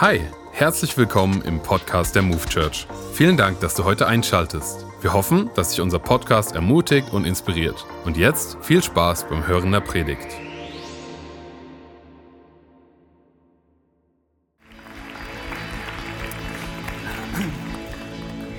Hi, 0.00 0.20
herzlich 0.50 0.96
willkommen 0.98 1.40
im 1.42 1.62
Podcast 1.62 2.16
der 2.16 2.22
Move 2.22 2.44
Church. 2.48 2.88
Vielen 3.12 3.36
Dank, 3.36 3.60
dass 3.60 3.76
du 3.76 3.84
heute 3.84 4.08
einschaltest. 4.08 4.84
Wir 5.00 5.12
hoffen, 5.12 5.50
dass 5.54 5.70
dich 5.70 5.80
unser 5.80 6.00
Podcast 6.00 6.56
ermutigt 6.56 7.12
und 7.12 7.24
inspiriert. 7.24 7.86
Und 8.04 8.16
jetzt 8.16 8.58
viel 8.60 8.82
Spaß 8.82 9.28
beim 9.28 9.46
Hören 9.46 9.70
der 9.70 9.78
Predigt. 9.78 10.26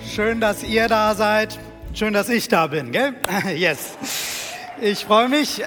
Schön, 0.08 0.40
dass 0.40 0.64
ihr 0.64 0.88
da 0.88 1.16
seid. 1.16 1.60
Schön, 1.94 2.14
dass 2.14 2.30
ich 2.30 2.48
da 2.48 2.68
bin, 2.68 2.94
gell? 2.94 3.14
Yes. 3.58 3.98
Ich 4.80 5.04
freue 5.04 5.28
mich, 5.28 5.62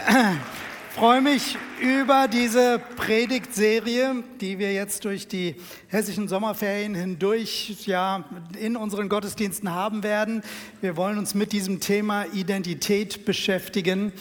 freue 0.99 1.21
mich 1.21 1.57
über 1.81 2.27
diese 2.27 2.81
Predigtserie, 2.97 4.25
die 4.41 4.59
wir 4.59 4.73
jetzt 4.73 5.05
durch 5.05 5.29
die 5.29 5.55
hessischen 5.87 6.27
Sommerferien 6.27 6.93
hindurch 6.97 7.87
ja 7.87 8.25
in 8.59 8.77
unseren 8.77 9.09
Gottesdiensten 9.09 9.73
haben 9.73 10.03
werden. 10.03 10.43
Wir 10.81 10.97
wollen 10.97 11.17
uns 11.17 11.37
mit 11.37 11.53
diesem 11.53 11.79
Thema 11.79 12.25
Identität 12.35 13.25
beschäftigen. 13.25 14.13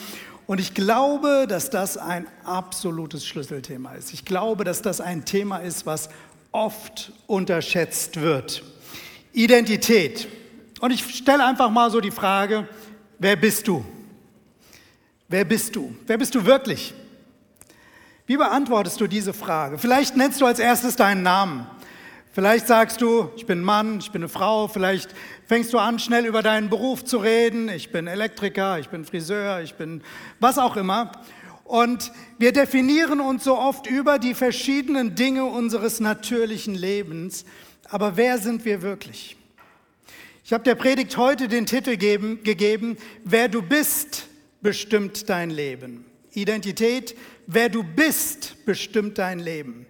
Und 0.45 0.59
ich 0.59 0.75
glaube, 0.75 1.47
dass 1.49 1.71
das 1.71 1.97
ein 1.97 2.27
absolutes 2.43 3.25
Schlüsselthema 3.25 3.93
ist. 3.93 4.13
Ich 4.13 4.23
glaube, 4.23 4.63
dass 4.63 4.83
das 4.83 5.01
ein 5.01 5.25
Thema 5.25 5.57
ist, 5.57 5.87
was 5.87 6.09
oft 6.51 7.11
unterschätzt 7.25 8.21
wird. 8.21 8.61
Identität. 9.33 10.27
Und 10.79 10.91
ich 10.91 11.03
stelle 11.03 11.43
einfach 11.43 11.71
mal 11.71 11.89
so 11.89 12.01
die 12.01 12.11
Frage, 12.11 12.67
wer 13.17 13.35
bist 13.35 13.67
du? 13.67 13.83
Wer 15.29 15.43
bist 15.43 15.75
du? 15.75 15.93
Wer 16.05 16.17
bist 16.17 16.35
du 16.35 16.45
wirklich? 16.45 16.93
Wie 18.25 18.37
beantwortest 18.37 19.01
du 19.01 19.07
diese 19.07 19.33
Frage? 19.33 19.77
Vielleicht 19.77 20.15
nennst 20.15 20.39
du 20.39 20.45
als 20.45 20.59
erstes 20.59 20.95
deinen 20.95 21.21
Namen. 21.21 21.67
Vielleicht 22.31 22.67
sagst 22.67 23.01
du, 23.01 23.29
ich 23.35 23.45
bin 23.45 23.61
Mann, 23.61 23.99
ich 23.99 24.11
bin 24.11 24.21
eine 24.21 24.29
Frau. 24.29 24.69
Vielleicht 24.69 25.09
fängst 25.45 25.73
du 25.73 25.79
an, 25.79 25.99
schnell 25.99 26.25
über 26.25 26.43
deinen 26.43 26.69
Beruf 26.69 27.03
zu 27.03 27.17
reden. 27.17 27.67
Ich 27.67 27.91
bin 27.91 28.07
Elektriker, 28.07 28.79
ich 28.79 28.87
bin 28.87 29.03
Friseur, 29.03 29.61
ich 29.61 29.73
bin 29.73 30.01
was 30.39 30.57
auch 30.57 30.77
immer. 30.77 31.11
Und 31.65 32.13
wir 32.37 32.53
definieren 32.53 33.19
uns 33.19 33.43
so 33.43 33.57
oft 33.57 33.85
über 33.85 34.19
die 34.19 34.33
verschiedenen 34.33 35.15
Dinge 35.15 35.43
unseres 35.43 35.99
natürlichen 35.99 36.73
Lebens. 36.73 37.43
Aber 37.89 38.15
wer 38.15 38.37
sind 38.37 38.63
wir 38.63 38.81
wirklich? 38.81 39.35
Ich 40.45 40.53
habe 40.53 40.63
der 40.63 40.75
Predigt 40.75 41.17
heute 41.17 41.49
den 41.49 41.65
Titel 41.65 41.97
geben, 41.97 42.43
gegeben, 42.43 42.95
Wer 43.25 43.49
du 43.49 43.61
bist, 43.61 44.27
bestimmt 44.67 45.29
dein 45.29 45.49
Leben. 45.49 46.03
Identität, 46.33 47.15
wer 47.45 47.69
du 47.69 47.83
bist, 47.83 48.65
bestimmt 48.65 49.17
dein 49.17 49.39
Leben. 49.39 49.85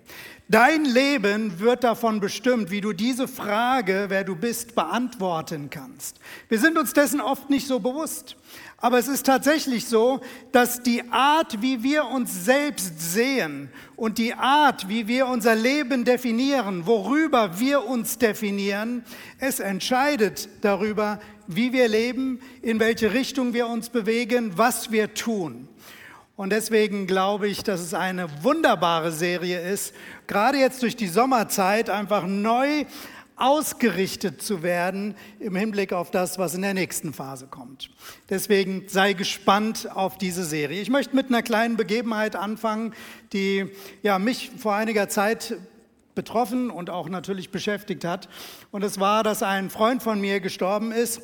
Dein 0.50 0.86
Leben 0.86 1.60
wird 1.60 1.84
davon 1.84 2.22
bestimmt, 2.22 2.72
wie 2.72 2.80
du 2.80 2.94
diese 2.94 3.28
Frage, 3.28 4.06
wer 4.08 4.24
du 4.24 4.34
bist, 4.34 4.76
beantworten 4.76 5.70
kannst. 5.70 6.22
Wir 6.48 6.58
sind 6.58 6.78
uns 6.78 6.94
dessen 6.94 7.20
oft 7.20 7.50
nicht 7.50 7.68
so 7.68 7.82
bewusst. 7.82 8.38
Aber 8.78 8.98
es 8.98 9.10
ist 9.10 9.26
tatsächlich 9.26 9.88
so, 9.88 10.22
dass 10.54 10.84
die 10.84 11.04
Art, 11.12 11.62
wie 11.62 11.84
wir 11.84 12.06
uns 12.06 12.46
selbst 12.46 13.02
sehen 13.12 13.70
und 13.98 14.20
die 14.20 14.36
Art, 14.36 14.88
wie 14.88 15.10
wir 15.10 15.28
unser 15.28 15.54
Leben 15.54 16.06
definieren, 16.06 16.86
worüber 16.86 17.60
wir 17.60 17.86
uns 17.86 18.18
definieren, 18.18 19.04
es 19.40 19.60
entscheidet 19.60 20.48
darüber, 20.62 21.20
wie 21.48 21.74
wir 21.74 21.90
leben, 21.90 22.40
in 22.62 22.80
welche 22.80 23.14
Richtung 23.14 23.54
wir 23.54 23.68
uns 23.68 23.90
bewegen, 23.90 24.54
was 24.58 24.92
wir 24.92 25.14
tun. 25.14 25.68
Und 26.38 26.52
deswegen 26.52 27.08
glaube 27.08 27.48
ich, 27.48 27.64
dass 27.64 27.82
es 27.82 27.96
eine 27.96 28.28
wunderbare 28.44 29.12
Serie 29.12 29.60
ist, 29.60 29.96
gerade 30.28 30.58
jetzt 30.58 30.84
durch 30.84 30.96
die 30.96 31.08
Sommerzeit 31.08 31.90
einfach 31.90 32.28
neu 32.28 32.86
ausgerichtet 33.38 34.42
zu 34.42 34.64
werden 34.64 35.16
im 35.40 35.56
Hinblick 35.56 35.94
auf 35.94 36.10
das, 36.10 36.40
was 36.40 36.56
in 36.56 36.64
der 36.64 36.74
nächsten 36.74 37.14
Phase 37.14 37.48
kommt. 37.48 37.92
Deswegen 38.30 38.86
sei 38.88 39.14
gespannt 39.14 39.88
auf 39.94 40.18
diese 40.18 40.44
Serie. 40.44 40.82
Ich 40.82 40.90
möchte 40.90 41.16
mit 41.16 41.28
einer 41.28 41.44
kleinen 41.44 41.78
Begebenheit 41.78 42.36
anfangen, 42.36 42.94
die 43.34 43.70
ja, 44.02 44.18
mich 44.18 44.52
vor 44.58 44.74
einiger 44.74 45.08
Zeit 45.08 45.56
betroffen 46.16 46.72
und 46.72 46.90
auch 46.90 47.10
natürlich 47.10 47.52
beschäftigt 47.52 48.04
hat. 48.04 48.28
Und 48.72 48.84
es 48.84 49.00
war, 49.00 49.22
dass 49.22 49.44
ein 49.44 49.70
Freund 49.70 50.02
von 50.02 50.20
mir 50.20 50.40
gestorben 50.40 50.92
ist 50.92 51.22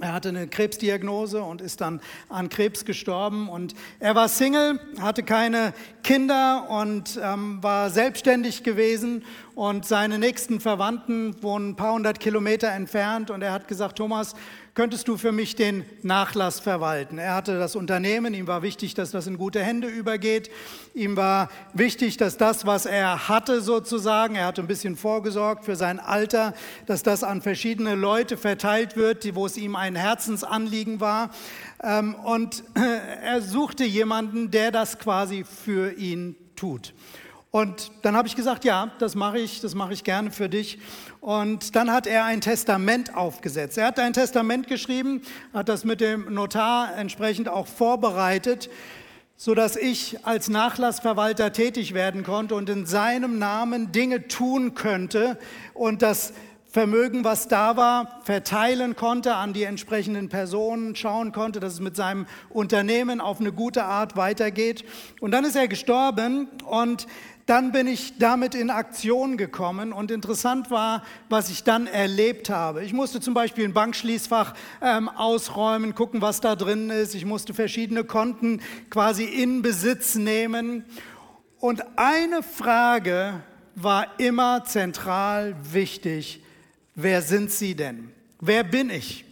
er 0.00 0.12
hatte 0.12 0.30
eine 0.30 0.48
Krebsdiagnose 0.48 1.42
und 1.42 1.60
ist 1.60 1.80
dann 1.80 2.00
an 2.28 2.48
Krebs 2.48 2.84
gestorben. 2.84 3.48
Und 3.48 3.74
er 3.98 4.14
war 4.14 4.28
Single, 4.28 4.80
hatte 5.00 5.22
keine 5.22 5.72
Kinder 6.02 6.66
und 6.68 7.18
ähm, 7.22 7.62
war 7.62 7.90
selbstständig 7.90 8.62
gewesen. 8.62 9.24
Und 9.54 9.84
seine 9.84 10.18
nächsten 10.18 10.60
Verwandten 10.60 11.42
wohnen 11.42 11.70
ein 11.70 11.76
paar 11.76 11.92
hundert 11.92 12.20
Kilometer 12.20 12.68
entfernt. 12.68 13.30
Und 13.30 13.42
er 13.42 13.52
hat 13.52 13.68
gesagt, 13.68 13.98
Thomas, 13.98 14.34
könntest 14.74 15.08
du 15.08 15.16
für 15.16 15.32
mich 15.32 15.56
den 15.56 15.84
Nachlass 16.02 16.60
verwalten? 16.60 17.18
Er 17.18 17.34
hatte 17.34 17.58
das 17.58 17.76
Unternehmen, 17.76 18.34
ihm 18.34 18.46
war 18.46 18.62
wichtig, 18.62 18.94
dass 18.94 19.10
das 19.10 19.26
in 19.26 19.38
gute 19.38 19.62
Hände 19.62 19.88
übergeht. 19.88 20.50
Ihm 20.94 21.16
war 21.16 21.48
wichtig, 21.74 22.16
dass 22.16 22.36
das, 22.36 22.66
was 22.66 22.86
er 22.86 23.28
hatte 23.28 23.60
sozusagen, 23.60 24.34
er 24.34 24.46
hatte 24.46 24.62
ein 24.62 24.66
bisschen 24.66 24.96
vorgesorgt 24.96 25.64
für 25.64 25.76
sein 25.76 25.98
Alter, 25.98 26.54
dass 26.86 27.02
das 27.02 27.24
an 27.24 27.42
verschiedene 27.42 27.94
Leute 27.94 28.36
verteilt 28.36 28.96
wird, 28.96 29.34
wo 29.34 29.46
es 29.46 29.56
ihm 29.56 29.76
ein 29.76 29.96
Herzensanliegen 29.96 31.00
war. 31.00 31.30
Ähm, 31.82 32.14
und 32.14 32.64
er 33.22 33.42
suchte 33.42 33.84
jemanden, 33.84 34.50
der 34.50 34.70
das 34.70 34.98
quasi 34.98 35.44
für 35.44 35.92
ihn 35.92 36.36
tut. 36.56 36.94
Und 37.52 37.90
dann 38.02 38.16
habe 38.16 38.28
ich 38.28 38.36
gesagt, 38.36 38.64
ja, 38.64 38.92
das 39.00 39.16
mache 39.16 39.40
ich, 39.40 39.60
das 39.60 39.74
mache 39.74 39.92
ich 39.92 40.04
gerne 40.04 40.30
für 40.30 40.48
dich. 40.48 40.78
Und 41.20 41.74
dann 41.74 41.92
hat 41.92 42.06
er 42.06 42.24
ein 42.24 42.40
Testament 42.40 43.16
aufgesetzt. 43.16 43.76
Er 43.76 43.88
hat 43.88 43.98
ein 43.98 44.12
Testament 44.12 44.68
geschrieben, 44.68 45.22
hat 45.52 45.68
das 45.68 45.84
mit 45.84 46.00
dem 46.00 46.32
Notar 46.32 46.96
entsprechend 46.96 47.48
auch 47.48 47.66
vorbereitet, 47.66 48.70
so 49.36 49.54
dass 49.54 49.74
ich 49.74 50.24
als 50.24 50.48
Nachlassverwalter 50.48 51.52
tätig 51.52 51.92
werden 51.92 52.22
konnte 52.22 52.54
und 52.54 52.68
in 52.68 52.86
seinem 52.86 53.38
Namen 53.38 53.90
Dinge 53.90 54.28
tun 54.28 54.74
könnte 54.74 55.36
und 55.74 56.02
das 56.02 56.32
Vermögen, 56.72 57.24
was 57.24 57.48
da 57.48 57.76
war, 57.76 58.20
verteilen 58.22 58.94
konnte 58.94 59.34
an 59.34 59.52
die 59.52 59.64
entsprechenden 59.64 60.28
Personen, 60.28 60.94
schauen 60.94 61.32
konnte, 61.32 61.58
dass 61.58 61.72
es 61.72 61.80
mit 61.80 61.96
seinem 61.96 62.26
Unternehmen 62.48 63.20
auf 63.20 63.40
eine 63.40 63.50
gute 63.50 63.82
Art 63.82 64.16
weitergeht. 64.16 64.84
Und 65.18 65.32
dann 65.32 65.44
ist 65.44 65.56
er 65.56 65.66
gestorben 65.66 66.46
und 66.66 67.08
dann 67.46 67.72
bin 67.72 67.86
ich 67.86 68.18
damit 68.18 68.54
in 68.54 68.70
Aktion 68.70 69.36
gekommen 69.36 69.92
und 69.92 70.10
interessant 70.10 70.70
war, 70.70 71.02
was 71.28 71.50
ich 71.50 71.64
dann 71.64 71.86
erlebt 71.86 72.50
habe. 72.50 72.84
Ich 72.84 72.92
musste 72.92 73.20
zum 73.20 73.34
Beispiel 73.34 73.64
ein 73.64 73.72
Bankschließfach 73.72 74.54
ähm, 74.80 75.08
ausräumen, 75.08 75.94
gucken, 75.94 76.22
was 76.22 76.40
da 76.40 76.56
drin 76.56 76.90
ist. 76.90 77.14
Ich 77.14 77.24
musste 77.24 77.54
verschiedene 77.54 78.04
Konten 78.04 78.60
quasi 78.88 79.24
in 79.24 79.62
Besitz 79.62 80.14
nehmen. 80.14 80.84
Und 81.58 81.82
eine 81.96 82.42
Frage 82.42 83.42
war 83.74 84.18
immer 84.18 84.64
zentral 84.64 85.56
wichtig. 85.72 86.42
Wer 86.94 87.22
sind 87.22 87.50
Sie 87.50 87.74
denn? 87.74 88.12
Wer 88.40 88.64
bin 88.64 88.90
ich? 88.90 89.24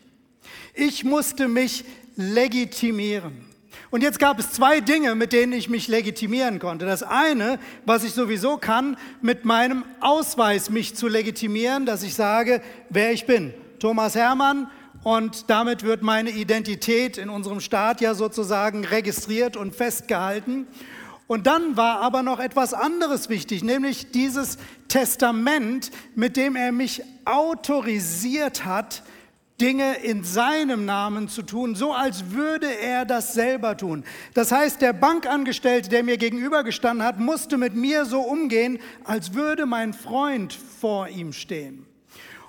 Ich 0.74 1.04
musste 1.04 1.48
mich 1.48 1.84
legitimieren. 2.16 3.47
Und 3.90 4.02
jetzt 4.02 4.18
gab 4.18 4.38
es 4.38 4.52
zwei 4.52 4.80
Dinge, 4.80 5.14
mit 5.14 5.32
denen 5.32 5.54
ich 5.54 5.70
mich 5.70 5.88
legitimieren 5.88 6.58
konnte. 6.58 6.84
Das 6.84 7.02
eine, 7.02 7.58
was 7.86 8.04
ich 8.04 8.12
sowieso 8.12 8.58
kann, 8.58 8.98
mit 9.22 9.46
meinem 9.46 9.82
Ausweis 10.00 10.68
mich 10.68 10.94
zu 10.94 11.08
legitimieren, 11.08 11.86
dass 11.86 12.02
ich 12.02 12.14
sage, 12.14 12.60
wer 12.90 13.12
ich 13.12 13.24
bin. 13.24 13.54
Thomas 13.78 14.14
Hermann. 14.14 14.70
Und 15.04 15.48
damit 15.48 15.84
wird 15.84 16.02
meine 16.02 16.30
Identität 16.30 17.16
in 17.16 17.30
unserem 17.30 17.60
Staat 17.60 18.00
ja 18.02 18.14
sozusagen 18.14 18.84
registriert 18.84 19.56
und 19.56 19.74
festgehalten. 19.74 20.66
Und 21.26 21.46
dann 21.46 21.76
war 21.76 22.00
aber 22.00 22.22
noch 22.22 22.40
etwas 22.40 22.74
anderes 22.74 23.28
wichtig, 23.28 23.62
nämlich 23.62 24.10
dieses 24.10 24.58
Testament, 24.88 25.90
mit 26.14 26.36
dem 26.36 26.56
er 26.56 26.72
mich 26.72 27.02
autorisiert 27.24 28.64
hat, 28.64 29.02
Dinge 29.60 29.96
in 29.96 30.22
seinem 30.22 30.84
Namen 30.84 31.28
zu 31.28 31.42
tun, 31.42 31.74
so 31.74 31.92
als 31.92 32.30
würde 32.30 32.72
er 32.72 33.04
das 33.04 33.34
selber 33.34 33.76
tun. 33.76 34.04
Das 34.34 34.52
heißt, 34.52 34.80
der 34.80 34.92
Bankangestellte, 34.92 35.88
der 35.88 36.04
mir 36.04 36.16
gegenübergestanden 36.16 37.04
hat, 37.04 37.18
musste 37.18 37.58
mit 37.58 37.74
mir 37.74 38.04
so 38.04 38.20
umgehen, 38.20 38.78
als 39.04 39.34
würde 39.34 39.66
mein 39.66 39.94
Freund 39.94 40.52
vor 40.52 41.08
ihm 41.08 41.32
stehen. 41.32 41.86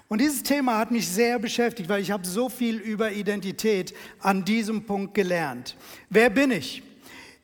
Und 0.08 0.22
dieses 0.22 0.44
Thema 0.44 0.78
hat 0.78 0.92
mich 0.92 1.08
sehr 1.08 1.40
beschäftigt, 1.40 1.90
weil 1.90 2.02
ich 2.02 2.12
habe 2.12 2.26
so 2.26 2.50
viel 2.50 2.78
über 2.78 3.12
Identität 3.12 3.94
an 4.20 4.46
diesem 4.46 4.84
Punkt 4.86 5.14
gelernt. 5.14 5.78
Wer 6.10 6.30
bin 6.30 6.52
ich? 6.52 6.84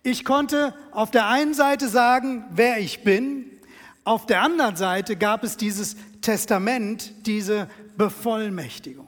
Ich 0.01 0.25
konnte 0.25 0.75
auf 0.91 1.09
der 1.09 1.27
einen 1.27 1.56
Seite 1.56 1.88
sagen, 1.88 2.45
wer 2.51 2.79
ich 2.79 3.03
bin. 3.03 3.45
Auf 4.03 4.27
der 4.27 4.41
anderen 4.41 4.75
Seite 4.75 5.15
gab 5.15 5.44
es 5.44 5.57
dieses 5.57 5.95
Testament, 6.21 7.11
diese 7.25 7.68
Bevollmächtigung. 7.97 9.05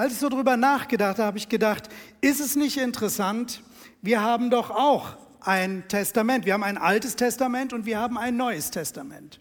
Als 0.00 0.14
ich 0.14 0.18
so 0.18 0.30
drüber 0.30 0.56
nachgedacht 0.56 1.18
habe, 1.18 1.26
habe 1.26 1.36
ich 1.36 1.50
gedacht, 1.50 1.90
ist 2.22 2.40
es 2.40 2.56
nicht 2.56 2.78
interessant? 2.78 3.62
Wir 4.00 4.22
haben 4.22 4.48
doch 4.48 4.70
auch 4.70 5.18
ein 5.42 5.84
Testament. 5.88 6.46
Wir 6.46 6.54
haben 6.54 6.62
ein 6.62 6.78
altes 6.78 7.16
Testament 7.16 7.74
und 7.74 7.84
wir 7.84 7.98
haben 7.98 8.16
ein 8.16 8.34
neues 8.34 8.70
Testament. 8.70 9.38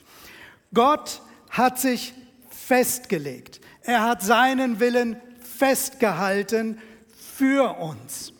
Gott 0.74 1.22
hat 1.50 1.80
sich 1.80 2.14
festgelegt. 2.50 3.62
Er 3.84 4.04
hat 4.04 4.22
seinen 4.22 4.82
Willen 4.82 5.16
festgehalten 5.40 6.78
für 7.38 7.80
uns. 7.80 8.34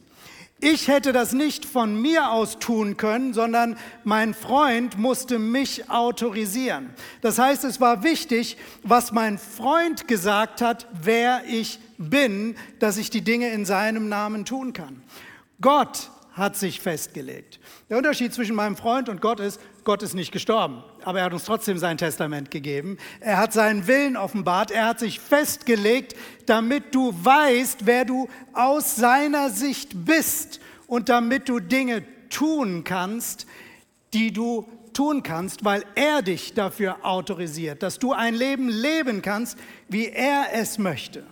Ich 0.62 0.90
hätte 0.90 1.14
das 1.14 1.32
nicht 1.32 1.64
von 1.64 2.02
mir 2.02 2.32
aus 2.32 2.60
tun 2.60 2.98
können, 2.98 3.34
sondern 3.34 3.78
mein 4.04 4.34
Freund 4.34 4.98
musste 4.98 5.40
mich 5.40 5.90
autorisieren. 5.90 6.90
Das 7.22 7.40
heißt, 7.40 7.64
es 7.64 7.80
war 7.80 8.04
wichtig, 8.04 8.58
was 8.84 9.14
mein 9.14 9.38
Freund 9.38 10.10
gesagt 10.10 10.62
hat, 10.62 10.88
wer 11.02 11.44
ich 11.48 11.80
bin, 11.98 12.56
dass 12.80 12.98
ich 12.98 13.10
die 13.10 13.22
Dinge 13.22 13.50
in 13.52 13.66
seinem 13.66 14.10
Namen 14.10 14.44
tun 14.44 14.74
kann. 14.74 15.02
Gott 15.62 16.12
hat 16.34 16.58
sich 16.58 16.82
festgelegt. 16.82 17.60
Der 17.90 17.98
Unterschied 17.98 18.34
zwischen 18.34 18.56
meinem 18.56 18.76
Freund 18.76 19.08
und 19.08 19.22
Gott 19.22 19.40
ist, 19.40 19.62
Gott 19.84 20.04
ist 20.04 20.14
nicht 20.14 20.32
gestorben, 20.32 20.84
aber 21.04 21.20
er 21.20 21.26
hat 21.26 21.34
uns 21.34 21.46
trotzdem 21.46 21.78
sein 21.78 21.98
Testament 21.98 22.52
gegeben. 22.52 22.98
Er 23.20 23.38
hat 23.38 23.54
seinen 23.54 23.88
Willen 23.88 24.18
offenbart, 24.18 24.72
er 24.72 24.86
hat 24.86 25.00
sich 25.00 25.20
festgelegt, 25.20 26.16
damit 26.46 26.94
du 26.94 27.14
weißt, 27.24 27.86
wer 27.86 28.06
du 28.06 28.28
aus 28.54 28.96
seiner 28.96 29.50
Sicht 29.50 30.06
bist 30.06 30.60
und 30.88 31.10
damit 31.10 31.50
du 31.50 31.60
Dinge 31.60 32.04
tun 32.30 32.84
kannst, 32.84 33.46
die 34.14 34.32
du 34.32 34.68
tun 34.94 35.24
kannst, 35.24 35.64
weil 35.64 35.84
er 35.96 36.22
dich 36.22 36.54
dafür 36.54 37.06
autorisiert, 37.06 37.84
dass 37.84 38.00
du 38.00 38.14
ein 38.14 38.36
Leben 38.36 38.70
leben 38.70 39.22
kannst, 39.22 39.58
wie 39.88 40.08
er 40.08 40.48
es 40.54 40.78
möchte. 40.78 41.24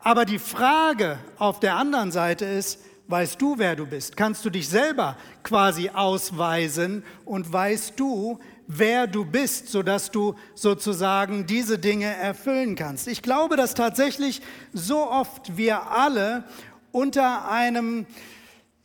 Aber 0.00 0.24
die 0.26 0.38
Frage 0.38 1.18
auf 1.38 1.60
der 1.60 1.76
anderen 1.76 2.12
Seite 2.12 2.44
ist, 2.44 2.78
weißt 3.08 3.40
du, 3.40 3.58
wer 3.58 3.76
du 3.76 3.86
bist? 3.86 4.16
Kannst 4.16 4.44
du 4.44 4.50
dich 4.50 4.68
selber 4.68 5.16
quasi 5.42 5.90
ausweisen 5.90 7.04
und 7.24 7.52
weißt 7.52 7.98
du, 7.98 8.38
wer 8.66 9.06
du 9.06 9.24
bist, 9.24 9.68
sodass 9.68 10.10
du 10.10 10.34
sozusagen 10.54 11.46
diese 11.46 11.78
Dinge 11.78 12.06
erfüllen 12.06 12.76
kannst? 12.76 13.08
Ich 13.08 13.22
glaube, 13.22 13.56
dass 13.56 13.74
tatsächlich 13.74 14.40
so 14.72 15.10
oft 15.10 15.56
wir 15.56 15.90
alle 15.90 16.44
unter 16.92 17.50
einem, 17.50 18.06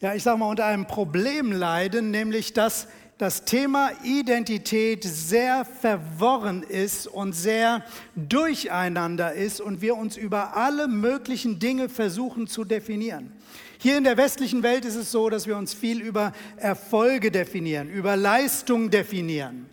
ja, 0.02 0.14
ich 0.14 0.24
sag 0.24 0.38
mal, 0.38 0.50
unter 0.50 0.66
einem 0.66 0.86
Problem 0.86 1.52
leiden, 1.52 2.12
nämlich 2.12 2.54
dass 2.54 2.88
das 3.18 3.44
Thema 3.44 3.92
Identität 4.06 5.04
sehr 5.04 5.66
verworren 5.66 6.64
ist 6.64 7.06
und 7.06 7.34
sehr 7.34 7.84
durcheinander 8.16 9.34
ist 9.34 9.60
und 9.60 9.82
wir 9.82 9.98
uns 9.98 10.16
über 10.16 10.56
alle 10.56 10.88
möglichen 10.88 11.60
Dinge 11.60 11.90
versuchen 11.90 12.48
zu 12.48 12.64
definieren. 12.64 13.34
Hier 13.82 13.98
in 13.98 14.04
der 14.04 14.18
westlichen 14.18 14.62
Welt 14.62 14.84
ist 14.84 14.98
es 14.98 15.10
so, 15.10 15.30
dass 15.30 15.48
wir 15.48 15.56
uns 15.56 15.74
viel 15.74 16.02
über 16.02 16.34
Erfolge 16.58 17.32
definieren, 17.32 17.90
über 17.90 18.18
Leistung 18.18 18.90
definieren. 18.90 19.70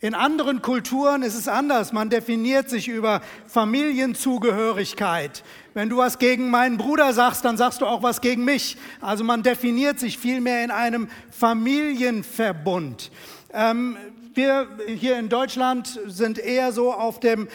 In 0.00 0.12
anderen 0.12 0.60
Kulturen 0.60 1.22
ist 1.22 1.34
es 1.34 1.48
anders. 1.48 1.94
Man 1.94 2.10
definiert 2.10 2.68
sich 2.68 2.88
über 2.88 3.22
Familienzugehörigkeit. 3.46 5.44
Wenn 5.72 5.88
du 5.88 5.96
was 5.96 6.18
gegen 6.18 6.50
meinen 6.50 6.76
Bruder 6.76 7.14
sagst, 7.14 7.42
dann 7.46 7.56
sagst 7.56 7.80
du 7.80 7.86
auch 7.86 8.02
was 8.02 8.20
gegen 8.20 8.44
mich. 8.44 8.76
Also 9.00 9.24
man 9.24 9.42
definiert 9.42 9.98
sich 9.98 10.18
vielmehr 10.18 10.62
in 10.62 10.70
einem 10.70 11.08
Familienverbund. 11.30 13.10
Ähm, 13.54 13.96
wir 14.34 14.68
hier 14.86 15.18
in 15.18 15.30
Deutschland 15.30 15.98
sind 16.06 16.38
eher 16.38 16.72
so 16.72 16.92
auf 16.92 17.18
dem 17.18 17.48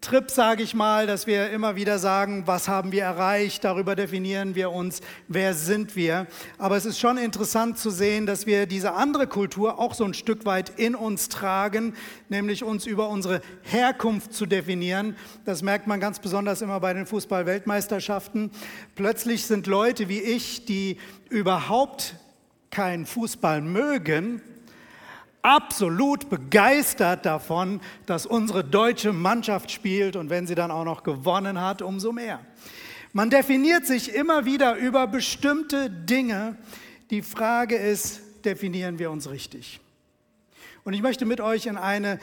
Trip, 0.00 0.30
sage 0.30 0.62
ich 0.62 0.72
mal, 0.72 1.06
dass 1.06 1.26
wir 1.26 1.50
immer 1.50 1.76
wieder 1.76 1.98
sagen, 1.98 2.44
was 2.46 2.68
haben 2.68 2.90
wir 2.90 3.02
erreicht, 3.02 3.64
darüber 3.64 3.94
definieren 3.94 4.54
wir 4.54 4.70
uns, 4.70 5.02
wer 5.28 5.52
sind 5.52 5.94
wir. 5.94 6.26
Aber 6.56 6.78
es 6.78 6.86
ist 6.86 6.98
schon 6.98 7.18
interessant 7.18 7.76
zu 7.76 7.90
sehen, 7.90 8.24
dass 8.24 8.46
wir 8.46 8.64
diese 8.64 8.94
andere 8.94 9.26
Kultur 9.26 9.78
auch 9.78 9.92
so 9.92 10.04
ein 10.04 10.14
Stück 10.14 10.46
weit 10.46 10.70
in 10.78 10.94
uns 10.94 11.28
tragen, 11.28 11.92
nämlich 12.30 12.64
uns 12.64 12.86
über 12.86 13.10
unsere 13.10 13.42
Herkunft 13.60 14.32
zu 14.32 14.46
definieren. 14.46 15.16
Das 15.44 15.60
merkt 15.60 15.86
man 15.86 16.00
ganz 16.00 16.18
besonders 16.18 16.62
immer 16.62 16.80
bei 16.80 16.94
den 16.94 17.04
Fußball-Weltmeisterschaften. 17.04 18.52
Plötzlich 18.94 19.44
sind 19.44 19.66
Leute 19.66 20.08
wie 20.08 20.20
ich, 20.20 20.64
die 20.64 20.96
überhaupt 21.28 22.14
keinen 22.70 23.04
Fußball 23.04 23.60
mögen, 23.60 24.40
absolut 25.42 26.28
begeistert 26.28 27.26
davon, 27.26 27.80
dass 28.06 28.26
unsere 28.26 28.64
deutsche 28.64 29.12
Mannschaft 29.12 29.70
spielt 29.70 30.16
und 30.16 30.30
wenn 30.30 30.46
sie 30.46 30.54
dann 30.54 30.70
auch 30.70 30.84
noch 30.84 31.02
gewonnen 31.02 31.60
hat, 31.60 31.82
umso 31.82 32.12
mehr. 32.12 32.40
Man 33.12 33.30
definiert 33.30 33.86
sich 33.86 34.14
immer 34.14 34.44
wieder 34.44 34.76
über 34.76 35.06
bestimmte 35.06 35.90
Dinge. 35.90 36.56
Die 37.10 37.22
Frage 37.22 37.76
ist, 37.76 38.20
definieren 38.44 38.98
wir 38.98 39.10
uns 39.10 39.28
richtig? 39.30 39.80
Und 40.84 40.92
ich 40.92 41.02
möchte 41.02 41.26
mit 41.26 41.40
euch 41.40 41.66
in 41.66 41.76
eine 41.76 42.18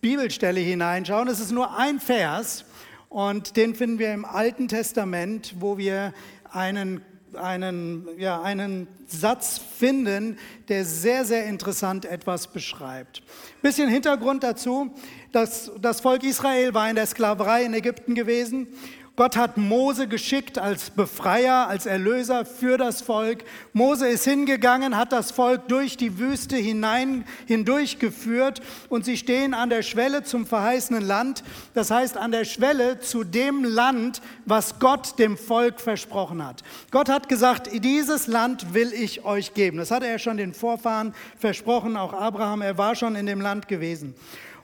Bibelstelle 0.00 0.60
hineinschauen. 0.60 1.28
Es 1.28 1.40
ist 1.40 1.52
nur 1.52 1.78
ein 1.78 2.00
Vers 2.00 2.64
und 3.08 3.56
den 3.56 3.74
finden 3.74 3.98
wir 3.98 4.12
im 4.12 4.24
Alten 4.24 4.68
Testament, 4.68 5.54
wo 5.60 5.78
wir 5.78 6.12
einen 6.50 7.00
einen, 7.36 8.08
ja, 8.18 8.42
einen 8.42 8.88
Satz 9.06 9.58
finden, 9.58 10.38
der 10.68 10.84
sehr, 10.84 11.24
sehr 11.24 11.46
interessant 11.46 12.04
etwas 12.04 12.48
beschreibt. 12.48 13.22
Bisschen 13.62 13.88
Hintergrund 13.88 14.42
dazu, 14.42 14.94
dass 15.32 15.70
das 15.80 16.00
Volk 16.00 16.22
Israel 16.24 16.74
war 16.74 16.88
in 16.88 16.96
der 16.96 17.06
Sklaverei 17.06 17.64
in 17.64 17.74
Ägypten 17.74 18.14
gewesen 18.14 18.68
Gott 19.16 19.36
hat 19.36 19.56
Mose 19.56 20.08
geschickt 20.08 20.58
als 20.58 20.90
Befreier, 20.90 21.68
als 21.68 21.86
Erlöser 21.86 22.44
für 22.44 22.76
das 22.76 23.00
Volk. 23.00 23.44
Mose 23.72 24.08
ist 24.08 24.24
hingegangen, 24.24 24.96
hat 24.96 25.12
das 25.12 25.30
Volk 25.30 25.68
durch 25.68 25.96
die 25.96 26.18
Wüste 26.18 26.56
hinein, 26.56 27.24
hindurchgeführt 27.46 28.60
und 28.88 29.04
sie 29.04 29.16
stehen 29.16 29.54
an 29.54 29.70
der 29.70 29.82
Schwelle 29.82 30.24
zum 30.24 30.46
verheißenen 30.46 31.04
Land. 31.04 31.44
Das 31.74 31.92
heißt 31.92 32.16
an 32.16 32.32
der 32.32 32.44
Schwelle 32.44 32.98
zu 32.98 33.22
dem 33.22 33.62
Land, 33.62 34.20
was 34.46 34.80
Gott 34.80 35.16
dem 35.20 35.36
Volk 35.36 35.80
versprochen 35.80 36.44
hat. 36.44 36.64
Gott 36.90 37.08
hat 37.08 37.28
gesagt, 37.28 37.70
dieses 37.84 38.26
Land 38.26 38.74
will 38.74 38.92
ich 38.92 39.24
euch 39.24 39.54
geben. 39.54 39.78
Das 39.78 39.92
hat 39.92 40.02
er 40.02 40.18
schon 40.18 40.38
den 40.38 40.54
Vorfahren 40.54 41.14
versprochen, 41.38 41.96
auch 41.96 42.14
Abraham, 42.14 42.62
er 42.62 42.78
war 42.78 42.96
schon 42.96 43.14
in 43.14 43.26
dem 43.26 43.40
Land 43.40 43.68
gewesen. 43.68 44.16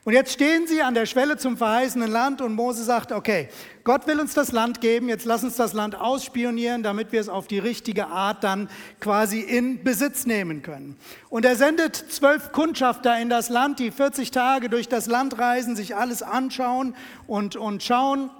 Und 0.03 0.13
jetzt 0.13 0.33
stehen 0.33 0.65
sie 0.65 0.81
an 0.81 0.95
der 0.95 1.05
Schwelle 1.05 1.37
zum 1.37 1.57
verheißenen 1.57 2.09
Land 2.09 2.41
und 2.41 2.55
Mose 2.55 2.83
sagt, 2.83 3.11
okay, 3.11 3.49
Gott 3.83 4.07
will 4.07 4.19
uns 4.19 4.33
das 4.33 4.51
Land 4.51 4.81
geben, 4.81 5.09
jetzt 5.09 5.25
lass 5.25 5.43
uns 5.43 5.57
das 5.57 5.73
Land 5.73 5.93
ausspionieren, 5.93 6.81
damit 6.81 7.11
wir 7.11 7.21
es 7.21 7.29
auf 7.29 7.47
die 7.47 7.59
richtige 7.59 8.07
Art 8.07 8.43
dann 8.43 8.67
quasi 8.99 9.41
in 9.41 9.83
Besitz 9.83 10.25
nehmen 10.25 10.63
können. 10.63 10.97
Und 11.29 11.45
er 11.45 11.55
sendet 11.55 11.95
zwölf 11.95 12.51
Kundschafter 12.51 13.19
in 13.19 13.29
das 13.29 13.49
Land, 13.49 13.77
die 13.77 13.91
40 13.91 14.31
Tage 14.31 14.69
durch 14.69 14.89
das 14.89 15.05
Land 15.05 15.37
reisen, 15.37 15.75
sich 15.75 15.95
alles 15.95 16.23
anschauen 16.23 16.95
und, 17.27 17.55
und 17.55 17.83
schauen. 17.83 18.31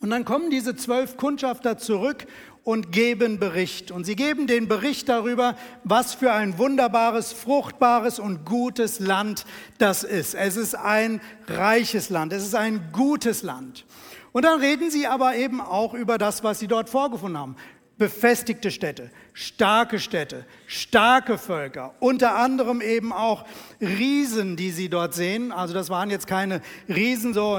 Und 0.00 0.10
dann 0.10 0.26
kommen 0.26 0.50
diese 0.50 0.76
zwölf 0.76 1.16
Kundschafter 1.16 1.78
zurück 1.78 2.26
und 2.68 2.92
geben 2.92 3.38
Bericht. 3.38 3.90
Und 3.90 4.04
sie 4.04 4.14
geben 4.14 4.46
den 4.46 4.68
Bericht 4.68 5.08
darüber, 5.08 5.56
was 5.84 6.12
für 6.12 6.34
ein 6.34 6.58
wunderbares, 6.58 7.32
fruchtbares 7.32 8.18
und 8.18 8.44
gutes 8.44 9.00
Land 9.00 9.46
das 9.78 10.04
ist. 10.04 10.34
Es 10.34 10.58
ist 10.58 10.74
ein 10.74 11.22
reiches 11.46 12.10
Land, 12.10 12.30
es 12.34 12.44
ist 12.44 12.54
ein 12.54 12.90
gutes 12.92 13.42
Land. 13.42 13.86
Und 14.32 14.44
dann 14.44 14.60
reden 14.60 14.90
sie 14.90 15.06
aber 15.06 15.34
eben 15.34 15.62
auch 15.62 15.94
über 15.94 16.18
das, 16.18 16.44
was 16.44 16.58
sie 16.58 16.66
dort 16.66 16.90
vorgefunden 16.90 17.38
haben. 17.38 17.56
Befestigte 17.96 18.70
Städte, 18.70 19.10
starke 19.32 19.98
Städte, 19.98 20.44
starke 20.66 21.38
Völker, 21.38 21.94
unter 22.00 22.34
anderem 22.34 22.82
eben 22.82 23.14
auch 23.14 23.46
Riesen, 23.80 24.56
die 24.56 24.72
sie 24.72 24.90
dort 24.90 25.14
sehen. 25.14 25.52
Also 25.52 25.72
das 25.72 25.88
waren 25.88 26.10
jetzt 26.10 26.26
keine 26.26 26.60
Riesen 26.86 27.32
so 27.32 27.58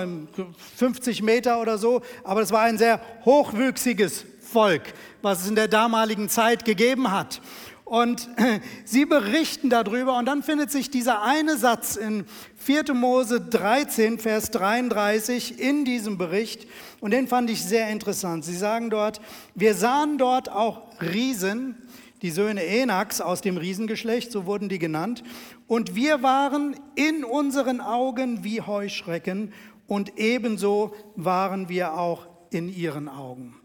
50 0.77 1.23
Meter 1.23 1.59
oder 1.59 1.79
so, 1.79 2.03
aber 2.23 2.41
das 2.41 2.51
war 2.51 2.61
ein 2.61 2.77
sehr 2.77 3.01
hochwüchsiges 3.25 4.23
Volk, 4.51 4.93
was 5.21 5.41
es 5.41 5.49
in 5.49 5.55
der 5.55 5.67
damaligen 5.67 6.29
Zeit 6.29 6.65
gegeben 6.65 7.11
hat. 7.11 7.41
Und 7.89 8.29
sie 8.85 9.05
berichten 9.05 9.69
darüber 9.71 10.17
und 10.17 10.25
dann 10.25 10.43
findet 10.43 10.69
sich 10.69 10.91
dieser 10.91 11.23
eine 11.23 11.57
Satz 11.57 11.95
in 11.95 12.25
4. 12.57 12.93
Mose 12.93 13.41
13, 13.41 14.19
Vers 14.19 14.51
33 14.51 15.59
in 15.59 15.85
diesem 15.85 16.19
Bericht 16.19 16.67
und 16.99 17.11
den 17.11 17.27
fand 17.27 17.49
ich 17.49 17.63
sehr 17.63 17.89
interessant. 17.89 18.45
Sie 18.45 18.55
sagen 18.55 18.91
dort, 18.91 19.21
wir 19.55 19.73
sahen 19.73 20.19
dort 20.19 20.51
auch 20.51 20.83
Riesen, 21.01 21.77
die 22.21 22.29
Söhne 22.29 22.63
Enaks 22.63 23.21
aus 23.21 23.41
dem 23.41 23.57
Riesengeschlecht, 23.57 24.31
so 24.31 24.45
wurden 24.45 24.69
die 24.69 24.79
genannt, 24.79 25.23
und 25.67 25.95
wir 25.95 26.21
waren 26.21 26.75
in 26.93 27.23
unseren 27.23 27.81
Augen 27.81 28.43
wie 28.43 28.61
Heuschrecken 28.61 29.51
und 29.87 30.19
ebenso 30.19 30.93
waren 31.15 31.69
wir 31.69 31.93
auch 31.93 32.27
in 32.51 32.69
ihren 32.69 33.09
Augen. 33.09 33.58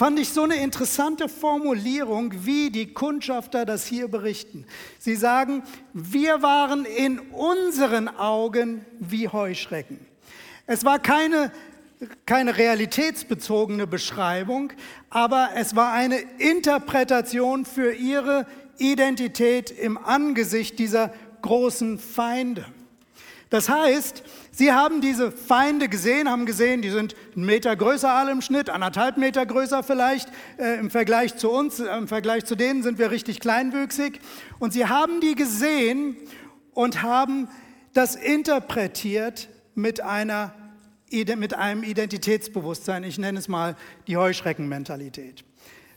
Fand 0.00 0.18
ich 0.18 0.30
so 0.30 0.44
eine 0.44 0.56
interessante 0.56 1.28
Formulierung, 1.28 2.32
wie 2.46 2.70
die 2.70 2.94
Kundschafter 2.94 3.66
das 3.66 3.84
hier 3.84 4.08
berichten. 4.08 4.64
Sie 4.98 5.14
sagen, 5.14 5.62
wir 5.92 6.40
waren 6.40 6.86
in 6.86 7.18
unseren 7.18 8.08
Augen 8.08 8.82
wie 8.98 9.28
Heuschrecken. 9.28 10.00
Es 10.66 10.86
war 10.86 11.00
keine, 11.00 11.52
keine 12.24 12.56
realitätsbezogene 12.56 13.86
Beschreibung, 13.86 14.72
aber 15.10 15.50
es 15.56 15.76
war 15.76 15.92
eine 15.92 16.16
Interpretation 16.38 17.66
für 17.66 17.92
ihre 17.92 18.46
Identität 18.78 19.70
im 19.70 19.98
Angesicht 19.98 20.78
dieser 20.78 21.12
großen 21.42 21.98
Feinde. 21.98 22.64
Das 23.50 23.68
heißt, 23.68 24.24
sie 24.52 24.72
haben 24.72 25.00
diese 25.00 25.32
Feinde 25.32 25.88
gesehen, 25.88 26.30
haben 26.30 26.46
gesehen, 26.46 26.82
die 26.82 26.90
sind 26.90 27.16
einen 27.34 27.46
Meter 27.46 27.74
größer 27.74 28.08
alle 28.08 28.30
im 28.30 28.42
Schnitt, 28.42 28.70
anderthalb 28.70 29.16
Meter 29.16 29.44
größer 29.44 29.82
vielleicht. 29.82 30.28
Äh, 30.56 30.78
Im 30.78 30.88
Vergleich 30.88 31.36
zu 31.36 31.50
uns, 31.50 31.80
äh, 31.80 31.96
im 31.96 32.06
Vergleich 32.06 32.44
zu 32.44 32.54
denen 32.54 32.84
sind 32.84 33.00
wir 33.00 33.10
richtig 33.10 33.40
kleinwüchsig. 33.40 34.20
Und 34.60 34.72
sie 34.72 34.86
haben 34.86 35.20
die 35.20 35.34
gesehen 35.34 36.16
und 36.74 37.02
haben 37.02 37.48
das 37.92 38.14
interpretiert 38.14 39.48
mit, 39.74 40.00
einer, 40.00 40.54
mit 41.10 41.54
einem 41.54 41.82
Identitätsbewusstsein. 41.82 43.02
Ich 43.02 43.18
nenne 43.18 43.40
es 43.40 43.48
mal 43.48 43.74
die 44.06 44.16
Heuschreckenmentalität. 44.16 45.42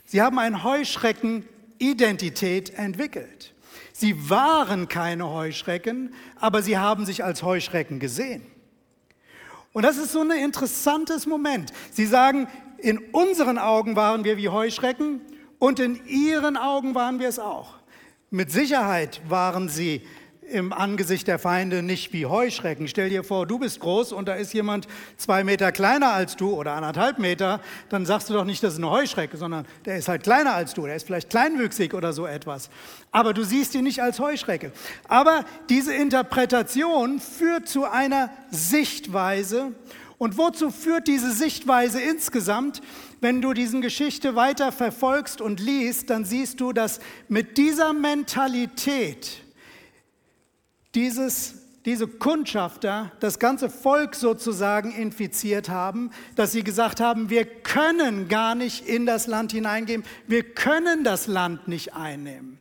Sie 0.04 0.20
haben 0.20 0.40
eine 0.40 0.64
Heuschreckenidentität 0.64 2.74
entwickelt. 2.74 3.53
Sie 3.96 4.28
waren 4.28 4.88
keine 4.88 5.30
Heuschrecken, 5.30 6.12
aber 6.34 6.62
sie 6.62 6.76
haben 6.78 7.06
sich 7.06 7.22
als 7.22 7.44
Heuschrecken 7.44 8.00
gesehen. 8.00 8.44
Und 9.72 9.84
das 9.84 9.98
ist 9.98 10.10
so 10.10 10.20
ein 10.20 10.32
interessantes 10.32 11.26
Moment. 11.26 11.72
Sie 11.92 12.04
sagen, 12.04 12.48
in 12.78 12.98
unseren 13.12 13.56
Augen 13.56 13.94
waren 13.94 14.24
wir 14.24 14.36
wie 14.36 14.48
Heuschrecken 14.48 15.20
und 15.60 15.78
in 15.78 16.04
ihren 16.06 16.56
Augen 16.56 16.96
waren 16.96 17.20
wir 17.20 17.28
es 17.28 17.38
auch. 17.38 17.74
Mit 18.30 18.50
Sicherheit 18.50 19.22
waren 19.28 19.68
sie 19.68 20.02
im 20.50 20.72
Angesicht 20.72 21.26
der 21.26 21.38
Feinde 21.38 21.82
nicht 21.82 22.12
wie 22.12 22.26
Heuschrecken. 22.26 22.88
Stell 22.88 23.08
dir 23.08 23.24
vor, 23.24 23.46
du 23.46 23.58
bist 23.58 23.80
groß 23.80 24.12
und 24.12 24.28
da 24.28 24.34
ist 24.34 24.52
jemand 24.52 24.86
zwei 25.16 25.44
Meter 25.44 25.72
kleiner 25.72 26.12
als 26.12 26.36
du 26.36 26.54
oder 26.54 26.72
anderthalb 26.72 27.18
Meter, 27.18 27.60
dann 27.88 28.06
sagst 28.06 28.30
du 28.30 28.34
doch 28.34 28.44
nicht, 28.44 28.62
das 28.62 28.74
ist 28.74 28.78
eine 28.78 28.90
Heuschrecke, 28.90 29.36
sondern 29.36 29.66
der 29.84 29.96
ist 29.96 30.08
halt 30.08 30.22
kleiner 30.22 30.54
als 30.54 30.74
du, 30.74 30.86
der 30.86 30.96
ist 30.96 31.06
vielleicht 31.06 31.30
kleinwüchsig 31.30 31.94
oder 31.94 32.12
so 32.12 32.26
etwas. 32.26 32.70
Aber 33.10 33.32
du 33.32 33.44
siehst 33.44 33.74
ihn 33.74 33.84
nicht 33.84 34.02
als 34.02 34.20
Heuschrecke. 34.20 34.72
Aber 35.08 35.44
diese 35.68 35.94
Interpretation 35.94 37.20
führt 37.20 37.68
zu 37.68 37.84
einer 37.84 38.30
Sichtweise. 38.50 39.72
Und 40.18 40.38
wozu 40.38 40.70
führt 40.70 41.08
diese 41.08 41.32
Sichtweise 41.32 42.00
insgesamt? 42.00 42.82
Wenn 43.20 43.40
du 43.40 43.52
diese 43.52 43.80
Geschichte 43.80 44.36
weiter 44.36 44.72
verfolgst 44.72 45.40
und 45.40 45.60
liest, 45.60 46.10
dann 46.10 46.24
siehst 46.24 46.60
du, 46.60 46.72
dass 46.72 47.00
mit 47.28 47.56
dieser 47.56 47.92
Mentalität, 47.92 49.43
dieses, 50.94 51.54
diese 51.84 52.06
Kundschafter 52.06 53.12
das 53.20 53.38
ganze 53.38 53.68
Volk 53.68 54.14
sozusagen 54.14 54.92
infiziert 54.92 55.68
haben, 55.68 56.10
dass 56.36 56.52
sie 56.52 56.64
gesagt 56.64 57.00
haben, 57.00 57.30
wir 57.30 57.44
können 57.44 58.28
gar 58.28 58.54
nicht 58.54 58.86
in 58.86 59.06
das 59.06 59.26
Land 59.26 59.52
hineingehen, 59.52 60.04
wir 60.26 60.42
können 60.42 61.04
das 61.04 61.26
Land 61.26 61.68
nicht 61.68 61.94
einnehmen. 61.94 62.58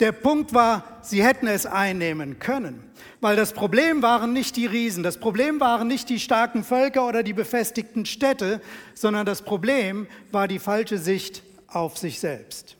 Der 0.00 0.12
Punkt 0.12 0.52
war, 0.52 0.84
sie 1.00 1.24
hätten 1.24 1.46
es 1.46 1.64
einnehmen 1.64 2.38
können, 2.38 2.84
weil 3.22 3.34
das 3.34 3.54
Problem 3.54 4.02
waren 4.02 4.34
nicht 4.34 4.56
die 4.56 4.66
Riesen, 4.66 5.02
das 5.02 5.16
Problem 5.16 5.58
waren 5.58 5.88
nicht 5.88 6.10
die 6.10 6.20
starken 6.20 6.64
Völker 6.64 7.06
oder 7.08 7.22
die 7.22 7.32
befestigten 7.32 8.04
Städte, 8.04 8.60
sondern 8.94 9.24
das 9.24 9.40
Problem 9.40 10.06
war 10.32 10.48
die 10.48 10.58
falsche 10.58 10.98
Sicht 10.98 11.42
auf 11.66 11.96
sich 11.96 12.20
selbst. 12.20 12.76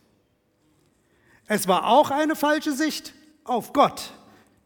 Es 1.46 1.66
war 1.66 1.86
auch 1.86 2.10
eine 2.10 2.36
falsche 2.36 2.72
Sicht 2.72 3.14
auf 3.44 3.72
Gott 3.72 4.12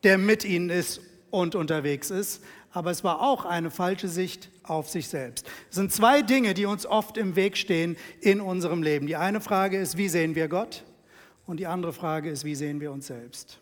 der 0.02 0.18
mit 0.18 0.44
ihnen 0.44 0.70
ist 0.70 1.00
und 1.30 1.54
unterwegs 1.54 2.10
ist, 2.10 2.42
aber 2.72 2.90
es 2.90 3.02
war 3.02 3.20
auch 3.20 3.44
eine 3.44 3.70
falsche 3.70 4.08
Sicht 4.08 4.50
auf 4.62 4.88
sich 4.88 5.08
selbst. 5.08 5.46
Es 5.70 5.76
sind 5.76 5.92
zwei 5.92 6.22
Dinge, 6.22 6.54
die 6.54 6.66
uns 6.66 6.86
oft 6.86 7.16
im 7.16 7.34
Weg 7.36 7.56
stehen 7.56 7.96
in 8.20 8.40
unserem 8.40 8.82
Leben. 8.82 9.06
Die 9.06 9.16
eine 9.16 9.40
Frage 9.40 9.78
ist, 9.78 9.96
wie 9.96 10.08
sehen 10.08 10.34
wir 10.34 10.48
Gott? 10.48 10.84
Und 11.46 11.58
die 11.58 11.66
andere 11.66 11.92
Frage 11.92 12.30
ist, 12.30 12.44
wie 12.44 12.54
sehen 12.54 12.80
wir 12.80 12.92
uns 12.92 13.08
selbst? 13.08 13.58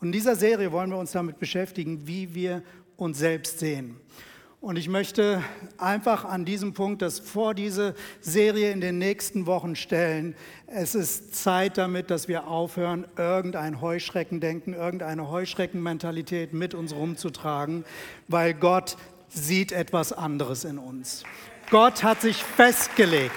Und 0.00 0.08
in 0.08 0.12
dieser 0.12 0.34
Serie 0.34 0.72
wollen 0.72 0.90
wir 0.90 0.98
uns 0.98 1.12
damit 1.12 1.38
beschäftigen, 1.38 2.06
wie 2.06 2.34
wir 2.34 2.62
uns 2.96 3.18
selbst 3.18 3.60
sehen. 3.60 3.96
Und 4.66 4.74
ich 4.74 4.88
möchte 4.88 5.44
einfach 5.78 6.24
an 6.24 6.44
diesem 6.44 6.74
Punkt 6.74 7.00
das 7.00 7.20
vor 7.20 7.54
diese 7.54 7.94
Serie 8.20 8.72
in 8.72 8.80
den 8.80 8.98
nächsten 8.98 9.46
Wochen 9.46 9.76
stellen. 9.76 10.34
Es 10.66 10.96
ist 10.96 11.36
Zeit 11.36 11.78
damit, 11.78 12.10
dass 12.10 12.26
wir 12.26 12.48
aufhören, 12.48 13.06
irgendein 13.16 13.80
Heuschreckendenken, 13.80 14.74
irgendeine 14.74 15.30
Heuschreckenmentalität 15.30 16.52
mit 16.52 16.74
uns 16.74 16.92
rumzutragen, 16.92 17.84
weil 18.26 18.54
Gott 18.54 18.96
sieht 19.28 19.70
etwas 19.70 20.12
anderes 20.12 20.64
in 20.64 20.78
uns. 20.78 21.22
Gott 21.70 22.02
hat 22.02 22.20
sich 22.20 22.42
festgelegt. 22.42 23.30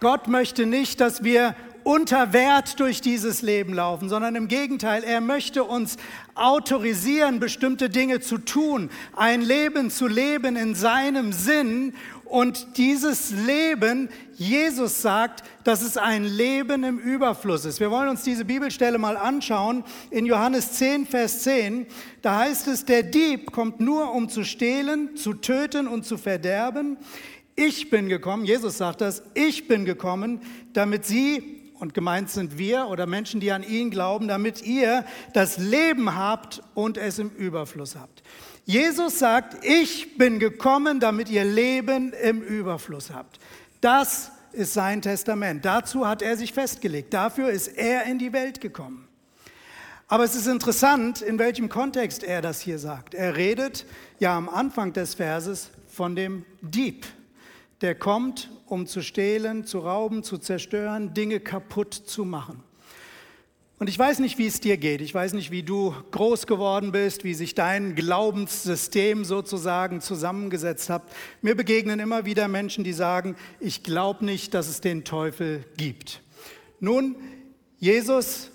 Gott 0.00 0.26
möchte 0.26 0.66
nicht, 0.66 1.00
dass 1.00 1.22
wir 1.22 1.54
unter 1.84 2.32
Wert 2.32 2.80
durch 2.80 3.00
dieses 3.00 3.42
Leben 3.42 3.74
laufen, 3.74 4.08
sondern 4.08 4.34
im 4.34 4.48
Gegenteil, 4.48 5.04
er 5.04 5.20
möchte 5.20 5.64
uns 5.64 5.96
autorisieren, 6.34 7.40
bestimmte 7.40 7.90
Dinge 7.90 8.20
zu 8.20 8.38
tun, 8.38 8.90
ein 9.14 9.42
Leben 9.42 9.90
zu 9.90 10.06
leben 10.06 10.56
in 10.56 10.74
seinem 10.74 11.32
Sinn. 11.32 11.94
Und 12.24 12.78
dieses 12.78 13.30
Leben, 13.30 14.08
Jesus 14.34 15.02
sagt, 15.02 15.44
dass 15.64 15.82
es 15.82 15.98
ein 15.98 16.24
Leben 16.24 16.82
im 16.82 16.98
Überfluss 16.98 17.66
ist. 17.66 17.78
Wir 17.78 17.90
wollen 17.90 18.08
uns 18.08 18.22
diese 18.22 18.46
Bibelstelle 18.46 18.96
mal 18.96 19.18
anschauen. 19.18 19.84
In 20.10 20.24
Johannes 20.24 20.72
10, 20.72 21.06
Vers 21.06 21.42
10, 21.42 21.86
da 22.22 22.38
heißt 22.38 22.68
es, 22.68 22.86
der 22.86 23.02
Dieb 23.02 23.52
kommt 23.52 23.80
nur, 23.80 24.14
um 24.14 24.30
zu 24.30 24.44
stehlen, 24.44 25.14
zu 25.14 25.34
töten 25.34 25.86
und 25.86 26.06
zu 26.06 26.16
verderben. 26.16 26.96
Ich 27.54 27.90
bin 27.90 28.08
gekommen, 28.08 28.46
Jesus 28.46 28.78
sagt 28.78 29.02
das, 29.02 29.22
ich 29.34 29.68
bin 29.68 29.84
gekommen, 29.84 30.40
damit 30.72 31.04
sie 31.04 31.61
und 31.82 31.94
gemeint 31.94 32.30
sind 32.30 32.58
wir 32.58 32.86
oder 32.86 33.06
Menschen, 33.06 33.40
die 33.40 33.50
an 33.50 33.64
ihn 33.64 33.90
glauben, 33.90 34.28
damit 34.28 34.62
ihr 34.62 35.04
das 35.32 35.58
Leben 35.58 36.14
habt 36.14 36.62
und 36.74 36.96
es 36.96 37.18
im 37.18 37.30
Überfluss 37.30 37.96
habt. 37.96 38.22
Jesus 38.64 39.18
sagt, 39.18 39.64
ich 39.64 40.16
bin 40.16 40.38
gekommen, 40.38 41.00
damit 41.00 41.28
ihr 41.28 41.42
Leben 41.44 42.12
im 42.12 42.40
Überfluss 42.40 43.10
habt. 43.10 43.40
Das 43.80 44.30
ist 44.52 44.74
sein 44.74 45.02
Testament. 45.02 45.64
Dazu 45.64 46.06
hat 46.06 46.22
er 46.22 46.36
sich 46.36 46.52
festgelegt. 46.52 47.12
Dafür 47.12 47.50
ist 47.50 47.66
er 47.66 48.04
in 48.04 48.20
die 48.20 48.32
Welt 48.32 48.60
gekommen. 48.60 49.08
Aber 50.06 50.22
es 50.22 50.36
ist 50.36 50.46
interessant, 50.46 51.20
in 51.20 51.40
welchem 51.40 51.68
Kontext 51.68 52.22
er 52.22 52.42
das 52.42 52.60
hier 52.60 52.78
sagt. 52.78 53.12
Er 53.12 53.36
redet 53.36 53.86
ja 54.20 54.36
am 54.36 54.48
Anfang 54.48 54.92
des 54.92 55.14
Verses 55.14 55.70
von 55.88 56.14
dem 56.14 56.44
Dieb 56.60 57.06
der 57.82 57.94
kommt, 57.94 58.50
um 58.66 58.86
zu 58.86 59.02
stehlen, 59.02 59.66
zu 59.66 59.80
rauben, 59.80 60.22
zu 60.22 60.38
zerstören, 60.38 61.14
Dinge 61.14 61.40
kaputt 61.40 61.94
zu 61.94 62.24
machen. 62.24 62.62
Und 63.78 63.88
ich 63.88 63.98
weiß 63.98 64.20
nicht, 64.20 64.38
wie 64.38 64.46
es 64.46 64.60
dir 64.60 64.76
geht. 64.76 65.00
Ich 65.00 65.12
weiß 65.12 65.32
nicht, 65.32 65.50
wie 65.50 65.64
du 65.64 65.92
groß 66.12 66.46
geworden 66.46 66.92
bist, 66.92 67.24
wie 67.24 67.34
sich 67.34 67.56
dein 67.56 67.96
Glaubenssystem 67.96 69.24
sozusagen 69.24 70.00
zusammengesetzt 70.00 70.88
hat. 70.88 71.02
Mir 71.40 71.56
begegnen 71.56 71.98
immer 71.98 72.24
wieder 72.24 72.46
Menschen, 72.46 72.84
die 72.84 72.92
sagen, 72.92 73.34
ich 73.58 73.82
glaube 73.82 74.24
nicht, 74.24 74.54
dass 74.54 74.68
es 74.68 74.80
den 74.80 75.02
Teufel 75.02 75.64
gibt. 75.76 76.22
Nun, 76.78 77.16
Jesus, 77.78 78.50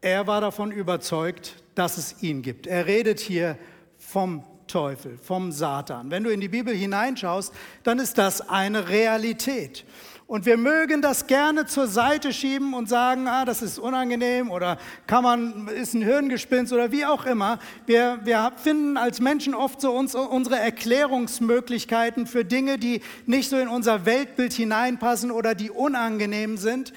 er 0.00 0.28
war 0.28 0.40
davon 0.40 0.70
überzeugt, 0.70 1.56
dass 1.74 1.98
es 1.98 2.22
ihn 2.22 2.42
gibt. 2.42 2.68
Er 2.68 2.86
redet 2.86 3.18
hier 3.18 3.58
vom 3.98 4.44
Teufel, 4.70 5.18
vom 5.22 5.52
Satan. 5.52 6.10
Wenn 6.10 6.24
du 6.24 6.30
in 6.30 6.40
die 6.40 6.48
Bibel 6.48 6.74
hineinschaust, 6.74 7.52
dann 7.82 7.98
ist 7.98 8.18
das 8.18 8.48
eine 8.48 8.88
Realität. 8.88 9.84
Und 10.30 10.46
wir 10.46 10.56
mögen 10.56 11.02
das 11.02 11.26
gerne 11.26 11.66
zur 11.66 11.88
Seite 11.88 12.32
schieben 12.32 12.72
und 12.72 12.88
sagen, 12.88 13.26
ah, 13.26 13.44
das 13.44 13.62
ist 13.62 13.80
unangenehm 13.80 14.52
oder 14.52 14.78
kann 15.08 15.24
man, 15.24 15.66
ist 15.66 15.92
ein 15.92 16.02
Hirngespinst 16.02 16.72
oder 16.72 16.92
wie 16.92 17.04
auch 17.04 17.26
immer. 17.26 17.58
Wir, 17.86 18.20
wir 18.22 18.52
finden 18.54 18.96
als 18.96 19.20
Menschen 19.20 19.56
oft 19.56 19.80
so 19.80 19.90
uns, 19.90 20.14
unsere 20.14 20.56
Erklärungsmöglichkeiten 20.60 22.28
für 22.28 22.44
Dinge, 22.44 22.78
die 22.78 23.02
nicht 23.26 23.50
so 23.50 23.56
in 23.58 23.66
unser 23.66 24.06
Weltbild 24.06 24.52
hineinpassen 24.52 25.32
oder 25.32 25.56
die 25.56 25.72
unangenehm 25.72 26.58
sind. 26.58 26.92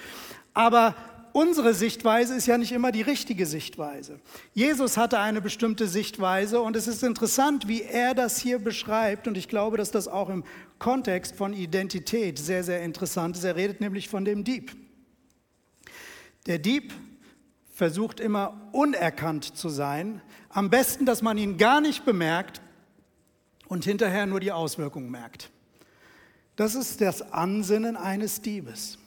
Aber 0.54 0.94
unsere 1.34 1.74
Sichtweise 1.74 2.36
ist 2.36 2.46
ja 2.46 2.58
nicht 2.58 2.72
immer 2.72 2.92
die 2.92 3.02
richtige 3.02 3.46
Sichtweise. 3.46 4.20
Jesus 4.54 4.96
hatte 4.96 5.20
eine 5.20 5.42
bestimmte 5.42 5.88
Sichtweise 5.88 6.62
und 6.62 6.78
es 6.78 6.88
ist 6.88 7.04
interessant, 7.04 7.68
wie 7.68 7.82
er 7.82 8.14
das 8.14 8.38
hier 8.40 8.60
beschreibt 8.60 9.28
und 9.28 9.38
ich 9.38 9.50
glaube, 9.50 9.76
dass 9.76 9.92
das 9.92 10.08
auch 10.08 10.30
im 10.30 10.46
Kontext 10.80 11.36
von 11.36 11.54
Identität 11.54 12.40
sehr, 12.40 12.64
sehr 12.64 12.82
interessant 12.82 13.36
ist. 13.36 13.44
Er 13.44 13.56
redet 13.56 13.82
nämlich 13.82 14.08
von 14.08 14.24
dem 14.24 14.44
Dieb. 14.44 14.76
Der 16.46 16.60
Dieb 16.60 16.94
versucht 17.74 18.20
immer 18.20 18.70
unerkannt 18.72 19.58
zu 19.58 19.70
sein, 19.70 20.22
am 20.50 20.70
besten, 20.70 21.06
dass 21.06 21.22
man 21.22 21.38
ihn 21.38 21.58
gar 21.58 21.82
nicht 21.82 22.06
bemerkt 22.06 22.62
und 23.68 23.84
hinterher 23.86 24.26
nur 24.26 24.40
die 24.40 24.52
Auswirkungen 24.52 25.10
merkt. 25.10 25.50
Das 26.56 26.76
ist 26.76 27.02
das 27.02 27.34
Ansinnen 27.34 27.98
eines 27.98 28.42
Diebes. 28.42 29.00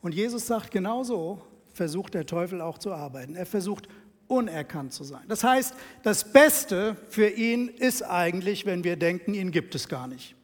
Und 0.00 0.14
Jesus 0.14 0.46
sagt, 0.46 0.70
genauso 0.70 1.42
versucht 1.78 2.12
der 2.12 2.26
Teufel 2.26 2.60
auch 2.60 2.76
zu 2.76 2.92
arbeiten. 2.92 3.34
Er 3.36 3.46
versucht 3.46 3.88
unerkannt 4.26 4.92
zu 4.92 5.04
sein. 5.04 5.22
Das 5.28 5.42
heißt, 5.42 5.74
das 6.02 6.30
Beste 6.30 6.96
für 7.08 7.28
ihn 7.28 7.68
ist 7.68 8.02
eigentlich, 8.02 8.66
wenn 8.66 8.84
wir 8.84 8.96
denken, 8.96 9.32
ihn 9.32 9.52
gibt 9.52 9.74
es 9.74 9.88
gar 9.88 10.06
nicht. 10.06 10.34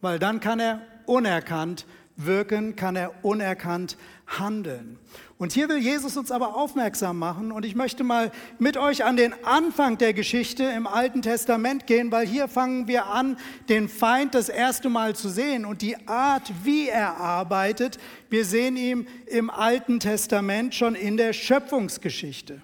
Weil 0.00 0.18
dann 0.18 0.40
kann 0.40 0.58
er 0.58 0.80
unerkannt 1.06 1.86
wirken, 2.16 2.76
kann 2.76 2.96
er 2.96 3.24
unerkannt 3.24 3.96
handeln. 4.26 4.98
Und 5.36 5.52
hier 5.52 5.68
will 5.68 5.78
Jesus 5.78 6.16
uns 6.16 6.30
aber 6.30 6.56
aufmerksam 6.56 7.18
machen 7.18 7.52
und 7.52 7.64
ich 7.64 7.74
möchte 7.74 8.04
mal 8.04 8.30
mit 8.58 8.76
euch 8.76 9.04
an 9.04 9.16
den 9.16 9.34
Anfang 9.44 9.98
der 9.98 10.14
Geschichte 10.14 10.64
im 10.64 10.86
Alten 10.86 11.22
Testament 11.22 11.86
gehen, 11.86 12.10
weil 12.12 12.26
hier 12.26 12.48
fangen 12.48 12.88
wir 12.88 13.06
an, 13.06 13.36
den 13.68 13.88
Feind 13.88 14.34
das 14.34 14.48
erste 14.48 14.88
Mal 14.88 15.14
zu 15.16 15.28
sehen 15.28 15.64
und 15.64 15.82
die 15.82 15.96
Art, 16.08 16.52
wie 16.62 16.88
er 16.88 17.16
arbeitet, 17.18 17.98
wir 18.30 18.44
sehen 18.44 18.76
ihn 18.76 19.06
im 19.26 19.50
Alten 19.50 20.00
Testament 20.00 20.74
schon 20.74 20.94
in 20.94 21.16
der 21.16 21.32
Schöpfungsgeschichte. 21.32 22.62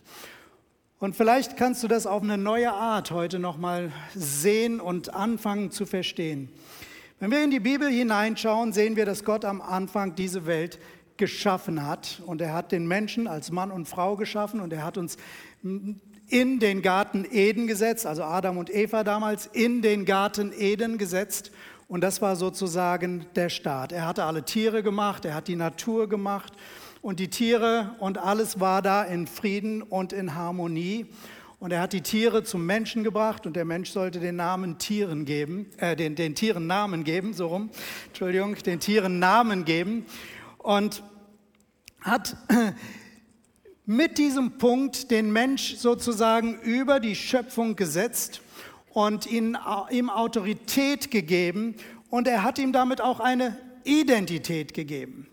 Und 0.99 1.17
vielleicht 1.17 1.57
kannst 1.57 1.83
du 1.83 1.89
das 1.89 2.07
auf 2.07 2.23
eine 2.23 2.37
neue 2.37 2.73
Art 2.73 3.11
heute 3.11 3.39
nochmal 3.39 3.91
sehen 4.15 4.81
und 4.81 5.15
anfangen 5.15 5.71
zu 5.71 5.87
verstehen. 5.87 6.51
Wenn 7.21 7.31
wir 7.31 7.43
in 7.43 7.51
die 7.51 7.61
Bibel 7.61 7.89
hineinschauen, 7.89 8.73
sehen 8.73 8.97
wir, 8.97 9.05
dass 9.05 9.25
Gott 9.25 9.45
am 9.45 9.61
Anfang 9.61 10.15
diese 10.15 10.47
Welt 10.47 10.79
geschaffen 11.21 11.87
hat. 11.87 12.21
Und 12.27 12.41
er 12.41 12.53
hat 12.53 12.73
den 12.73 12.89
Menschen 12.89 13.29
als 13.29 13.53
Mann 13.53 13.71
und 13.71 13.87
Frau 13.87 14.17
geschaffen 14.17 14.61
und 14.61 14.73
er 14.73 14.83
hat 14.83 14.99
uns 14.99 15.17
in 15.63 16.59
den 16.59 16.83
Garten 16.83 17.25
Eden 17.31 17.69
gesetzt, 17.69 18.07
also 18.07 18.25
Adam 18.25 18.57
und 18.57 18.75
Eva 18.75 19.05
damals 19.05 19.47
in 19.47 19.83
den 19.83 20.05
Garten 20.05 20.53
Eden 20.53 20.99
gesetzt. 20.99 21.53
Und 21.87 22.03
das 22.03 22.23
war 22.23 22.37
sozusagen 22.37 23.27
der 23.35 23.49
Start. 23.49 23.93
Er 23.93 24.07
hatte 24.07 24.25
alle 24.25 24.45
Tiere 24.45 24.83
gemacht, 24.83 25.25
er 25.25 25.35
hat 25.35 25.49
die 25.49 25.57
Natur 25.57 26.09
gemacht 26.09 26.53
und 27.03 27.21
die 27.21 27.29
Tiere 27.29 27.95
und 27.99 28.19
alles 28.19 28.59
war 28.59 28.81
da 28.81 29.03
in 29.03 29.27
Frieden 29.27 29.83
und 29.83 30.13
in 30.13 30.35
Harmonie. 30.35 31.07
Und 31.59 31.73
er 31.73 31.83
hat 31.83 31.93
die 31.93 32.01
Tiere 32.01 32.43
zum 32.43 32.65
Menschen 32.65 33.05
gebracht 33.05 33.47
und 33.47 33.55
der 33.55 33.67
Mensch 33.67 33.91
sollte 33.91 34.19
den 34.19 34.37
Namen 34.37 34.79
Tieren 34.79 35.27
geben, 35.27 35.67
äh, 35.77 35.95
den, 35.95 36.15
den 36.15 36.35
Tieren 36.35 36.67
Namen 36.67 37.05
geben, 37.05 37.35
so 37.35 37.49
rum, 37.49 37.69
Entschuldigung, 38.07 38.55
den 38.55 38.81
Tieren 38.81 39.19
Namen 39.19 39.67
geben. 39.67 40.07
Und 40.57 41.03
hat 42.01 42.37
mit 43.87 44.19
diesem 44.19 44.59
Punkt 44.59 45.11
den 45.11 45.33
Mensch 45.33 45.77
sozusagen 45.77 46.61
über 46.61 47.01
die 47.01 47.17
Schöpfung 47.17 47.77
gesetzt 47.77 48.41
und 48.93 49.27
ihm 49.27 49.57
Autorität 49.57 51.11
gegeben 51.11 51.75
und 52.09 52.27
er 52.27 52.43
hat 52.43 52.59
ihm 52.59 52.73
damit 52.73 53.01
auch 53.01 53.21
eine 53.21 53.57
Identität 53.85 54.75
gegeben. 54.75 55.27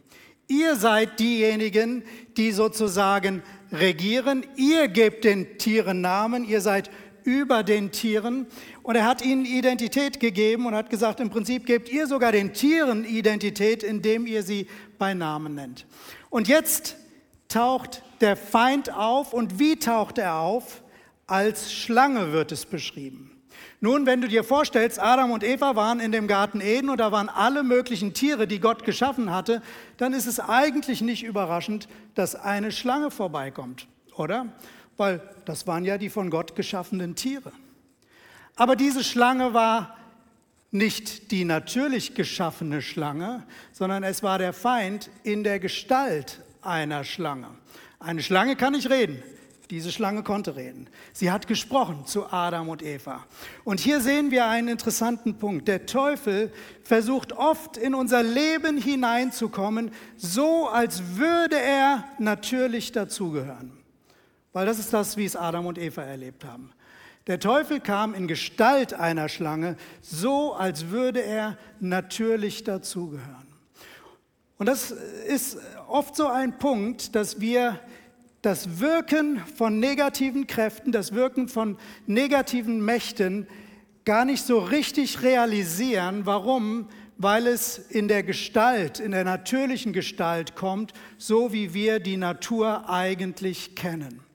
Ihr 0.48 0.76
seid 0.78 1.20
diejenigen, 1.20 2.04
die 2.38 2.52
sozusagen 2.52 3.44
regieren. 3.72 4.46
Ihr 4.56 4.88
gebt 4.88 5.26
den 5.26 5.58
Tieren 5.58 6.00
Namen. 6.00 6.46
Ihr 6.46 6.62
seid 6.62 6.90
über 7.26 7.64
den 7.64 7.92
Tieren. 7.92 8.48
Und 8.82 8.96
er 8.96 9.06
hat 9.06 9.22
ihnen 9.22 9.44
Identität 9.44 10.22
gegeben 10.22 10.66
und 10.66 10.74
hat 10.74 10.90
gesagt, 10.90 11.20
im 11.20 11.30
Prinzip 11.30 11.66
gebt 11.66 11.90
ihr 11.90 12.08
sogar 12.08 12.32
den 12.32 12.54
Tieren 12.54 13.04
Identität, 13.04 13.84
indem 13.84 14.26
ihr 14.26 14.44
sie 14.44 14.68
bei 14.98 15.14
Namen 15.14 15.56
nennt. 15.56 15.86
Und 16.30 16.48
jetzt 16.48 16.96
taucht 17.48 18.04
der 18.22 18.36
Feind 18.36 18.94
auf. 18.94 19.34
Und 19.34 19.60
wie 19.60 19.78
taucht 19.78 20.18
er 20.18 20.36
auf? 20.36 20.82
Als 21.26 21.74
Schlange 21.74 22.32
wird 22.32 22.52
es 22.52 22.66
beschrieben. 22.66 23.32
Nun, 23.80 24.06
wenn 24.08 24.22
du 24.22 24.28
dir 24.28 24.44
vorstellst, 24.44 25.00
Adam 25.00 25.32
und 25.32 25.44
Eva 25.44 25.76
waren 25.76 26.00
in 26.00 26.12
dem 26.12 26.28
Garten 26.28 26.62
Eden 26.62 26.90
und 26.90 27.00
da 27.00 27.12
waren 27.12 27.30
alle 27.30 27.62
möglichen 27.62 28.14
Tiere, 28.14 28.48
die 28.48 28.60
Gott 28.60 28.84
geschaffen 28.84 29.32
hatte, 29.32 29.62
dann 29.98 30.14
ist 30.14 30.26
es 30.26 30.40
eigentlich 30.40 31.02
nicht 31.02 31.24
überraschend, 31.24 31.88
dass 32.16 32.36
eine 32.36 32.72
Schlange 32.72 33.12
vorbeikommt, 33.12 33.88
oder? 34.16 34.48
Weil 34.96 35.22
das 35.46 35.68
waren 35.68 35.86
ja 35.86 36.00
die 36.00 36.10
von 36.10 36.32
Gott 36.32 36.56
geschaffenen 36.56 37.16
Tiere. 37.16 37.52
Aber 38.56 38.76
diese 38.76 39.04
Schlange 39.04 39.54
war 39.54 39.97
nicht 40.72 41.32
die 41.32 41.46
natürlich 41.46 42.14
geschaffene 42.14 42.82
Schlange, 42.82 43.44
sondern 43.72 44.04
es 44.04 44.24
war 44.24 44.38
der 44.38 44.54
Feind 44.54 45.10
in 45.24 45.44
der 45.44 45.60
Gestalt 45.60 46.42
einer 46.62 47.04
Schlange. 47.04 47.48
Eine 48.00 48.22
Schlange 48.22 48.56
kann 48.56 48.74
nicht 48.74 48.90
reden, 48.90 49.24
diese 49.70 49.92
Schlange 49.92 50.24
konnte 50.24 50.56
reden. 50.56 50.90
Sie 51.14 51.32
hat 51.32 51.48
gesprochen 51.48 52.06
zu 52.06 52.32
Adam 52.32 52.70
und 52.70 52.84
Eva. 52.84 53.26
Und 53.64 53.80
hier 53.80 54.02
sehen 54.02 54.32
wir 54.32 54.48
einen 54.48 54.68
interessanten 54.68 55.38
Punkt. 55.38 55.68
Der 55.68 55.86
Teufel 55.86 56.52
versucht 56.84 57.34
oft 57.34 57.78
in 57.78 57.94
unser 57.94 58.24
Leben 58.24 58.78
hineinzukommen, 58.78 59.92
so 60.16 60.68
als 60.68 61.16
würde 61.16 61.60
er 61.60 62.06
natürlich 62.20 62.92
dazugehören. 62.92 63.74
Weil 64.54 64.66
das 64.66 64.80
ist 64.80 64.94
das, 64.94 65.18
wie 65.18 65.26
es 65.26 65.36
Adam 65.36 65.66
und 65.66 65.78
Eva 65.78 66.04
erlebt 66.04 66.46
haben. 66.46 66.72
Der 67.28 67.40
Teufel 67.40 67.82
kam 67.82 68.14
in 68.14 68.28
Gestalt 68.28 68.94
einer 68.94 69.28
Schlange, 69.28 69.76
so 70.02 70.54
als 70.54 70.90
würde 70.90 71.22
er 71.22 71.58
natürlich 71.82 72.64
dazugehören. 72.64 73.48
Und 74.58 74.66
das 74.66 74.92
ist 74.92 75.58
oft 75.88 76.16
so 76.16 76.28
ein 76.28 76.58
Punkt, 76.58 77.16
dass 77.16 77.40
wir 77.40 77.80
das 78.42 78.80
Wirken 78.80 79.40
von 79.58 79.80
negativen 79.80 80.48
Kräften, 80.48 80.92
das 80.94 81.14
Wirken 81.14 81.50
von 81.50 81.78
negativen 82.06 82.84
Mächten 82.84 83.48
gar 84.06 84.24
nicht 84.24 84.46
so 84.46 84.60
richtig 84.60 85.22
realisieren. 85.22 86.26
Warum? 86.26 86.88
Weil 87.18 87.48
es 87.48 87.78
in 87.78 88.08
der 88.08 88.24
Gestalt, 88.24 89.00
in 89.02 89.12
der 89.12 89.26
natürlichen 89.26 89.92
Gestalt 89.92 90.56
kommt, 90.56 90.94
so 91.18 91.52
wie 91.52 91.74
wir 91.74 92.00
die 92.00 92.16
Natur 92.16 92.90
eigentlich 92.90 93.76
kennen. 93.76 94.27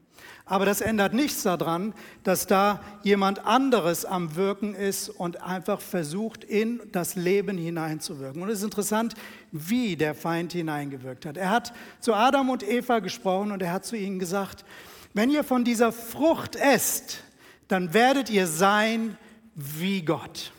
Aber 0.53 0.67
das 0.67 0.83
ändert 0.83 1.15
nichts 1.15 1.45
daran, 1.45 1.95
dass 2.25 2.47
da 2.47 2.83
jemand 3.03 3.47
anderes 3.47 4.05
am 4.05 4.37
Wirken 4.37 4.75
ist 4.75 5.09
und 5.09 5.43
einfach 5.43 5.81
versucht, 5.81 6.45
in 6.45 6.79
das 6.93 7.17
Leben 7.17 7.57
hineinzuwirken. 7.57 8.43
Und 8.43 8.51
es 8.51 8.59
ist 8.59 8.65
interessant, 8.65 9.15
wie 9.51 9.97
der 9.97 10.15
Feind 10.15 10.53
hineingewirkt 10.53 11.25
hat. 11.25 11.39
Er 11.39 11.49
hat 11.49 11.73
zu 12.01 12.13
Adam 12.13 12.51
und 12.51 12.69
Eva 12.69 12.99
gesprochen 12.99 13.51
und 13.51 13.63
er 13.63 13.73
hat 13.73 13.87
zu 13.87 13.97
ihnen 13.97 14.19
gesagt, 14.19 14.67
wenn 15.15 15.31
ihr 15.31 15.43
von 15.43 15.65
dieser 15.65 15.91
Frucht 15.91 16.55
esst, 16.55 17.21
dann 17.69 17.95
werdet 17.95 18.29
ihr 18.29 18.47
sein 18.47 19.17
wie 19.55 20.03
Gott. 20.03 20.53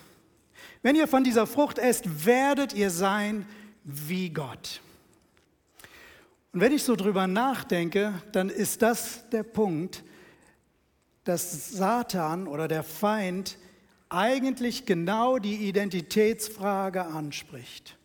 Wenn 0.82 0.96
ihr 0.96 1.08
von 1.08 1.24
dieser 1.24 1.46
Frucht 1.46 1.78
esst, 1.78 2.26
werdet 2.26 2.74
ihr 2.74 2.90
sein 2.90 3.46
wie 3.84 4.32
Gott. 4.32 4.82
Und 6.54 6.60
wenn 6.60 6.72
ich 6.72 6.84
so 6.84 6.96
drüber 6.96 7.26
nachdenke, 7.26 8.14
dann 8.32 8.50
ist 8.50 8.84
das 8.84 9.28
der 9.32 9.42
Punkt, 9.42 10.04
dass 11.24 11.72
Satan 11.72 12.48
oder 12.48 12.68
der 12.68 12.84
Feind 12.84 13.58
eigentlich 14.10 14.86
genau 14.86 15.40
die 15.40 15.68
Identitätsfrage 15.68 17.06
anspricht. 17.06 17.98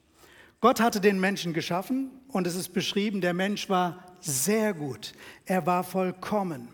Gott 0.62 0.80
hatte 0.80 1.00
den 1.00 1.20
Menschen 1.20 1.52
geschaffen 1.52 2.10
und 2.28 2.46
es 2.46 2.54
ist 2.54 2.72
beschrieben, 2.72 3.20
der 3.20 3.34
Mensch 3.34 3.68
war 3.68 4.02
sehr 4.20 4.72
gut, 4.72 5.12
er 5.44 5.66
war 5.66 5.84
vollkommen. 5.84 6.68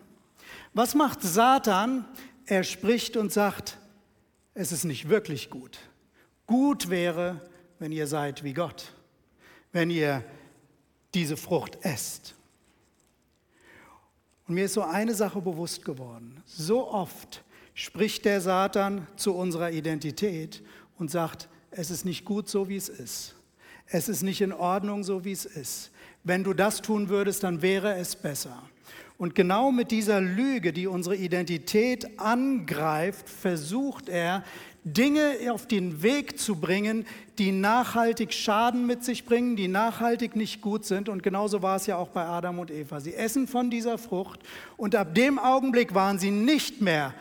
Was 0.74 0.94
macht 0.94 1.22
Satan? 1.22 2.04
Er 2.46 2.62
spricht 2.62 3.16
und 3.16 3.32
sagt, 3.32 3.78
es 4.54 4.70
ist 4.70 4.84
nicht 4.84 5.08
wirklich 5.08 5.50
gut. 5.50 5.80
Gut 6.46 6.88
wäre, 6.88 7.40
wenn 7.80 7.90
ihr 7.90 8.06
seid 8.06 8.44
wie 8.44 8.52
Gott, 8.52 8.92
wenn 9.72 9.90
ihr 9.90 10.22
diese 11.14 11.36
Frucht 11.36 11.78
esst. 11.82 12.34
Und 14.46 14.56
mir 14.56 14.66
ist 14.66 14.74
so 14.74 14.82
eine 14.82 15.14
Sache 15.14 15.40
bewusst 15.40 15.84
geworden. 15.84 16.42
So 16.44 16.90
oft 16.90 17.42
spricht 17.72 18.24
der 18.24 18.40
Satan 18.40 19.06
zu 19.16 19.34
unserer 19.34 19.70
Identität 19.70 20.62
und 20.98 21.10
sagt, 21.10 21.48
es 21.70 21.90
ist 21.90 22.04
nicht 22.04 22.24
gut 22.24 22.48
so, 22.48 22.68
wie 22.68 22.76
es 22.76 22.88
ist. 22.88 23.34
Es 23.86 24.08
ist 24.08 24.22
nicht 24.22 24.40
in 24.40 24.52
Ordnung 24.52 25.02
so, 25.02 25.24
wie 25.24 25.32
es 25.32 25.44
ist. 25.44 25.90
Wenn 26.22 26.44
du 26.44 26.54
das 26.54 26.82
tun 26.82 27.08
würdest, 27.08 27.42
dann 27.42 27.62
wäre 27.62 27.94
es 27.96 28.16
besser. 28.16 28.62
Und 29.16 29.34
genau 29.34 29.70
mit 29.70 29.90
dieser 29.90 30.20
Lüge, 30.20 30.72
die 30.72 30.86
unsere 30.86 31.16
Identität 31.16 32.18
angreift, 32.18 33.28
versucht 33.28 34.08
er, 34.08 34.42
Dinge 34.84 35.36
auf 35.50 35.66
den 35.66 36.02
Weg 36.02 36.38
zu 36.38 36.56
bringen, 36.56 37.06
die 37.38 37.52
nachhaltig 37.52 38.32
Schaden 38.32 38.86
mit 38.86 39.02
sich 39.02 39.24
bringen, 39.24 39.56
die 39.56 39.68
nachhaltig 39.68 40.36
nicht 40.36 40.60
gut 40.60 40.84
sind. 40.84 41.08
Und 41.08 41.22
genauso 41.22 41.62
war 41.62 41.76
es 41.76 41.86
ja 41.86 41.96
auch 41.96 42.08
bei 42.08 42.24
Adam 42.24 42.58
und 42.58 42.70
Eva. 42.70 43.00
Sie 43.00 43.14
essen 43.14 43.48
von 43.48 43.70
dieser 43.70 43.98
Frucht 43.98 44.40
und 44.76 44.94
ab 44.94 45.14
dem 45.14 45.38
Augenblick 45.38 45.94
waren 45.94 46.18
sie 46.18 46.30
nicht 46.30 46.80
mehr 46.80 47.14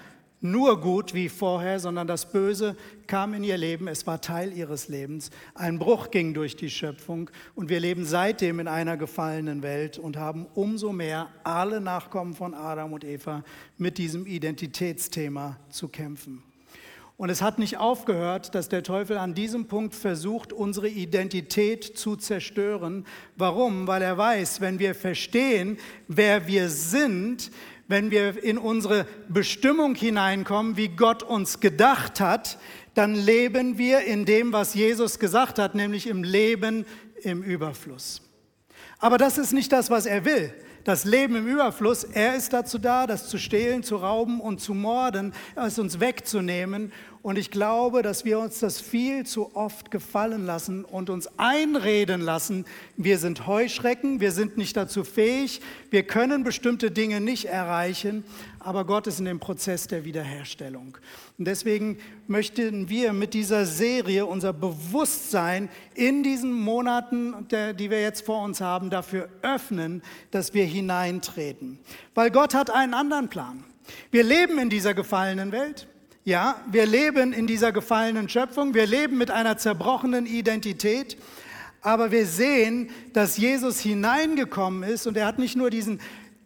nur 0.43 0.82
gut 0.82 1.13
wie 1.13 1.30
vorher, 1.30 1.80
sondern 1.80 2.06
das 2.06 2.30
Böse 2.30 2.76
kam 3.08 3.34
in 3.34 3.45
ihr 3.45 3.58
Leben, 3.58 3.88
es 3.88 4.06
war 4.06 4.19
Teil 4.19 4.52
ihres 4.52 4.89
Lebens. 4.89 5.32
Ein 5.56 5.80
Bruch 5.80 6.12
ging 6.12 6.34
durch 6.34 6.58
die 6.58 6.69
Schöpfung 6.69 7.30
und 7.56 7.69
wir 7.69 7.80
leben 7.80 8.04
seitdem 8.04 8.60
in 8.60 8.67
einer 8.67 8.97
gefallenen 8.97 9.63
Welt 9.63 9.97
und 9.97 10.17
haben 10.17 10.45
umso 10.54 10.91
mehr 10.91 11.30
alle 11.45 11.80
Nachkommen 11.80 12.34
von 12.34 12.54
Adam 12.54 12.91
und 12.91 13.06
Eva 13.06 13.45
mit 13.78 13.97
diesem 13.97 14.26
Identitätsthema 14.26 15.58
zu 15.69 15.88
kämpfen. 15.88 16.43
Und 17.15 17.30
es 17.30 17.41
hat 17.41 17.60
nicht 17.60 17.78
aufgehört, 17.78 18.56
dass 18.56 18.69
der 18.69 18.84
Teufel 18.84 19.17
an 19.17 19.34
diesem 19.34 19.67
Punkt 19.67 19.93
versucht, 19.93 20.52
unsere 20.52 20.89
Identität 20.89 21.84
zu 21.84 22.15
zerstören. 22.15 23.06
Warum? 23.36 23.88
Weil 23.88 24.02
er 24.02 24.17
weiß, 24.17 24.62
wenn 24.62 24.80
wir 24.80 24.95
verstehen, 24.95 25.78
wer 26.08 26.47
wir 26.47 26.69
sind, 26.69 27.52
wenn 27.88 28.10
wir 28.10 28.43
in 28.43 28.58
unsere 28.58 29.06
Bestimmung 29.30 29.93
hineinkommen, 29.93 30.76
wie 30.76 30.89
Gott 30.89 31.21
uns 31.21 31.60
gedacht 31.60 32.19
hat, 32.19 32.58
dann 32.95 33.15
leben 33.15 33.78
wir 33.78 34.02
in 34.02 34.26
dem, 34.26 34.54
was 34.54 34.73
Jesus 34.73 35.19
gesagt 35.19 35.60
hat, 35.60 35.76
nämlich 35.76 36.08
im 36.08 36.23
Leben 36.23 36.86
im 37.21 37.43
Überfluss. 37.43 38.21
Aber 38.99 39.17
das 39.17 39.38
ist 39.38 39.54
nicht 39.54 39.71
das, 39.71 39.89
was 39.89 40.06
er 40.06 40.26
will. 40.26 40.54
Das 40.84 41.06
Leben 41.06 41.38
im 41.38 41.48
Überfluss, 41.48 42.04
er 42.04 42.36
ist 42.36 42.52
dazu 42.52 42.78
da, 42.78 43.08
das 43.08 43.30
zu 43.30 43.38
stehlen, 43.38 43.84
zu 43.84 43.96
rauben 43.96 44.41
und 44.41 44.60
zu 44.60 44.74
morden, 44.74 45.34
es 45.56 45.80
uns 45.80 46.02
wegzunehmen. 46.02 46.91
Und 47.22 47.38
ich 47.38 47.52
glaube, 47.52 48.02
dass 48.02 48.26
wir 48.26 48.38
uns 48.38 48.60
das 48.60 48.82
viel 48.82 49.26
zu 49.26 49.56
oft 49.56 49.91
gefallen 49.91 50.46
lassen 50.46 50.84
und 50.84 51.10
uns 51.10 51.30
einreden 51.38 52.19
lassen, 52.19 52.65
wir 52.98 53.17
sind 53.17 53.48
Heuschrecken, 53.48 54.19
wir 54.19 54.34
sind 54.34 54.58
nicht 54.58 54.76
dazu 54.76 55.06
fähig, 55.06 55.62
wir 55.89 56.04
können 56.04 56.43
bestimmte 56.43 56.91
Dinge 56.91 57.22
nicht 57.22 57.46
erreichen, 57.46 58.26
aber 58.63 58.86
Gott 58.86 59.08
ist 59.08 59.19
in 59.19 59.26
dem 59.26 59.39
Prozess 59.39 59.88
der 59.88 60.06
Wiederherstellung. 60.06 60.97
Und 61.38 61.45
deswegen 61.45 61.97
möchten 62.28 62.89
wir 62.89 63.13
mit 63.13 63.34
dieser 63.34 63.65
Serie 63.65 64.26
unser 64.26 64.54
Bewusstsein 64.54 65.69
in 65.93 66.23
diesen 66.23 66.54
Monaten, 66.54 67.47
die 67.52 67.89
wir 67.89 68.02
jetzt 68.02 68.26
vor 68.26 68.43
uns 68.43 68.62
haben, 68.62 68.89
dafür 68.89 69.30
öffnen, 69.41 70.02
dass 70.32 70.54
wir 70.54 70.65
hineintreten. 70.65 71.80
Weil 72.15 72.32
Gott 72.32 72.54
hat 72.54 72.69
einen 72.69 72.93
anderen 72.93 73.30
Plan. 73.30 73.63
Wir 74.12 74.23
leben 74.23 74.58
in 74.60 74.69
dieser 74.69 74.93
gefallenen 74.93 75.52
Welt. 75.52 75.88
Ja, 76.26 76.62
wir 76.71 76.86
leben 76.86 77.34
in 77.34 77.47
dieser 77.47 77.73
gefallenen 77.73 78.30
Schöpfung, 78.30 78.73
wir 78.73 78.88
leben 78.88 79.17
mit 79.17 79.30
einer 79.30 79.58
zerbrochenen 79.58 80.26
Identität, 80.26 81.17
aber 81.82 82.12
wir 82.12 82.26
sehen, 82.26 82.91
dass 83.12 83.36
Jesus 83.36 83.82
hineingekommen 83.82 84.84
ist 84.84 85.06
und 85.06 85.17
er 85.17 85.26
hat 85.26 85.38
nicht 85.38 85.58
nur 85.58 85.69
diesen, 85.69 85.99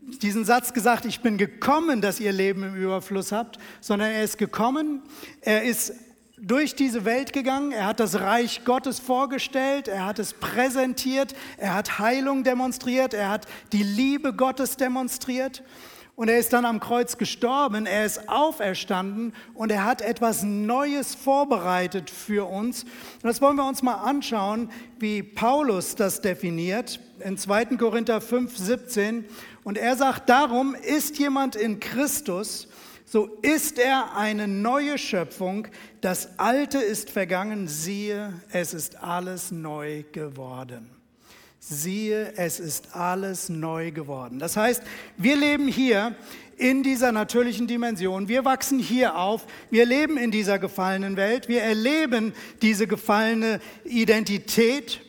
diesen 0.07 0.45
Satz 0.45 0.73
gesagt, 0.73 1.05
ich 1.05 1.21
bin 1.21 1.37
gekommen, 1.37 2.01
dass 2.01 2.19
ihr 2.19 2.31
Leben 2.31 2.63
im 2.63 2.75
Überfluss 2.75 3.31
habt, 3.31 3.59
sondern 3.81 4.11
er 4.11 4.23
ist 4.23 4.37
gekommen, 4.37 5.01
er 5.41 5.63
ist 5.63 5.93
durch 6.39 6.75
diese 6.75 7.03
Welt 7.03 7.33
gegangen, 7.33 7.71
er 7.71 7.87
hat 7.87 7.99
das 7.99 8.19
Reich 8.19 8.63
Gottes 8.63 8.99
vorgestellt, 8.99 9.87
er 9.87 10.05
hat 10.05 10.19
es 10.19 10.33
präsentiert, 10.33 11.35
er 11.57 11.73
hat 11.73 11.99
Heilung 11.99 12.43
demonstriert, 12.43 13.13
er 13.13 13.29
hat 13.29 13.47
die 13.73 13.83
Liebe 13.83 14.33
Gottes 14.33 14.77
demonstriert. 14.77 15.63
Und 16.15 16.29
er 16.29 16.39
ist 16.39 16.51
dann 16.51 16.65
am 16.65 16.79
Kreuz 16.79 17.19
gestorben, 17.19 17.85
er 17.85 18.03
ist 18.03 18.27
auferstanden 18.27 19.33
und 19.53 19.71
er 19.71 19.85
hat 19.85 20.01
etwas 20.01 20.41
Neues 20.41 21.13
vorbereitet 21.13 22.09
für 22.09 22.49
uns. 22.49 22.85
Und 22.85 23.25
das 23.25 23.39
wollen 23.39 23.55
wir 23.55 23.67
uns 23.67 23.83
mal 23.83 23.93
anschauen, 23.93 24.71
wie 24.97 25.21
Paulus 25.21 25.93
das 25.93 26.21
definiert 26.21 26.99
in 27.19 27.37
2. 27.37 27.65
Korinther 27.77 28.19
5, 28.19 28.57
17. 28.57 29.25
Und 29.67 29.77
er 29.77 29.97
sagt, 29.97 30.29
darum 30.29 30.75
ist 30.75 31.19
jemand 31.19 31.57
in 31.57 31.81
Christus, 31.81 32.69
so 33.03 33.25
ist 33.41 33.77
er 33.77 34.15
eine 34.15 34.47
neue 34.47 34.97
Schöpfung. 34.97 35.67
Das 35.99 36.39
Alte 36.39 36.77
ist 36.77 37.09
vergangen, 37.09 37.67
siehe, 37.67 38.31
es 38.53 38.73
ist 38.73 39.03
alles 39.03 39.51
neu 39.51 40.03
geworden 40.13 40.89
siehe, 41.59 42.31
es 42.37 42.61
ist 42.61 42.95
alles 42.95 43.49
neu 43.49 43.91
geworden. 43.91 44.39
Das 44.39 44.55
heißt, 44.55 44.81
wir 45.17 45.35
leben 45.35 45.67
hier 45.67 46.15
in 46.55 46.81
dieser 46.81 47.11
natürlichen 47.11 47.67
Dimension. 47.67 48.29
Wir 48.29 48.45
wachsen 48.45 48.79
hier 48.79 49.17
auf. 49.17 49.45
Wir 49.69 49.85
leben 49.85 50.15
in 50.15 50.31
dieser 50.31 50.59
gefallenen 50.59 51.17
Welt. 51.17 51.49
Wir 51.49 51.63
erleben 51.63 52.33
diese 52.61 52.87
gefallene 52.87 53.59
Identität. 53.83 55.01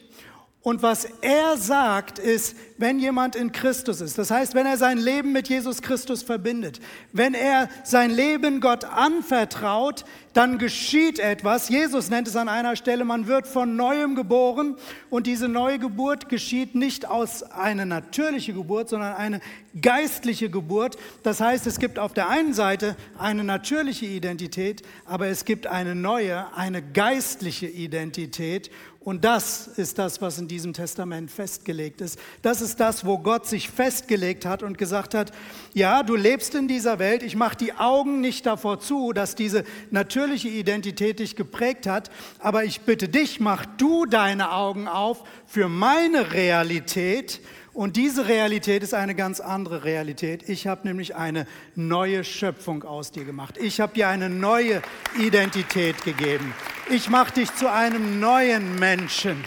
Und 0.63 0.83
was 0.83 1.05
er 1.21 1.57
sagt, 1.57 2.19
ist, 2.19 2.57
wenn 2.79 2.99
jemand 3.01 3.37
in 3.37 3.53
Christus 3.53 4.01
ist, 4.01 4.17
das 4.19 4.31
heißt, 4.31 4.55
wenn 4.55 4.65
er 4.65 4.77
sein 4.77 4.99
Leben 4.99 5.33
mit 5.33 5.49
Jesus 5.49 5.83
Christus 5.83 6.23
verbindet, 6.23 6.81
wenn 7.13 7.35
er 7.35 7.69
sein 7.85 8.11
Leben 8.11 8.61
Gott 8.61 8.85
anvertraut, 8.85 10.05
dann 10.33 10.59
geschieht 10.59 11.19
etwas. 11.19 11.69
Jesus 11.69 12.11
nennt 12.11 12.29
es 12.29 12.37
an 12.37 12.49
einer 12.49 12.77
Stelle, 12.77 13.05
man 13.05 13.27
wird 13.27 13.49
von 13.49 13.75
neuem 13.75 14.15
geboren 14.15 14.77
und 15.11 15.27
diese 15.27 15.49
neue 15.49 15.81
Geburt 15.81 16.29
geschieht 16.29 16.77
nicht 16.77 17.09
aus 17.09 17.43
einer 17.43 17.85
natürlichen 17.85 18.55
Geburt, 18.55 18.89
sondern 18.89 19.17
eine 19.17 19.41
geistliche 19.81 20.49
Geburt. 20.49 20.97
Das 21.25 21.41
heißt, 21.41 21.67
es 21.67 21.81
gibt 21.81 21.99
auf 21.99 22.15
der 22.15 22.29
einen 22.29 22.55
Seite 22.55 22.97
eine 23.19 23.43
natürliche 23.43 24.07
Identität, 24.07 24.83
aber 25.05 25.27
es 25.27 25.45
gibt 25.45 25.67
eine 25.67 25.97
neue, 25.97 26.55
eine 26.55 26.83
geistliche 26.83 27.67
Identität 27.67 28.71
und 29.09 29.25
das 29.25 29.69
ist 29.69 29.99
das, 29.99 30.21
was 30.21 30.39
in 30.39 30.49
diesem 30.49 30.75
Testament 30.75 31.31
festgelegt 31.31 32.03
ist. 32.03 32.19
Das 32.43 32.61
ist 32.61 32.68
das, 32.77 33.05
wo 33.05 33.19
Gott 33.19 33.47
sich 33.47 33.69
festgelegt 33.69 34.45
hat 34.45 34.63
und 34.63 34.79
gesagt 34.79 35.15
hat, 35.15 35.33
ja, 35.75 36.03
du 36.03 36.15
lebst 36.17 36.55
in 36.55 36.69
dieser 36.69 36.99
Welt, 36.99 37.23
ich 37.23 37.37
mache 37.37 37.57
die 37.57 37.75
Augen 37.75 38.21
nicht 38.21 38.47
davor 38.47 38.81
zu, 38.81 39.13
dass 39.13 39.35
diese 39.35 39.65
natürliche 39.91 40.49
Identität 40.49 41.19
dich 41.19 41.37
geprägt 41.37 41.87
hat, 41.87 42.11
aber 42.39 42.65
ich 42.65 42.83
bitte 42.83 43.09
dich, 43.09 43.41
mach 43.41 43.67
du 43.77 44.07
deine 44.07 44.53
Augen 44.53 44.89
auf 44.89 45.25
für 45.47 45.69
meine 45.69 46.33
Realität 46.33 47.41
und 47.79 47.95
diese 47.95 48.27
Realität 48.27 48.83
ist 48.83 48.93
eine 48.93 49.15
ganz 49.15 49.39
andere 49.39 49.85
Realität. 49.85 50.49
Ich 50.49 50.67
habe 50.67 50.89
nämlich 50.89 51.15
eine 51.15 51.47
neue 51.77 52.25
Schöpfung 52.25 52.83
aus 52.83 53.13
dir 53.13 53.25
gemacht. 53.25 53.57
Ich 53.57 53.81
habe 53.81 53.95
dir 53.95 54.09
eine 54.09 54.29
neue 54.29 54.83
Identität 55.17 56.03
gegeben. 56.03 56.53
Ich 56.91 57.09
mache 57.09 57.35
dich 57.35 57.55
zu 57.55 57.71
einem 57.71 58.19
neuen 58.19 58.81
Menschen. 58.81 59.45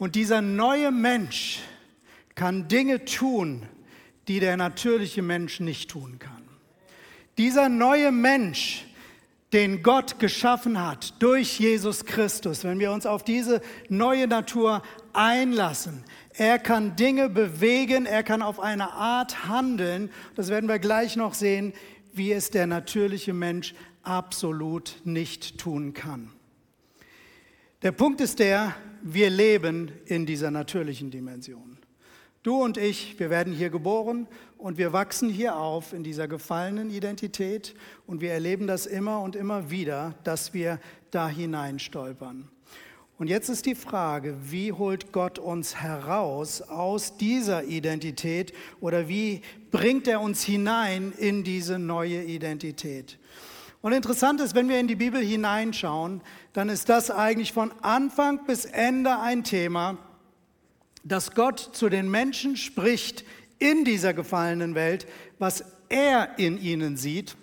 Und 0.00 0.16
dieser 0.16 0.40
neue 0.40 0.90
Mensch 0.90 1.60
kann 2.34 2.68
Dinge 2.68 3.04
tun, 3.04 3.66
die 4.28 4.40
der 4.40 4.56
natürliche 4.56 5.22
Mensch 5.22 5.60
nicht 5.60 5.90
tun 5.90 6.18
kann. 6.18 6.42
Dieser 7.38 7.68
neue 7.68 8.12
Mensch, 8.12 8.86
den 9.52 9.82
Gott 9.82 10.18
geschaffen 10.18 10.80
hat 10.80 11.20
durch 11.20 11.58
Jesus 11.58 12.04
Christus, 12.04 12.62
wenn 12.62 12.78
wir 12.78 12.92
uns 12.92 13.06
auf 13.06 13.24
diese 13.24 13.60
neue 13.88 14.28
Natur 14.28 14.82
einlassen, 15.12 16.04
er 16.34 16.58
kann 16.58 16.96
Dinge 16.96 17.28
bewegen, 17.28 18.06
er 18.06 18.22
kann 18.22 18.42
auf 18.42 18.60
eine 18.60 18.92
Art 18.92 19.48
handeln. 19.48 20.10
Das 20.36 20.48
werden 20.48 20.68
wir 20.68 20.78
gleich 20.78 21.16
noch 21.16 21.34
sehen, 21.34 21.72
wie 22.12 22.32
es 22.32 22.50
der 22.50 22.66
natürliche 22.66 23.32
Mensch 23.32 23.74
absolut 24.02 24.96
nicht 25.04 25.58
tun 25.58 25.92
kann. 25.92 26.30
Der 27.82 27.92
Punkt 27.92 28.20
ist 28.20 28.38
der, 28.38 28.74
wir 29.02 29.30
leben 29.30 29.90
in 30.06 30.26
dieser 30.26 30.50
natürlichen 30.50 31.10
Dimension. 31.10 31.69
Du 32.42 32.62
und 32.62 32.78
ich, 32.78 33.20
wir 33.20 33.28
werden 33.28 33.52
hier 33.52 33.68
geboren 33.68 34.26
und 34.56 34.78
wir 34.78 34.94
wachsen 34.94 35.28
hier 35.28 35.56
auf 35.56 35.92
in 35.92 36.02
dieser 36.02 36.26
gefallenen 36.26 36.88
Identität 36.88 37.74
und 38.06 38.22
wir 38.22 38.32
erleben 38.32 38.66
das 38.66 38.86
immer 38.86 39.20
und 39.20 39.36
immer 39.36 39.70
wieder, 39.70 40.14
dass 40.24 40.54
wir 40.54 40.80
da 41.10 41.28
hineinstolpern. 41.28 42.48
Und 43.18 43.26
jetzt 43.26 43.50
ist 43.50 43.66
die 43.66 43.74
Frage, 43.74 44.38
wie 44.40 44.72
holt 44.72 45.12
Gott 45.12 45.38
uns 45.38 45.76
heraus 45.82 46.62
aus 46.62 47.18
dieser 47.18 47.64
Identität 47.64 48.54
oder 48.80 49.06
wie 49.06 49.42
bringt 49.70 50.08
er 50.08 50.22
uns 50.22 50.42
hinein 50.42 51.12
in 51.18 51.44
diese 51.44 51.78
neue 51.78 52.22
Identität? 52.22 53.18
Und 53.82 53.92
interessant 53.92 54.40
ist, 54.40 54.54
wenn 54.54 54.70
wir 54.70 54.80
in 54.80 54.88
die 54.88 54.96
Bibel 54.96 55.20
hineinschauen, 55.20 56.22
dann 56.54 56.70
ist 56.70 56.88
das 56.88 57.10
eigentlich 57.10 57.52
von 57.52 57.70
Anfang 57.82 58.46
bis 58.46 58.64
Ende 58.64 59.18
ein 59.18 59.44
Thema, 59.44 59.98
dass 61.02 61.34
Gott 61.34 61.58
zu 61.60 61.88
den 61.88 62.10
Menschen 62.10 62.56
spricht 62.56 63.24
in 63.58 63.84
dieser 63.84 64.14
gefallenen 64.14 64.74
Welt, 64.74 65.06
was 65.38 65.64
er 65.88 66.38
in 66.38 66.60
ihnen 66.60 66.96
sieht. 66.96 67.36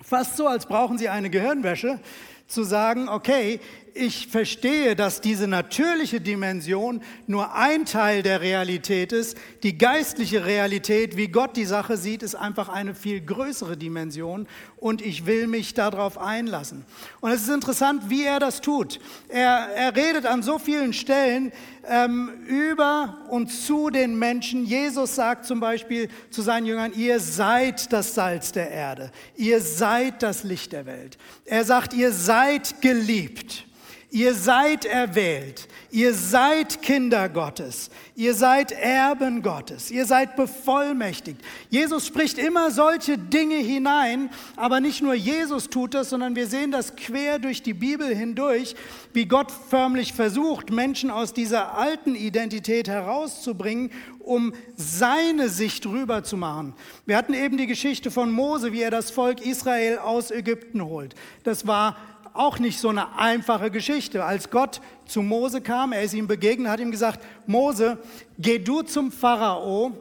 Fast 0.00 0.36
so, 0.36 0.46
als 0.46 0.66
brauchen 0.66 0.98
sie 0.98 1.08
eine 1.08 1.30
Gehirnwäsche, 1.30 2.00
zu 2.46 2.62
sagen, 2.62 3.08
okay, 3.08 3.60
ich 3.98 4.28
verstehe, 4.28 4.94
dass 4.94 5.20
diese 5.20 5.48
natürliche 5.48 6.20
Dimension 6.20 7.02
nur 7.26 7.54
ein 7.54 7.84
Teil 7.84 8.22
der 8.22 8.40
Realität 8.40 9.12
ist. 9.12 9.36
Die 9.62 9.76
geistliche 9.76 10.46
Realität, 10.46 11.16
wie 11.16 11.28
Gott 11.28 11.56
die 11.56 11.64
Sache 11.64 11.96
sieht, 11.96 12.22
ist 12.22 12.34
einfach 12.34 12.68
eine 12.68 12.94
viel 12.94 13.20
größere 13.20 13.76
Dimension 13.76 14.46
und 14.76 15.02
ich 15.02 15.26
will 15.26 15.48
mich 15.48 15.74
darauf 15.74 16.18
einlassen. 16.18 16.84
Und 17.20 17.32
es 17.32 17.42
ist 17.42 17.50
interessant, 17.50 18.08
wie 18.08 18.24
er 18.24 18.38
das 18.38 18.60
tut. 18.60 19.00
Er, 19.28 19.68
er 19.74 19.96
redet 19.96 20.26
an 20.26 20.42
so 20.42 20.58
vielen 20.58 20.92
Stellen 20.92 21.52
ähm, 21.84 22.30
über 22.46 23.18
und 23.28 23.48
zu 23.48 23.90
den 23.90 24.18
Menschen. 24.18 24.64
Jesus 24.64 25.16
sagt 25.16 25.44
zum 25.44 25.60
Beispiel 25.60 26.08
zu 26.30 26.42
seinen 26.42 26.66
Jüngern, 26.66 26.92
ihr 26.94 27.18
seid 27.18 27.92
das 27.92 28.14
Salz 28.14 28.52
der 28.52 28.70
Erde, 28.70 29.10
ihr 29.36 29.60
seid 29.60 30.22
das 30.22 30.44
Licht 30.44 30.72
der 30.72 30.86
Welt. 30.86 31.18
Er 31.44 31.64
sagt, 31.64 31.94
ihr 31.94 32.12
seid 32.12 32.80
geliebt. 32.80 33.67
Ihr 34.10 34.32
seid 34.32 34.86
erwählt, 34.86 35.68
ihr 35.90 36.14
seid 36.14 36.80
Kinder 36.80 37.28
Gottes, 37.28 37.90
ihr 38.16 38.32
seid 38.32 38.72
Erben 38.72 39.42
Gottes, 39.42 39.90
ihr 39.90 40.06
seid 40.06 40.34
bevollmächtigt. 40.34 41.42
Jesus 41.68 42.06
spricht 42.06 42.38
immer 42.38 42.70
solche 42.70 43.18
Dinge 43.18 43.56
hinein, 43.56 44.30
aber 44.56 44.80
nicht 44.80 45.02
nur 45.02 45.12
Jesus 45.12 45.68
tut 45.68 45.92
das, 45.92 46.08
sondern 46.08 46.36
wir 46.36 46.46
sehen 46.46 46.70
das 46.70 46.96
quer 46.96 47.38
durch 47.38 47.62
die 47.62 47.74
Bibel 47.74 48.16
hindurch, 48.16 48.76
wie 49.12 49.26
Gott 49.26 49.50
förmlich 49.50 50.14
versucht, 50.14 50.70
Menschen 50.70 51.10
aus 51.10 51.34
dieser 51.34 51.76
alten 51.76 52.14
Identität 52.14 52.88
herauszubringen, 52.88 53.90
um 54.20 54.54
seine 54.74 55.50
Sicht 55.50 55.84
rüber 55.84 56.24
zu 56.24 56.38
machen. 56.38 56.72
Wir 57.04 57.18
hatten 57.18 57.34
eben 57.34 57.58
die 57.58 57.66
Geschichte 57.66 58.10
von 58.10 58.32
Mose, 58.32 58.72
wie 58.72 58.80
er 58.80 58.90
das 58.90 59.10
Volk 59.10 59.44
Israel 59.44 59.98
aus 59.98 60.30
Ägypten 60.30 60.82
holt. 60.82 61.14
Das 61.44 61.66
war 61.66 61.96
auch 62.38 62.58
nicht 62.58 62.78
so 62.78 62.88
eine 62.88 63.18
einfache 63.18 63.70
Geschichte. 63.70 64.24
Als 64.24 64.50
Gott 64.50 64.80
zu 65.06 65.22
Mose 65.22 65.60
kam, 65.60 65.92
er 65.92 66.02
ist 66.02 66.14
ihm 66.14 66.26
begegnet, 66.26 66.70
hat 66.70 66.80
ihm 66.80 66.90
gesagt, 66.90 67.20
Mose, 67.46 67.98
geh 68.38 68.58
du 68.58 68.82
zum 68.82 69.10
Pharao 69.10 69.92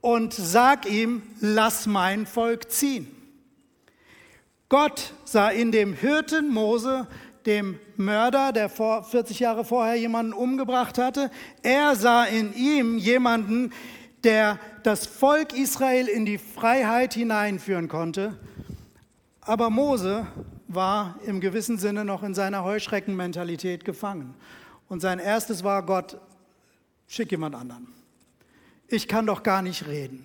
und 0.00 0.32
sag 0.32 0.90
ihm, 0.90 1.22
lass 1.40 1.86
mein 1.86 2.26
Volk 2.26 2.70
ziehen. 2.70 3.08
Gott 4.68 5.12
sah 5.24 5.50
in 5.50 5.70
dem 5.70 5.92
Hirten 5.92 6.52
Mose, 6.52 7.06
dem 7.44 7.78
Mörder, 7.96 8.52
der 8.52 8.68
vor 8.68 9.04
40 9.04 9.38
Jahre 9.38 9.64
vorher 9.64 9.94
jemanden 9.96 10.32
umgebracht 10.32 10.98
hatte, 10.98 11.30
er 11.62 11.94
sah 11.94 12.24
in 12.24 12.54
ihm 12.54 12.98
jemanden, 12.98 13.72
der 14.24 14.58
das 14.82 15.06
Volk 15.06 15.52
Israel 15.52 16.08
in 16.08 16.24
die 16.24 16.38
Freiheit 16.38 17.14
hineinführen 17.14 17.86
konnte. 17.86 18.36
Aber 19.40 19.70
Mose 19.70 20.26
war 20.68 21.18
im 21.24 21.40
gewissen 21.40 21.78
Sinne 21.78 22.04
noch 22.04 22.22
in 22.22 22.34
seiner 22.34 22.64
Heuschreckenmentalität 22.64 23.84
gefangen. 23.84 24.34
Und 24.88 25.00
sein 25.00 25.18
erstes 25.18 25.64
war, 25.64 25.84
Gott, 25.84 26.18
schick 27.06 27.30
jemand 27.30 27.54
anderen. 27.54 27.88
Ich 28.88 29.08
kann 29.08 29.26
doch 29.26 29.42
gar 29.42 29.62
nicht 29.62 29.86
reden. 29.86 30.24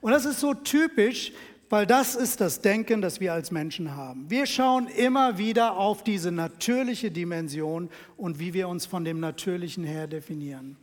Und 0.00 0.12
das 0.12 0.24
ist 0.24 0.40
so 0.40 0.54
typisch, 0.54 1.32
weil 1.68 1.86
das 1.86 2.14
ist 2.14 2.40
das 2.40 2.60
Denken, 2.60 3.02
das 3.02 3.20
wir 3.20 3.32
als 3.32 3.50
Menschen 3.50 3.96
haben. 3.96 4.30
Wir 4.30 4.46
schauen 4.46 4.86
immer 4.88 5.36
wieder 5.36 5.76
auf 5.76 6.04
diese 6.04 6.30
natürliche 6.30 7.10
Dimension 7.10 7.90
und 8.16 8.38
wie 8.38 8.54
wir 8.54 8.68
uns 8.68 8.86
von 8.86 9.04
dem 9.04 9.20
Natürlichen 9.20 9.84
her 9.84 10.06
definieren. 10.06 10.76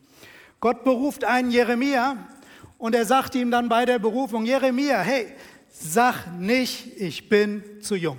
Gott 0.59 0.83
beruft 0.83 1.23
einen 1.23 1.51
Jeremia 1.51 2.17
und 2.77 2.95
er 2.95 3.05
sagt 3.05 3.35
ihm 3.35 3.49
dann 3.49 3.69
bei 3.69 3.85
der 3.85 3.99
Berufung, 3.99 4.45
Jeremia, 4.45 4.99
hey, 5.01 5.27
sag 5.71 6.27
nicht, 6.37 6.99
ich 6.99 7.29
bin 7.29 7.63
zu 7.81 7.95
jung. 7.95 8.17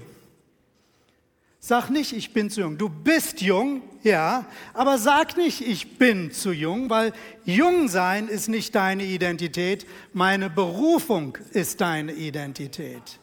Sag 1.66 1.88
nicht, 1.88 2.12
ich 2.12 2.34
bin 2.34 2.50
zu 2.50 2.60
jung. 2.60 2.76
Du 2.76 2.90
bist 2.90 3.40
jung, 3.40 3.80
ja, 4.02 4.44
aber 4.74 4.98
sag 4.98 5.38
nicht, 5.38 5.66
ich 5.66 5.96
bin 5.96 6.30
zu 6.30 6.52
jung, 6.52 6.90
weil 6.90 7.14
jung 7.46 7.88
sein 7.88 8.28
ist 8.28 8.48
nicht 8.48 8.74
deine 8.74 9.02
Identität. 9.04 9.86
Meine 10.12 10.50
Berufung 10.50 11.38
ist 11.52 11.80
deine 11.80 12.12
Identität. 12.12 13.18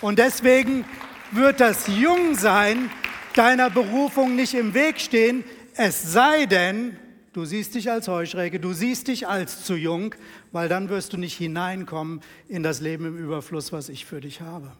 Und 0.00 0.20
deswegen 0.20 0.84
wird 1.32 1.58
das 1.58 1.88
Jungsein 1.88 2.88
deiner 3.34 3.68
Berufung 3.68 4.36
nicht 4.36 4.54
im 4.54 4.74
Weg 4.74 5.00
stehen, 5.00 5.42
es 5.74 6.12
sei 6.12 6.46
denn, 6.46 6.96
du 7.32 7.44
siehst 7.44 7.74
dich 7.74 7.90
als 7.90 8.06
Heuschrecke, 8.06 8.60
du 8.60 8.74
siehst 8.74 9.08
dich 9.08 9.26
als 9.26 9.64
zu 9.64 9.74
jung, 9.74 10.14
weil 10.52 10.68
dann 10.68 10.88
wirst 10.88 11.14
du 11.14 11.16
nicht 11.16 11.36
hineinkommen 11.36 12.20
in 12.46 12.62
das 12.62 12.80
Leben 12.80 13.06
im 13.06 13.18
Überfluss, 13.18 13.72
was 13.72 13.88
ich 13.88 14.06
für 14.06 14.20
dich 14.20 14.40
habe. 14.40 14.70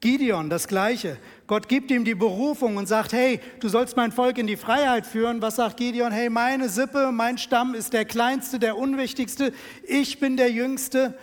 Gideon, 0.00 0.50
das 0.50 0.68
Gleiche. 0.68 1.16
Gott 1.46 1.68
gibt 1.68 1.90
ihm 1.90 2.04
die 2.04 2.14
Berufung 2.14 2.76
und 2.76 2.86
sagt, 2.86 3.12
hey, 3.12 3.40
du 3.60 3.68
sollst 3.68 3.96
mein 3.96 4.12
Volk 4.12 4.36
in 4.36 4.46
die 4.46 4.56
Freiheit 4.56 5.06
führen. 5.06 5.40
Was 5.40 5.56
sagt 5.56 5.78
Gideon? 5.78 6.12
Hey, 6.12 6.28
meine 6.28 6.68
Sippe, 6.68 7.10
mein 7.12 7.38
Stamm 7.38 7.74
ist 7.74 7.92
der 7.92 8.04
kleinste, 8.04 8.58
der 8.58 8.76
unwichtigste. 8.76 9.52
Ich 9.84 10.20
bin 10.20 10.36
der 10.36 10.50
Jüngste. 10.50 11.18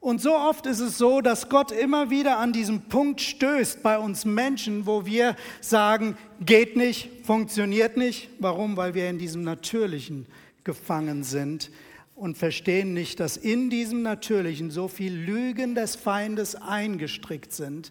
Und 0.00 0.20
so 0.20 0.34
oft 0.34 0.66
ist 0.66 0.80
es 0.80 0.98
so, 0.98 1.20
dass 1.20 1.48
Gott 1.48 1.70
immer 1.70 2.10
wieder 2.10 2.38
an 2.38 2.52
diesem 2.52 2.82
Punkt 2.82 3.20
stößt 3.20 3.82
bei 3.82 3.98
uns 3.98 4.24
Menschen, 4.24 4.86
wo 4.86 5.06
wir 5.06 5.36
sagen, 5.60 6.18
geht 6.44 6.76
nicht, 6.76 7.08
funktioniert 7.24 7.96
nicht. 7.96 8.28
Warum? 8.38 8.76
Weil 8.76 8.94
wir 8.94 9.08
in 9.08 9.18
diesem 9.18 9.44
Natürlichen 9.44 10.26
gefangen 10.64 11.22
sind 11.22 11.70
und 12.14 12.38
verstehen 12.38 12.94
nicht, 12.94 13.20
dass 13.20 13.36
in 13.36 13.70
diesem 13.70 14.02
Natürlichen 14.02 14.70
so 14.70 14.88
viel 14.88 15.12
Lügen 15.12 15.74
des 15.74 15.96
Feindes 15.96 16.54
eingestrickt 16.54 17.52
sind. 17.52 17.90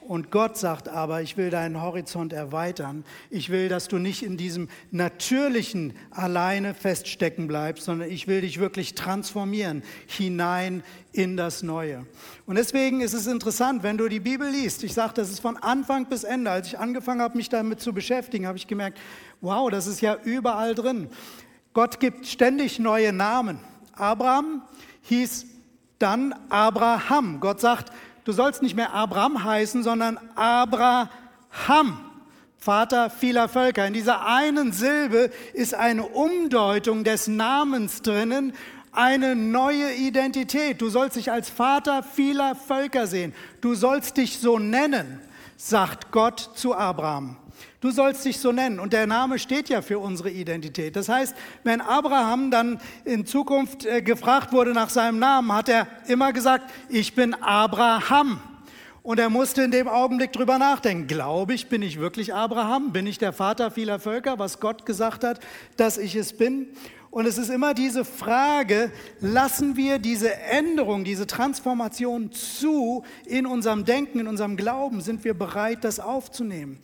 Und 0.00 0.32
Gott 0.32 0.56
sagt 0.56 0.88
aber, 0.88 1.22
ich 1.22 1.36
will 1.36 1.50
deinen 1.50 1.80
Horizont 1.80 2.32
erweitern. 2.32 3.04
Ich 3.28 3.50
will, 3.50 3.68
dass 3.68 3.86
du 3.86 3.98
nicht 3.98 4.24
in 4.24 4.36
diesem 4.36 4.68
Natürlichen 4.90 5.92
alleine 6.10 6.74
feststecken 6.74 7.46
bleibst, 7.46 7.84
sondern 7.84 8.10
ich 8.10 8.26
will 8.26 8.40
dich 8.40 8.58
wirklich 8.58 8.94
transformieren 8.94 9.84
hinein 10.06 10.82
in 11.12 11.36
das 11.36 11.62
Neue. 11.62 12.06
Und 12.46 12.56
deswegen 12.56 13.02
ist 13.02 13.12
es 13.12 13.26
interessant, 13.26 13.82
wenn 13.82 13.98
du 13.98 14.08
die 14.08 14.20
Bibel 14.20 14.50
liest. 14.50 14.82
Ich 14.82 14.94
sage, 14.94 15.12
das 15.14 15.30
ist 15.30 15.38
von 15.38 15.56
Anfang 15.58 16.06
bis 16.06 16.24
Ende. 16.24 16.50
Als 16.50 16.68
ich 16.68 16.78
angefangen 16.78 17.20
habe, 17.20 17.36
mich 17.36 17.50
damit 17.50 17.80
zu 17.80 17.92
beschäftigen, 17.92 18.46
habe 18.48 18.58
ich 18.58 18.66
gemerkt, 18.66 18.98
wow, 19.40 19.70
das 19.70 19.86
ist 19.86 20.00
ja 20.00 20.16
überall 20.24 20.74
drin. 20.74 21.08
Gott 21.72 22.00
gibt 22.00 22.26
ständig 22.26 22.78
neue 22.78 23.12
Namen. 23.12 23.60
Abraham 23.94 24.62
hieß 25.02 25.46
dann 25.98 26.34
Abraham. 26.48 27.38
Gott 27.40 27.60
sagt, 27.60 27.92
du 28.24 28.32
sollst 28.32 28.62
nicht 28.62 28.74
mehr 28.74 28.92
Abraham 28.92 29.44
heißen, 29.44 29.82
sondern 29.82 30.18
Abraham. 30.34 32.00
Vater 32.58 33.08
vieler 33.08 33.48
Völker. 33.48 33.86
In 33.86 33.94
dieser 33.94 34.26
einen 34.26 34.72
Silbe 34.72 35.30
ist 35.54 35.74
eine 35.74 36.04
Umdeutung 36.04 37.04
des 37.04 37.26
Namens 37.26 38.02
drinnen, 38.02 38.52
eine 38.92 39.36
neue 39.36 39.94
Identität. 39.94 40.82
Du 40.82 40.90
sollst 40.90 41.16
dich 41.16 41.30
als 41.30 41.48
Vater 41.48 42.02
vieler 42.02 42.54
Völker 42.54 43.06
sehen. 43.06 43.32
Du 43.60 43.74
sollst 43.74 44.16
dich 44.16 44.38
so 44.38 44.58
nennen, 44.58 45.20
sagt 45.56 46.10
Gott 46.10 46.50
zu 46.54 46.74
Abraham. 46.74 47.36
Du 47.80 47.90
sollst 47.90 48.26
dich 48.26 48.38
so 48.38 48.52
nennen. 48.52 48.78
Und 48.78 48.92
der 48.92 49.06
Name 49.06 49.38
steht 49.38 49.70
ja 49.70 49.80
für 49.80 49.98
unsere 49.98 50.30
Identität. 50.30 50.96
Das 50.96 51.08
heißt, 51.08 51.34
wenn 51.64 51.80
Abraham 51.80 52.50
dann 52.50 52.78
in 53.06 53.24
Zukunft 53.24 53.86
äh, 53.86 54.02
gefragt 54.02 54.52
wurde 54.52 54.72
nach 54.72 54.90
seinem 54.90 55.18
Namen, 55.18 55.50
hat 55.52 55.70
er 55.70 55.86
immer 56.06 56.34
gesagt, 56.34 56.70
ich 56.90 57.14
bin 57.14 57.32
Abraham. 57.34 58.38
Und 59.02 59.18
er 59.18 59.30
musste 59.30 59.62
in 59.62 59.70
dem 59.70 59.88
Augenblick 59.88 60.32
drüber 60.32 60.58
nachdenken. 60.58 61.06
Glaube 61.06 61.54
ich, 61.54 61.68
bin 61.68 61.80
ich 61.80 61.98
wirklich 61.98 62.34
Abraham? 62.34 62.92
Bin 62.92 63.06
ich 63.06 63.16
der 63.16 63.32
Vater 63.32 63.70
vieler 63.70 63.98
Völker, 63.98 64.38
was 64.38 64.60
Gott 64.60 64.84
gesagt 64.84 65.24
hat, 65.24 65.40
dass 65.78 65.96
ich 65.96 66.16
es 66.16 66.36
bin? 66.36 66.68
Und 67.10 67.26
es 67.26 67.38
ist 67.38 67.48
immer 67.48 67.74
diese 67.74 68.04
Frage, 68.04 68.92
lassen 69.20 69.74
wir 69.74 69.98
diese 69.98 70.32
Änderung, 70.36 71.02
diese 71.02 71.26
Transformation 71.26 72.30
zu 72.30 73.04
in 73.24 73.46
unserem 73.46 73.86
Denken, 73.86 74.20
in 74.20 74.28
unserem 74.28 74.56
Glauben? 74.56 75.00
Sind 75.00 75.24
wir 75.24 75.34
bereit, 75.34 75.82
das 75.82 75.98
aufzunehmen? 75.98 76.78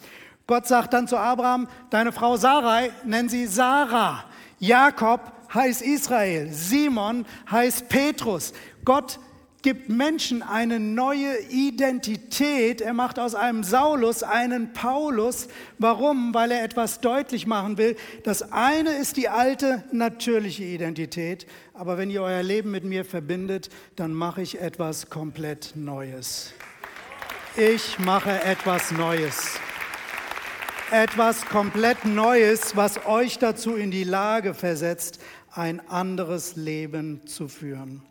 Gott 0.47 0.67
sagt 0.69 0.93
dann 0.93 1.09
zu 1.09 1.17
Abraham, 1.17 1.67
deine 1.91 2.13
Frau 2.13 2.37
Sarai, 2.37 2.93
nennen 3.05 3.29
sie 3.29 3.47
Sarah. 3.47 4.25
Jakob 4.61 5.21
heißt 5.53 5.83
Israel. 5.83 6.53
Simon 6.53 7.27
heißt 7.51 7.89
Petrus. 7.89 8.53
Gott 8.85 9.19
gibt 9.63 9.89
Menschen 9.89 10.45
eine 10.45 10.79
neue 10.79 11.41
Identität. 11.51 12.81
Er 12.81 12.93
macht 12.93 13.19
aus 13.19 13.35
einem 13.35 13.65
Saulus 13.65 14.23
einen 14.23 14.73
Paulus. 14.73 15.49
Warum? 15.79 16.33
Weil 16.33 16.53
er 16.53 16.63
etwas 16.63 17.01
deutlich 17.01 17.49
machen 17.49 17.77
will. 17.77 17.97
Das 18.23 18.53
eine 18.53 18.91
ist 18.91 19.17
die 19.17 19.29
alte 19.29 19.83
natürliche 19.91 20.63
Identität, 20.63 21.49
aber 21.75 21.99
wenn 21.99 22.11
ihr 22.11 22.23
euer 22.23 22.45
Leben 22.45 22.71
mit 22.71 22.85
mir 22.85 23.05
verbindet, 23.05 23.69
dann 23.97 24.13
mache 24.13 24.43
ich 24.43 24.61
etwas 24.61 25.11
komplett 25.11 25.73
Neues. 25.75 26.53
Ich 27.57 27.99
mache 27.99 28.45
etwas 28.45 28.93
Neues 28.93 29.59
etwas 30.91 31.45
komplett 31.47 32.05
Neues, 32.05 32.77
was 32.77 33.07
euch 33.07 33.39
dazu 33.39 33.75
in 33.75 33.91
die 33.91 34.05
Lage 34.05 34.55
versetzt, 34.55 35.19
ein 35.53 35.81
anderes 35.89 36.55
Leben 36.55 37.27
zu 37.27 37.49
führen. 37.49 38.03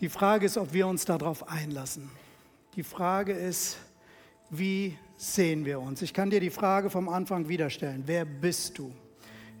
Die 0.00 0.08
Frage 0.08 0.46
ist, 0.46 0.56
ob 0.56 0.72
wir 0.72 0.86
uns 0.86 1.04
darauf 1.04 1.48
einlassen. 1.48 2.10
Die 2.76 2.84
Frage 2.84 3.32
ist, 3.32 3.78
wie 4.50 4.96
sehen 5.16 5.64
wir 5.64 5.80
uns? 5.80 6.02
Ich 6.02 6.14
kann 6.14 6.30
dir 6.30 6.40
die 6.40 6.50
Frage 6.50 6.90
vom 6.90 7.08
Anfang 7.08 7.48
wieder 7.48 7.70
stellen. 7.70 8.04
Wer 8.06 8.24
bist 8.24 8.78
du? 8.78 8.92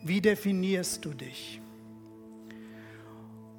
Wie 0.02 0.20
definierst 0.20 1.04
du 1.04 1.10
dich? 1.10 1.60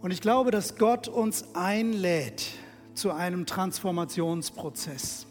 Und 0.02 0.12
ich 0.12 0.22
glaube, 0.22 0.52
dass 0.52 0.78
Gott 0.78 1.08
uns 1.08 1.46
einlädt 1.56 2.52
zu 2.94 3.12
einem 3.12 3.46
Transformationsprozess 3.46 5.28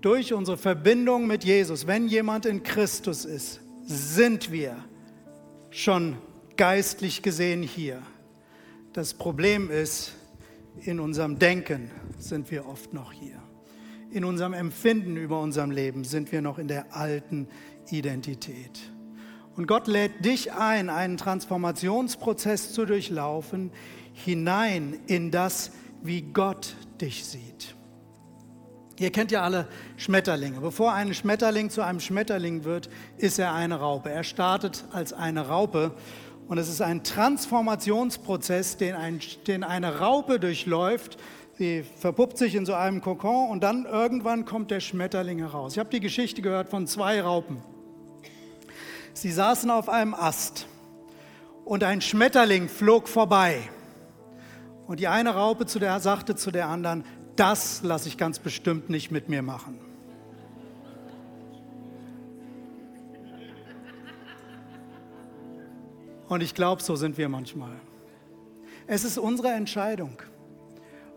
durch 0.00 0.32
unsere 0.32 0.56
Verbindung 0.56 1.26
mit 1.26 1.44
Jesus, 1.44 1.86
wenn 1.86 2.08
jemand 2.08 2.46
in 2.46 2.62
Christus 2.62 3.24
ist, 3.24 3.60
sind 3.82 4.52
wir 4.52 4.76
schon 5.70 6.16
geistlich 6.56 7.22
gesehen 7.22 7.62
hier. 7.62 8.02
Das 8.92 9.14
Problem 9.14 9.70
ist, 9.70 10.12
in 10.80 11.00
unserem 11.00 11.38
Denken 11.38 11.90
sind 12.18 12.50
wir 12.50 12.66
oft 12.66 12.92
noch 12.92 13.12
hier. 13.12 13.42
In 14.10 14.24
unserem 14.24 14.54
Empfinden 14.54 15.16
über 15.16 15.40
unserem 15.40 15.70
Leben 15.70 16.04
sind 16.04 16.32
wir 16.32 16.42
noch 16.42 16.58
in 16.58 16.68
der 16.68 16.96
alten 16.96 17.48
Identität. 17.90 18.80
Und 19.56 19.66
Gott 19.66 19.86
lädt 19.88 20.24
dich 20.24 20.52
ein, 20.52 20.88
einen 20.88 21.16
Transformationsprozess 21.16 22.72
zu 22.72 22.86
durchlaufen, 22.86 23.72
hinein 24.12 25.00
in 25.06 25.30
das, 25.30 25.72
wie 26.02 26.22
Gott 26.22 26.76
dich 27.00 27.24
sieht. 27.24 27.74
Ihr 28.98 29.12
kennt 29.12 29.30
ja 29.30 29.42
alle 29.42 29.68
Schmetterlinge. 29.96 30.60
Bevor 30.60 30.92
ein 30.92 31.14
Schmetterling 31.14 31.70
zu 31.70 31.82
einem 31.82 32.00
Schmetterling 32.00 32.64
wird, 32.64 32.90
ist 33.16 33.38
er 33.38 33.54
eine 33.54 33.78
Raupe. 33.78 34.10
Er 34.10 34.24
startet 34.24 34.84
als 34.92 35.12
eine 35.12 35.46
Raupe 35.46 35.92
und 36.48 36.58
es 36.58 36.68
ist 36.68 36.80
ein 36.80 37.04
Transformationsprozess, 37.04 38.76
den, 38.76 38.96
ein, 38.96 39.20
den 39.46 39.62
eine 39.62 40.00
Raupe 40.00 40.40
durchläuft. 40.40 41.16
Sie 41.58 41.84
verpuppt 41.98 42.38
sich 42.38 42.56
in 42.56 42.66
so 42.66 42.74
einem 42.74 43.00
Kokon 43.00 43.50
und 43.50 43.62
dann 43.62 43.84
irgendwann 43.84 44.44
kommt 44.44 44.72
der 44.72 44.80
Schmetterling 44.80 45.38
heraus. 45.38 45.74
Ich 45.74 45.78
habe 45.78 45.90
die 45.90 46.00
Geschichte 46.00 46.42
gehört 46.42 46.68
von 46.68 46.88
zwei 46.88 47.20
Raupen. 47.20 47.58
Sie 49.12 49.30
saßen 49.30 49.70
auf 49.70 49.88
einem 49.88 50.14
Ast 50.14 50.66
und 51.64 51.84
ein 51.84 52.00
Schmetterling 52.00 52.68
flog 52.68 53.08
vorbei. 53.08 53.60
Und 54.88 55.00
die 55.00 55.08
eine 55.08 55.34
Raupe 55.34 55.66
zu 55.66 55.78
der, 55.78 56.00
sagte 56.00 56.34
zu 56.34 56.50
der 56.50 56.68
anderen, 56.68 57.04
das 57.38 57.82
lasse 57.82 58.08
ich 58.08 58.18
ganz 58.18 58.40
bestimmt 58.40 58.90
nicht 58.90 59.10
mit 59.10 59.28
mir 59.28 59.42
machen. 59.42 59.78
Und 66.28 66.42
ich 66.42 66.54
glaube, 66.54 66.82
so 66.82 66.96
sind 66.96 67.16
wir 67.16 67.28
manchmal. 67.28 67.72
Es 68.86 69.04
ist 69.04 69.18
unsere 69.18 69.48
Entscheidung, 69.48 70.20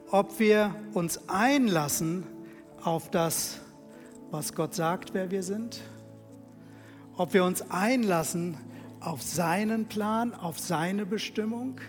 ob 0.09 0.39
wir 0.39 0.75
uns 0.93 1.27
einlassen 1.27 2.25
auf 2.83 3.09
das, 3.09 3.59
was 4.29 4.53
Gott 4.53 4.75
sagt, 4.75 5.13
wer 5.13 5.31
wir 5.31 5.43
sind, 5.43 5.81
ob 7.17 7.33
wir 7.33 7.43
uns 7.43 7.69
einlassen 7.69 8.57
auf 8.99 9.21
seinen 9.21 9.87
Plan, 9.87 10.33
auf 10.33 10.59
seine 10.59 11.05
Bestimmung 11.05 11.81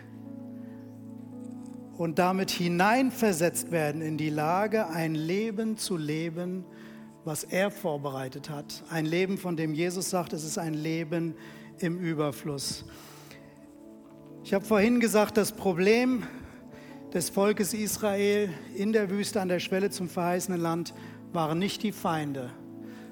und 1.96 2.18
damit 2.18 2.50
hineinversetzt 2.50 3.70
werden 3.70 4.02
in 4.02 4.16
die 4.16 4.31
Lage, 4.31 4.88
ein 4.88 5.14
Leben 5.14 5.76
zu 5.76 5.96
leben, 5.96 6.64
was 7.24 7.44
er 7.44 7.70
vorbereitet 7.70 8.50
hat. 8.50 8.83
Ein 8.90 9.07
Leben, 9.07 9.38
von 9.38 9.57
dem 9.57 9.74
Jesus 9.74 10.11
sagt, 10.11 10.33
es 10.33 10.44
ist 10.44 10.59
ein 10.59 10.74
Leben 10.74 11.35
im 11.78 11.98
Überfluss. 11.98 12.85
Ich 14.44 14.55
habe 14.55 14.64
vorhin 14.64 15.00
gesagt, 15.00 15.37
das 15.37 15.52
Problem 15.52 16.24
des 17.12 17.31
Volkes 17.31 17.74
Israel 17.74 18.48
in 18.74 18.92
der 18.92 19.11
Wüste 19.11 19.40
an 19.40 19.48
der 19.48 19.61
Schwelle 19.61 19.90
zum 19.90 20.09
verheißenen 20.09 20.61
Land 20.61 20.94
waren 21.33 21.59
nicht 21.59 21.83
die 21.83 21.92
Feinde, 21.92 22.50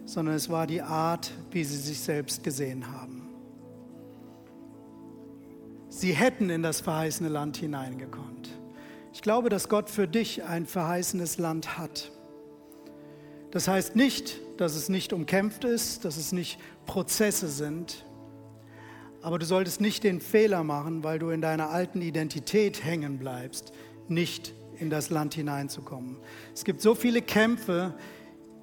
sondern 0.06 0.34
es 0.34 0.48
war 0.48 0.66
die 0.66 0.82
Art, 0.82 1.32
wie 1.50 1.64
sie 1.64 1.76
sich 1.76 2.00
selbst 2.00 2.42
gesehen 2.42 2.90
haben. 2.90 3.28
Sie 5.88 6.12
hätten 6.12 6.50
in 6.50 6.62
das 6.62 6.80
verheißene 6.80 7.28
Land 7.28 7.58
hineingekonnt. 7.58 8.59
Ich 9.12 9.22
glaube, 9.22 9.48
dass 9.48 9.68
Gott 9.68 9.90
für 9.90 10.06
dich 10.06 10.44
ein 10.44 10.66
verheißenes 10.66 11.38
Land 11.38 11.78
hat. 11.78 12.12
Das 13.50 13.66
heißt 13.66 13.96
nicht, 13.96 14.38
dass 14.56 14.76
es 14.76 14.88
nicht 14.88 15.12
umkämpft 15.12 15.64
ist, 15.64 16.04
dass 16.04 16.16
es 16.16 16.32
nicht 16.32 16.58
Prozesse 16.86 17.48
sind, 17.48 18.04
aber 19.22 19.38
du 19.38 19.44
solltest 19.44 19.80
nicht 19.80 20.04
den 20.04 20.20
Fehler 20.20 20.62
machen, 20.64 21.04
weil 21.04 21.18
du 21.18 21.30
in 21.30 21.40
deiner 21.40 21.70
alten 21.70 22.00
Identität 22.00 22.84
hängen 22.84 23.18
bleibst, 23.18 23.72
nicht 24.08 24.54
in 24.78 24.88
das 24.88 25.10
Land 25.10 25.34
hineinzukommen. 25.34 26.16
Es 26.54 26.64
gibt 26.64 26.80
so 26.80 26.94
viele 26.94 27.20
Kämpfe, 27.20 27.94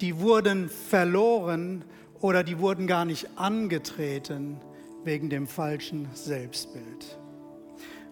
die 0.00 0.18
wurden 0.18 0.68
verloren 0.68 1.84
oder 2.20 2.42
die 2.42 2.58
wurden 2.58 2.86
gar 2.86 3.04
nicht 3.04 3.28
angetreten 3.36 4.58
wegen 5.04 5.30
dem 5.30 5.46
falschen 5.46 6.08
Selbstbild. 6.14 7.17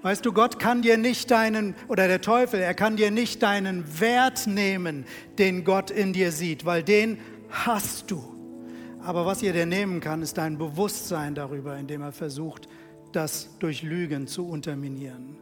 Weißt 0.06 0.24
du, 0.24 0.32
Gott 0.32 0.60
kann 0.60 0.82
dir 0.82 0.98
nicht 0.98 1.32
deinen, 1.32 1.74
oder 1.88 2.06
der 2.06 2.20
Teufel, 2.20 2.60
er 2.60 2.74
kann 2.74 2.94
dir 2.94 3.10
nicht 3.10 3.42
deinen 3.42 3.98
Wert 3.98 4.46
nehmen, 4.46 5.04
den 5.36 5.64
Gott 5.64 5.90
in 5.90 6.12
dir 6.12 6.30
sieht, 6.30 6.64
weil 6.64 6.84
den 6.84 7.18
hast 7.50 8.08
du. 8.12 8.22
Aber 9.02 9.26
was 9.26 9.42
ihr 9.42 9.52
dir 9.52 9.66
nehmen 9.66 9.98
kann, 9.98 10.22
ist 10.22 10.38
dein 10.38 10.58
Bewusstsein 10.58 11.34
darüber, 11.34 11.76
indem 11.76 12.02
er 12.02 12.12
versucht, 12.12 12.68
das 13.10 13.58
durch 13.58 13.82
Lügen 13.82 14.28
zu 14.28 14.46
unterminieren. 14.46 15.38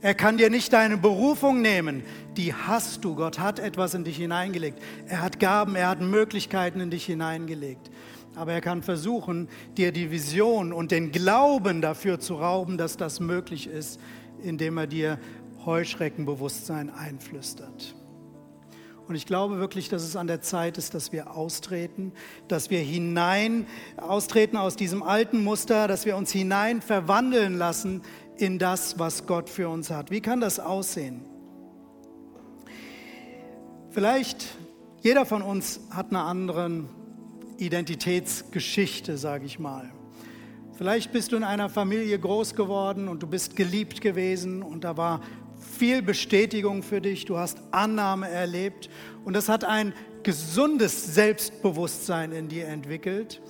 Er 0.00 0.14
kann 0.14 0.38
dir 0.38 0.50
nicht 0.50 0.72
deine 0.72 0.96
Berufung 0.96 1.62
nehmen, 1.62 2.02
die 2.36 2.52
hast 2.52 3.04
du. 3.04 3.14
Gott 3.14 3.38
hat 3.38 3.60
etwas 3.60 3.94
in 3.94 4.02
dich 4.02 4.16
hineingelegt. 4.16 4.82
Er 5.06 5.22
hat 5.22 5.38
Gaben, 5.38 5.76
er 5.76 5.90
hat 5.90 6.00
Möglichkeiten 6.00 6.80
in 6.80 6.90
dich 6.90 7.06
hineingelegt. 7.06 7.92
Aber 8.36 8.52
er 8.52 8.60
kann 8.60 8.82
versuchen, 8.82 9.48
dir 9.76 9.92
die 9.92 10.10
Vision 10.10 10.72
und 10.72 10.90
den 10.90 11.12
Glauben 11.12 11.80
dafür 11.80 12.18
zu 12.18 12.34
rauben, 12.34 12.78
dass 12.78 12.96
das 12.96 13.20
möglich 13.20 13.66
ist, 13.66 14.00
indem 14.42 14.78
er 14.78 14.86
dir 14.86 15.18
Heuschreckenbewusstsein 15.64 16.90
einflüstert. 16.90 17.94
Und 19.06 19.14
ich 19.16 19.26
glaube 19.26 19.58
wirklich, 19.58 19.88
dass 19.88 20.02
es 20.02 20.16
an 20.16 20.26
der 20.26 20.40
Zeit 20.40 20.78
ist, 20.78 20.94
dass 20.94 21.12
wir 21.12 21.36
austreten, 21.36 22.12
dass 22.48 22.70
wir 22.70 22.78
hinein 22.78 23.66
austreten 23.98 24.56
aus 24.56 24.76
diesem 24.76 25.02
alten 25.02 25.44
Muster, 25.44 25.88
dass 25.88 26.06
wir 26.06 26.16
uns 26.16 26.32
hinein 26.32 26.80
verwandeln 26.80 27.58
lassen 27.58 28.02
in 28.36 28.58
das, 28.58 28.98
was 28.98 29.26
Gott 29.26 29.50
für 29.50 29.68
uns 29.68 29.90
hat. 29.90 30.10
Wie 30.10 30.22
kann 30.22 30.40
das 30.40 30.58
aussehen? 30.58 31.20
Vielleicht 33.90 34.46
jeder 35.02 35.26
von 35.26 35.42
uns 35.42 35.80
hat 35.90 36.08
eine 36.08 36.22
andere 36.22 36.84
Identitätsgeschichte, 37.58 39.16
sage 39.16 39.46
ich 39.46 39.58
mal. 39.58 39.92
Vielleicht 40.76 41.12
bist 41.12 41.32
du 41.32 41.36
in 41.36 41.44
einer 41.44 41.68
Familie 41.68 42.18
groß 42.18 42.56
geworden 42.56 43.08
und 43.08 43.22
du 43.22 43.28
bist 43.28 43.54
geliebt 43.54 44.00
gewesen 44.00 44.62
und 44.62 44.82
da 44.82 44.96
war 44.96 45.20
viel 45.56 46.02
Bestätigung 46.02 46.82
für 46.82 47.00
dich, 47.00 47.24
du 47.24 47.38
hast 47.38 47.58
Annahme 47.70 48.28
erlebt 48.28 48.90
und 49.24 49.34
das 49.34 49.48
hat 49.48 49.64
ein 49.64 49.92
gesundes 50.24 51.14
Selbstbewusstsein 51.14 52.32
in 52.32 52.48
dir 52.48 52.66
entwickelt. 52.66 53.40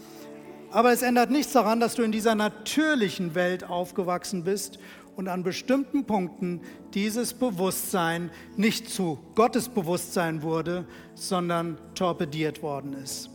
Aber 0.71 0.93
es 0.93 1.03
ändert 1.03 1.31
nichts 1.31 1.53
daran, 1.53 1.81
dass 1.81 1.95
du 1.95 2.03
in 2.03 2.12
dieser 2.12 2.35
natürlichen 2.35 3.35
Welt 3.35 3.64
aufgewachsen 3.64 4.45
bist 4.45 4.79
und 5.17 5.29
an 5.29 5.45
bestimmten 5.45 6.05
Punkten 6.05 6.61
dieses 6.93 7.33
Bewusstsein 7.33 8.31
nicht 8.57 8.90
zu 8.90 9.19
Gottes 9.35 9.69
Bewusstsein 9.69 10.43
wurde, 10.43 10.85
sondern 11.14 11.79
torpediert 11.95 12.62
worden 12.62 12.93
ist. 12.95 13.31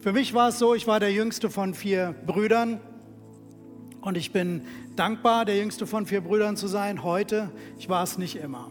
Für 0.00 0.12
mich 0.12 0.32
war 0.32 0.50
es 0.50 0.60
so, 0.60 0.76
ich 0.76 0.86
war 0.86 1.00
der 1.00 1.12
jüngste 1.12 1.50
von 1.50 1.74
vier 1.74 2.14
Brüdern 2.24 2.80
und 4.00 4.16
ich 4.16 4.30
bin 4.30 4.62
dankbar, 4.94 5.44
der 5.44 5.58
jüngste 5.58 5.88
von 5.88 6.06
vier 6.06 6.20
Brüdern 6.20 6.56
zu 6.56 6.68
sein. 6.68 7.02
Heute, 7.02 7.50
ich 7.80 7.88
war 7.88 8.04
es 8.04 8.16
nicht 8.16 8.36
immer. 8.36 8.70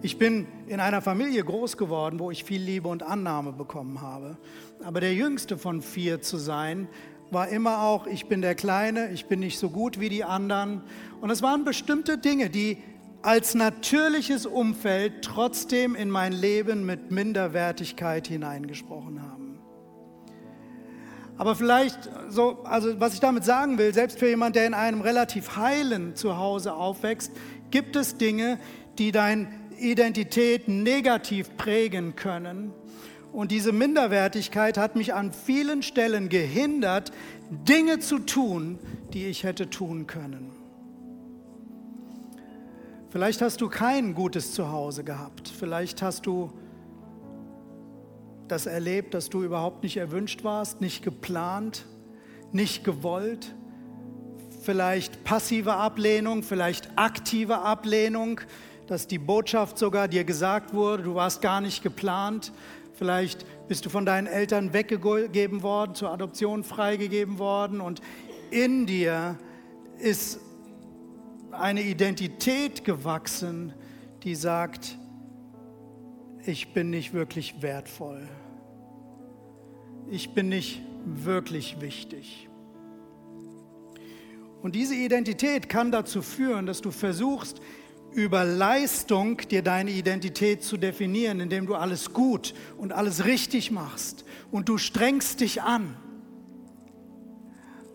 Ich 0.00 0.16
bin 0.16 0.46
in 0.66 0.80
einer 0.80 1.02
Familie 1.02 1.44
groß 1.44 1.76
geworden, 1.76 2.18
wo 2.18 2.30
ich 2.30 2.44
viel 2.44 2.62
Liebe 2.62 2.88
und 2.88 3.02
Annahme 3.02 3.52
bekommen 3.52 4.00
habe. 4.00 4.38
Aber 4.82 5.00
der 5.00 5.12
jüngste 5.12 5.58
von 5.58 5.82
vier 5.82 6.22
zu 6.22 6.38
sein, 6.38 6.88
war 7.30 7.48
immer 7.48 7.82
auch, 7.82 8.06
ich 8.06 8.26
bin 8.26 8.40
der 8.40 8.54
Kleine, 8.54 9.10
ich 9.12 9.26
bin 9.26 9.40
nicht 9.40 9.58
so 9.58 9.68
gut 9.68 10.00
wie 10.00 10.08
die 10.08 10.24
anderen. 10.24 10.82
Und 11.20 11.28
es 11.28 11.42
waren 11.42 11.64
bestimmte 11.64 12.16
Dinge, 12.16 12.48
die 12.48 12.78
als 13.20 13.54
natürliches 13.54 14.46
Umfeld 14.46 15.22
trotzdem 15.22 15.94
in 15.94 16.08
mein 16.08 16.32
Leben 16.32 16.86
mit 16.86 17.10
Minderwertigkeit 17.10 18.26
hineingesprochen 18.28 19.20
haben. 19.20 19.35
Aber 21.38 21.54
vielleicht, 21.54 21.98
so, 22.28 22.64
also 22.64 22.98
was 22.98 23.14
ich 23.14 23.20
damit 23.20 23.44
sagen 23.44 23.78
will, 23.78 23.92
selbst 23.92 24.18
für 24.18 24.28
jemanden, 24.28 24.54
der 24.54 24.66
in 24.66 24.74
einem 24.74 25.02
relativ 25.02 25.56
heilen 25.56 26.16
Zuhause 26.16 26.72
aufwächst, 26.72 27.30
gibt 27.70 27.96
es 27.96 28.16
Dinge, 28.16 28.58
die 28.98 29.12
deine 29.12 29.48
Identität 29.78 30.68
negativ 30.68 31.56
prägen 31.56 32.16
können. 32.16 32.72
Und 33.32 33.50
diese 33.50 33.72
Minderwertigkeit 33.72 34.78
hat 34.78 34.96
mich 34.96 35.12
an 35.12 35.30
vielen 35.30 35.82
Stellen 35.82 36.30
gehindert, 36.30 37.12
Dinge 37.50 37.98
zu 37.98 38.18
tun, 38.18 38.78
die 39.12 39.26
ich 39.26 39.44
hätte 39.44 39.68
tun 39.68 40.06
können. 40.06 40.50
Vielleicht 43.10 43.42
hast 43.42 43.60
du 43.60 43.68
kein 43.68 44.14
gutes 44.14 44.52
Zuhause 44.52 45.04
gehabt. 45.04 45.48
Vielleicht 45.48 46.00
hast 46.00 46.26
du 46.26 46.50
das 48.48 48.66
erlebt, 48.66 49.14
dass 49.14 49.28
du 49.28 49.42
überhaupt 49.42 49.82
nicht 49.82 49.96
erwünscht 49.96 50.44
warst, 50.44 50.80
nicht 50.80 51.02
geplant, 51.02 51.86
nicht 52.52 52.84
gewollt. 52.84 53.54
Vielleicht 54.62 55.24
passive 55.24 55.74
Ablehnung, 55.74 56.42
vielleicht 56.42 56.90
aktive 56.96 57.58
Ablehnung, 57.58 58.40
dass 58.86 59.06
die 59.06 59.18
Botschaft 59.18 59.78
sogar 59.78 60.08
dir 60.08 60.24
gesagt 60.24 60.74
wurde, 60.74 61.04
du 61.04 61.14
warst 61.14 61.42
gar 61.42 61.60
nicht 61.60 61.82
geplant. 61.82 62.52
Vielleicht 62.94 63.44
bist 63.68 63.84
du 63.84 63.90
von 63.90 64.06
deinen 64.06 64.26
Eltern 64.26 64.72
weggegeben 64.72 65.62
worden, 65.62 65.94
zur 65.94 66.10
Adoption 66.10 66.64
freigegeben 66.64 67.38
worden 67.38 67.80
und 67.80 68.00
in 68.50 68.86
dir 68.86 69.36
ist 69.98 70.40
eine 71.50 71.82
Identität 71.82 72.84
gewachsen, 72.84 73.74
die 74.22 74.34
sagt, 74.34 74.96
ich 76.46 76.72
bin 76.72 76.90
nicht 76.90 77.12
wirklich 77.12 77.60
wertvoll. 77.60 78.28
Ich 80.08 80.30
bin 80.30 80.48
nicht 80.48 80.82
wirklich 81.04 81.80
wichtig. 81.80 82.48
Und 84.62 84.74
diese 84.74 84.94
Identität 84.94 85.68
kann 85.68 85.90
dazu 85.90 86.22
führen, 86.22 86.66
dass 86.66 86.80
du 86.80 86.90
versuchst, 86.90 87.60
über 88.12 88.44
Leistung 88.44 89.36
dir 89.36 89.62
deine 89.62 89.90
Identität 89.90 90.62
zu 90.62 90.76
definieren, 90.76 91.40
indem 91.40 91.66
du 91.66 91.74
alles 91.74 92.12
gut 92.12 92.54
und 92.78 92.92
alles 92.92 93.26
richtig 93.26 93.70
machst 93.70 94.24
und 94.50 94.68
du 94.68 94.78
strengst 94.78 95.40
dich 95.40 95.62
an. 95.62 95.96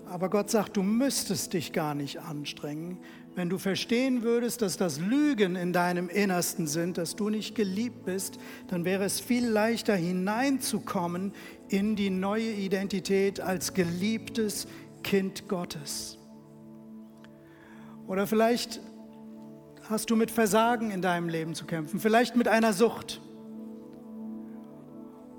Aber 0.05 0.30
Gott 0.30 0.49
sagt, 0.49 0.76
du 0.76 0.84
müsstest 0.84 1.53
dich 1.53 1.72
gar 1.72 1.95
nicht 1.95 2.20
anstrengen, 2.20 2.99
wenn 3.34 3.49
du 3.49 3.57
verstehen 3.57 4.24
würdest, 4.24 4.62
dass 4.62 4.76
das 4.76 4.99
Lügen 4.99 5.55
in 5.55 5.72
deinem 5.72 6.09
Innersten 6.09 6.68
sind, 6.68 6.97
dass 6.97 7.16
du 7.16 7.30
nicht 7.30 7.55
geliebt 7.55 8.03
bist, 8.03 8.38
dann 8.68 8.84
wäre 8.84 9.05
es 9.05 9.22
viel 9.22 9.47
leichter 9.47 9.95
hineinzukommen 9.95 11.32
in 11.72 11.95
die 11.95 12.09
neue 12.09 12.51
Identität 12.51 13.39
als 13.39 13.74
geliebtes 13.74 14.67
Kind 15.03 15.47
Gottes. 15.47 16.17
Oder 18.07 18.28
vielleicht 18.28 18.82
hast 19.89 20.09
du 20.09 20.17
mit 20.17 20.32
Versagen 20.32 20.91
in 20.91 21.01
deinem 21.01 21.30
Leben 21.30 21.55
zu 21.55 21.65
kämpfen, 21.65 21.99
vielleicht 21.99 22.36
mit 22.36 22.49
einer 22.49 22.74
Sucht. 22.74 23.22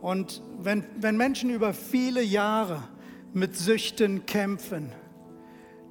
Und 0.00 0.42
wenn, 0.58 0.84
wenn 0.98 1.16
Menschen 1.16 1.50
über 1.50 1.74
viele 1.74 2.22
Jahre 2.22 2.82
mit 3.34 3.56
Süchten 3.56 4.24
kämpfen, 4.24 4.90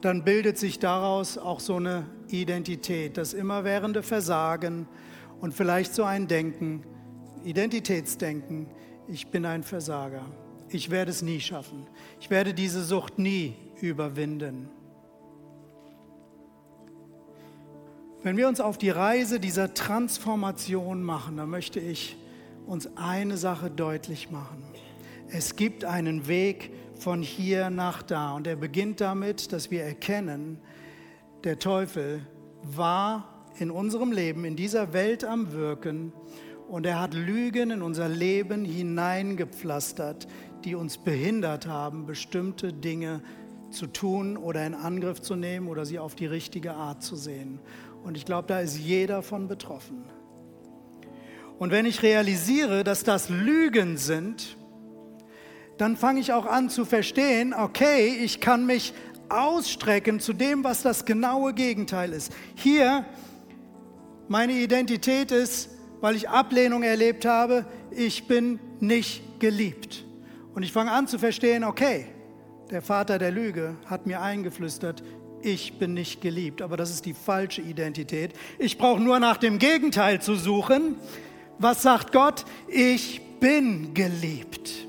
dann 0.01 0.23
bildet 0.23 0.57
sich 0.57 0.79
daraus 0.79 1.37
auch 1.37 1.59
so 1.59 1.75
eine 1.75 2.07
Identität, 2.29 3.17
das 3.17 3.33
immerwährende 3.33 4.01
Versagen 4.01 4.87
und 5.39 5.53
vielleicht 5.53 5.93
so 5.93 6.03
ein 6.03 6.27
Denken, 6.27 6.83
Identitätsdenken, 7.43 8.67
ich 9.11 9.27
bin 9.27 9.45
ein 9.45 9.63
Versager, 9.63 10.25
ich 10.69 10.89
werde 10.89 11.11
es 11.11 11.21
nie 11.21 11.39
schaffen, 11.39 11.85
ich 12.19 12.29
werde 12.29 12.53
diese 12.53 12.83
Sucht 12.83 13.19
nie 13.19 13.55
überwinden. 13.81 14.69
Wenn 18.23 18.37
wir 18.37 18.47
uns 18.47 18.59
auf 18.59 18.77
die 18.77 18.91
Reise 18.91 19.39
dieser 19.39 19.73
Transformation 19.73 21.01
machen, 21.03 21.37
dann 21.37 21.49
möchte 21.49 21.79
ich 21.79 22.17
uns 22.67 22.95
eine 22.95 23.37
Sache 23.37 23.71
deutlich 23.71 24.29
machen. 24.29 24.63
Es 25.27 25.55
gibt 25.55 25.85
einen 25.85 26.27
Weg, 26.27 26.71
von 27.01 27.23
hier 27.23 27.71
nach 27.71 28.03
da. 28.03 28.33
Und 28.33 28.45
er 28.45 28.55
beginnt 28.55 29.01
damit, 29.01 29.51
dass 29.51 29.71
wir 29.71 29.83
erkennen, 29.83 30.59
der 31.43 31.57
Teufel 31.57 32.21
war 32.61 33.47
in 33.57 33.71
unserem 33.71 34.11
Leben, 34.11 34.45
in 34.45 34.55
dieser 34.55 34.93
Welt 34.93 35.25
am 35.25 35.51
Wirken 35.51 36.13
und 36.71 36.85
er 36.85 37.01
hat 37.01 37.13
Lügen 37.13 37.69
in 37.69 37.81
unser 37.81 38.07
Leben 38.07 38.63
hineingepflastert, 38.63 40.25
die 40.63 40.73
uns 40.73 40.97
behindert 40.97 41.67
haben, 41.67 42.05
bestimmte 42.05 42.71
Dinge 42.71 43.21
zu 43.71 43.87
tun 43.87 44.37
oder 44.37 44.65
in 44.65 44.73
Angriff 44.73 45.21
zu 45.21 45.35
nehmen 45.35 45.67
oder 45.67 45.85
sie 45.85 45.99
auf 45.99 46.15
die 46.15 46.27
richtige 46.27 46.71
Art 46.71 47.03
zu 47.03 47.17
sehen. 47.17 47.59
Und 48.05 48.15
ich 48.15 48.23
glaube, 48.23 48.47
da 48.47 48.61
ist 48.61 48.77
jeder 48.77 49.21
von 49.21 49.49
betroffen. 49.49 50.05
Und 51.59 51.71
wenn 51.71 51.85
ich 51.85 52.03
realisiere, 52.03 52.85
dass 52.85 53.03
das 53.03 53.27
Lügen 53.27 53.97
sind, 53.97 54.55
dann 55.77 55.97
fange 55.97 56.21
ich 56.21 56.31
auch 56.31 56.45
an 56.45 56.69
zu 56.69 56.85
verstehen, 56.85 57.53
okay, 57.53 58.15
ich 58.23 58.39
kann 58.39 58.65
mich 58.65 58.93
ausstrecken 59.27 60.21
zu 60.21 60.31
dem, 60.31 60.63
was 60.63 60.83
das 60.83 61.03
genaue 61.03 61.53
Gegenteil 61.53 62.13
ist. 62.13 62.31
Hier, 62.55 63.03
meine 64.29 64.53
Identität 64.53 65.33
ist, 65.33 65.69
weil 66.01 66.15
ich 66.15 66.27
Ablehnung 66.27 66.83
erlebt 66.83 67.25
habe, 67.25 67.65
ich 67.91 68.27
bin 68.27 68.59
nicht 68.79 69.39
geliebt. 69.39 70.03
Und 70.53 70.63
ich 70.63 70.73
fange 70.73 70.91
an 70.91 71.07
zu 71.07 71.17
verstehen, 71.17 71.63
okay, 71.63 72.07
der 72.69 72.81
Vater 72.81 73.17
der 73.17 73.31
Lüge 73.31 73.75
hat 73.85 74.07
mir 74.07 74.21
eingeflüstert, 74.21 75.03
ich 75.43 75.79
bin 75.79 75.93
nicht 75.93 76.21
geliebt. 76.21 76.61
Aber 76.61 76.77
das 76.77 76.89
ist 76.89 77.05
die 77.05 77.13
falsche 77.13 77.61
Identität. 77.61 78.33
Ich 78.59 78.77
brauche 78.77 79.01
nur 79.01 79.19
nach 79.19 79.37
dem 79.37 79.59
Gegenteil 79.59 80.21
zu 80.21 80.35
suchen. 80.35 80.95
Was 81.57 81.81
sagt 81.81 82.11
Gott? 82.11 82.45
Ich 82.67 83.21
bin 83.39 83.93
geliebt. 83.93 84.87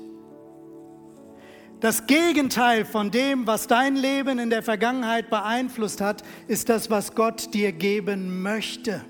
Das 1.79 2.07
Gegenteil 2.07 2.85
von 2.85 3.11
dem, 3.11 3.45
was 3.45 3.67
dein 3.67 3.97
Leben 3.97 4.39
in 4.39 4.49
der 4.49 4.63
Vergangenheit 4.63 5.29
beeinflusst 5.29 5.99
hat, 5.99 6.23
ist 6.47 6.69
das, 6.69 6.89
was 6.89 7.13
Gott 7.13 7.53
dir 7.53 7.73
geben 7.73 8.41
möchte. 8.41 9.03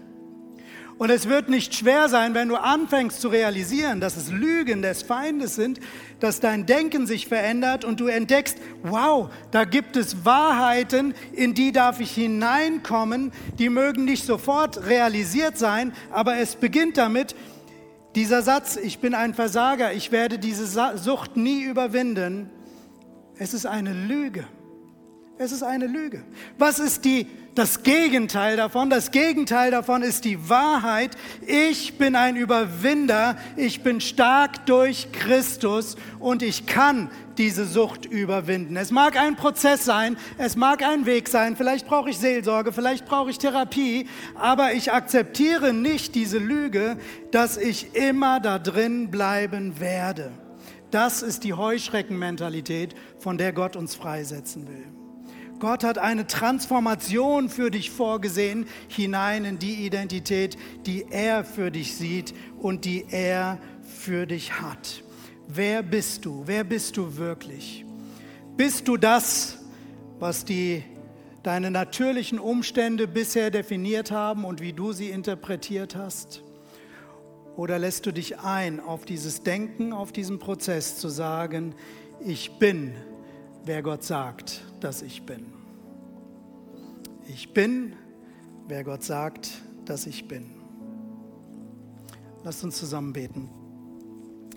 Und 0.97 1.09
es 1.09 1.27
wird 1.27 1.49
nicht 1.49 1.73
schwer 1.73 2.07
sein, 2.07 2.33
wenn 2.33 2.49
du 2.49 2.55
anfängst 2.55 3.19
zu 3.19 3.27
realisieren, 3.27 3.99
dass 3.99 4.15
es 4.15 4.31
Lügen 4.31 4.81
des 4.81 5.01
Feindes 5.01 5.55
sind, 5.55 5.79
dass 6.19 6.39
dein 6.39 6.65
Denken 6.65 7.07
sich 7.07 7.27
verändert 7.27 7.83
und 7.83 7.99
du 7.99 8.07
entdeckst, 8.07 8.57
wow, 8.83 9.29
da 9.51 9.65
gibt 9.65 9.97
es 9.97 10.23
Wahrheiten, 10.23 11.13
in 11.33 11.53
die 11.53 11.71
darf 11.71 11.99
ich 11.99 12.11
hineinkommen, 12.11 13.31
die 13.57 13.69
mögen 13.69 14.05
nicht 14.05 14.25
sofort 14.25 14.85
realisiert 14.85 15.57
sein, 15.57 15.93
aber 16.11 16.37
es 16.37 16.55
beginnt 16.55 16.97
damit, 16.97 17.35
dieser 18.15 18.43
Satz, 18.43 18.75
ich 18.75 18.99
bin 18.99 19.15
ein 19.15 19.33
Versager, 19.33 19.93
ich 19.93 20.11
werde 20.11 20.37
diese 20.37 20.67
Sucht 20.97 21.35
nie 21.35 21.63
überwinden, 21.63 22.51
es 23.39 23.55
ist 23.55 23.65
eine 23.65 23.93
Lüge. 23.93 24.45
Es 25.39 25.51
ist 25.51 25.63
eine 25.63 25.87
Lüge. 25.87 26.23
Was 26.59 26.77
ist 26.77 27.05
die, 27.05 27.25
das 27.55 27.81
Gegenteil 27.81 28.55
davon? 28.55 28.91
Das 28.91 29.09
Gegenteil 29.09 29.71
davon 29.71 30.03
ist 30.03 30.25
die 30.25 30.47
Wahrheit. 30.47 31.17
Ich 31.47 31.97
bin 31.97 32.15
ein 32.15 32.35
Überwinder. 32.35 33.35
Ich 33.57 33.81
bin 33.81 33.99
stark 33.99 34.67
durch 34.67 35.11
Christus 35.11 35.95
und 36.19 36.43
ich 36.43 36.67
kann 36.67 37.09
diese 37.39 37.65
Sucht 37.65 38.05
überwinden. 38.05 38.77
Es 38.77 38.91
mag 38.91 39.17
ein 39.17 39.35
Prozess 39.35 39.85
sein, 39.85 40.17
es 40.37 40.55
mag 40.55 40.83
ein 40.83 41.07
Weg 41.07 41.27
sein, 41.27 41.55
vielleicht 41.55 41.87
brauche 41.87 42.11
ich 42.11 42.19
Seelsorge, 42.19 42.71
vielleicht 42.71 43.05
brauche 43.05 43.31
ich 43.31 43.39
Therapie, 43.39 44.07
aber 44.35 44.73
ich 44.73 44.91
akzeptiere 44.91 45.73
nicht 45.73 46.13
diese 46.13 46.37
Lüge, 46.37 46.95
dass 47.31 47.57
ich 47.57 47.95
immer 47.95 48.39
da 48.39 48.59
drin 48.59 49.09
bleiben 49.09 49.79
werde. 49.79 50.31
Das 50.91 51.23
ist 51.23 51.43
die 51.43 51.53
Heuschreckenmentalität, 51.53 52.93
von 53.17 53.39
der 53.39 53.51
Gott 53.51 53.75
uns 53.75 53.95
freisetzen 53.95 54.67
will. 54.67 54.92
Gott 55.63 55.85
hat 55.85 55.97
eine 55.97 56.27
Transformation 56.27 57.47
für 57.47 57.71
dich 57.71 57.89
vorgesehen, 57.89 58.67
hinein 58.89 59.45
in 59.45 59.59
die 59.59 59.85
Identität, 59.85 60.57
die 60.85 61.05
er 61.09 61.45
für 61.45 61.71
dich 61.71 61.95
sieht 61.95 62.33
und 62.59 62.83
die 62.83 63.05
er 63.09 63.59
für 63.81 64.25
dich 64.25 64.59
hat. 64.59 65.05
Wer 65.47 65.81
bist 65.81 66.25
du? 66.25 66.43
Wer 66.47 66.65
bist 66.65 66.97
du 66.97 67.15
wirklich? 67.15 67.85
Bist 68.57 68.89
du 68.89 68.97
das, 68.97 69.59
was 70.19 70.43
die, 70.43 70.83
deine 71.43 71.71
natürlichen 71.71 72.39
Umstände 72.39 73.07
bisher 73.07 73.49
definiert 73.49 74.11
haben 74.11 74.43
und 74.43 74.59
wie 74.59 74.73
du 74.73 74.91
sie 74.91 75.11
interpretiert 75.11 75.95
hast? 75.95 76.43
Oder 77.55 77.79
lässt 77.79 78.05
du 78.05 78.11
dich 78.11 78.37
ein 78.37 78.81
auf 78.81 79.05
dieses 79.05 79.43
Denken, 79.43 79.93
auf 79.93 80.11
diesen 80.11 80.39
Prozess 80.39 80.97
zu 80.97 81.07
sagen, 81.07 81.73
ich 82.19 82.59
bin, 82.59 82.91
wer 83.63 83.81
Gott 83.81 84.03
sagt, 84.03 84.61
dass 84.83 85.01
ich 85.01 85.25
bin. 85.25 85.45
Ich 87.27 87.53
bin, 87.53 87.93
wer 88.67 88.83
Gott 88.83 89.03
sagt, 89.03 89.49
dass 89.85 90.05
ich 90.05 90.27
bin. 90.27 90.51
Lasst 92.43 92.63
uns 92.65 92.77
zusammen 92.77 93.13
beten. 93.13 93.49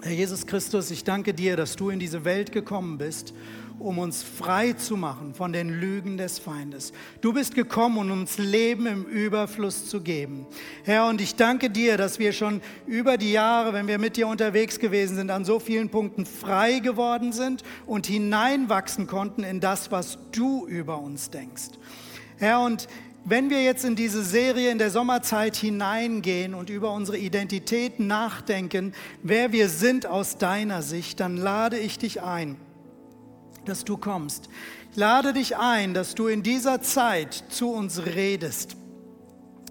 Herr 0.02 0.12
Jesus 0.12 0.46
Christus, 0.46 0.90
ich 0.90 1.04
danke 1.04 1.34
dir, 1.34 1.56
dass 1.56 1.76
du 1.76 1.90
in 1.90 1.98
diese 1.98 2.24
Welt 2.24 2.52
gekommen 2.52 2.98
bist 2.98 3.34
um 3.78 3.98
uns 3.98 4.22
frei 4.22 4.72
zu 4.72 4.96
machen 4.96 5.34
von 5.34 5.52
den 5.52 5.68
Lügen 5.68 6.16
des 6.16 6.38
Feindes. 6.38 6.92
Du 7.20 7.32
bist 7.32 7.54
gekommen, 7.54 7.98
um 7.98 8.20
uns 8.20 8.38
Leben 8.38 8.86
im 8.86 9.04
Überfluss 9.04 9.86
zu 9.86 10.00
geben. 10.00 10.46
Herr, 10.84 11.06
und 11.06 11.20
ich 11.20 11.36
danke 11.36 11.68
dir, 11.68 11.96
dass 11.96 12.18
wir 12.18 12.32
schon 12.32 12.62
über 12.86 13.18
die 13.18 13.32
Jahre, 13.32 13.72
wenn 13.72 13.86
wir 13.86 13.98
mit 13.98 14.16
dir 14.16 14.28
unterwegs 14.28 14.78
gewesen 14.78 15.16
sind, 15.16 15.30
an 15.30 15.44
so 15.44 15.58
vielen 15.58 15.90
Punkten 15.90 16.24
frei 16.24 16.78
geworden 16.78 17.32
sind 17.32 17.62
und 17.86 18.06
hineinwachsen 18.06 19.06
konnten 19.06 19.44
in 19.44 19.60
das, 19.60 19.90
was 19.90 20.18
du 20.32 20.66
über 20.66 20.98
uns 20.98 21.30
denkst. 21.30 21.70
Herr, 22.38 22.60
und 22.60 22.88
wenn 23.28 23.50
wir 23.50 23.62
jetzt 23.62 23.84
in 23.84 23.96
diese 23.96 24.22
Serie 24.24 24.70
in 24.70 24.78
der 24.78 24.90
Sommerzeit 24.90 25.56
hineingehen 25.56 26.54
und 26.54 26.70
über 26.70 26.92
unsere 26.92 27.18
Identität 27.18 28.00
nachdenken, 28.00 28.94
wer 29.22 29.52
wir 29.52 29.68
sind 29.68 30.06
aus 30.06 30.38
deiner 30.38 30.80
Sicht, 30.82 31.20
dann 31.20 31.36
lade 31.36 31.78
ich 31.78 31.98
dich 31.98 32.22
ein 32.22 32.56
dass 33.66 33.84
du 33.84 33.96
kommst. 33.96 34.48
Ich 34.92 34.96
lade 34.96 35.32
dich 35.32 35.56
ein, 35.56 35.92
dass 35.92 36.14
du 36.14 36.28
in 36.28 36.42
dieser 36.42 36.80
Zeit 36.80 37.34
zu 37.48 37.70
uns 37.70 38.06
redest. 38.06 38.76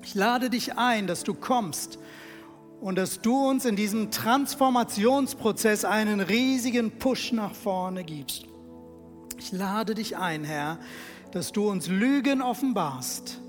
Ich 0.03 0.14
lade 0.14 0.49
dich 0.49 0.78
ein, 0.78 1.08
dass 1.08 1.24
du 1.24 1.34
kommst 1.34 1.97
und 2.80 2.97
dass 2.97 3.22
du 3.22 3.49
uns 3.49 3.66
in 3.66 3.76
diesem 3.76 4.12
Transformationsprozess 4.12 5.86
einen 5.86 6.20
riesigen 6.20 6.91
Push 6.99 7.32
nach 7.32 7.56
vorne 7.56 8.03
gibst. 8.03 8.45
Ich 9.39 9.51
lade 9.51 9.95
dich 9.95 10.16
ein, 10.18 10.43
Herr, 10.43 10.78
dass 11.32 11.51
du 11.51 11.70
uns 11.70 11.88
Lügen 11.88 12.41
offenbarst 12.41 13.41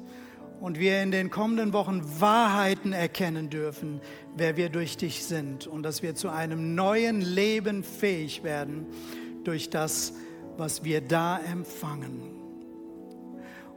und 0.61 0.79
wir 0.79 1.03
in 1.03 1.11
den 1.11 1.31
kommenden 1.31 1.73
Wochen 1.73 2.03
Wahrheiten 2.21 2.93
erkennen 2.93 3.51
dürfen, 3.51 4.01
wer 4.37 4.57
wir 4.57 4.69
durch 4.69 4.97
dich 4.97 5.25
sind 5.25 5.67
und 5.67 5.83
dass 5.83 6.03
wir 6.03 6.15
zu 6.15 6.29
einem 6.29 6.75
neuen 6.75 7.21
Leben 7.21 7.85
fähig 7.85 8.43
werden 8.43 8.87
durch 9.45 9.71
das, 9.71 10.15
was 10.57 10.85
wir 10.85 11.01
da 11.01 11.39
empfangen. 11.39 12.37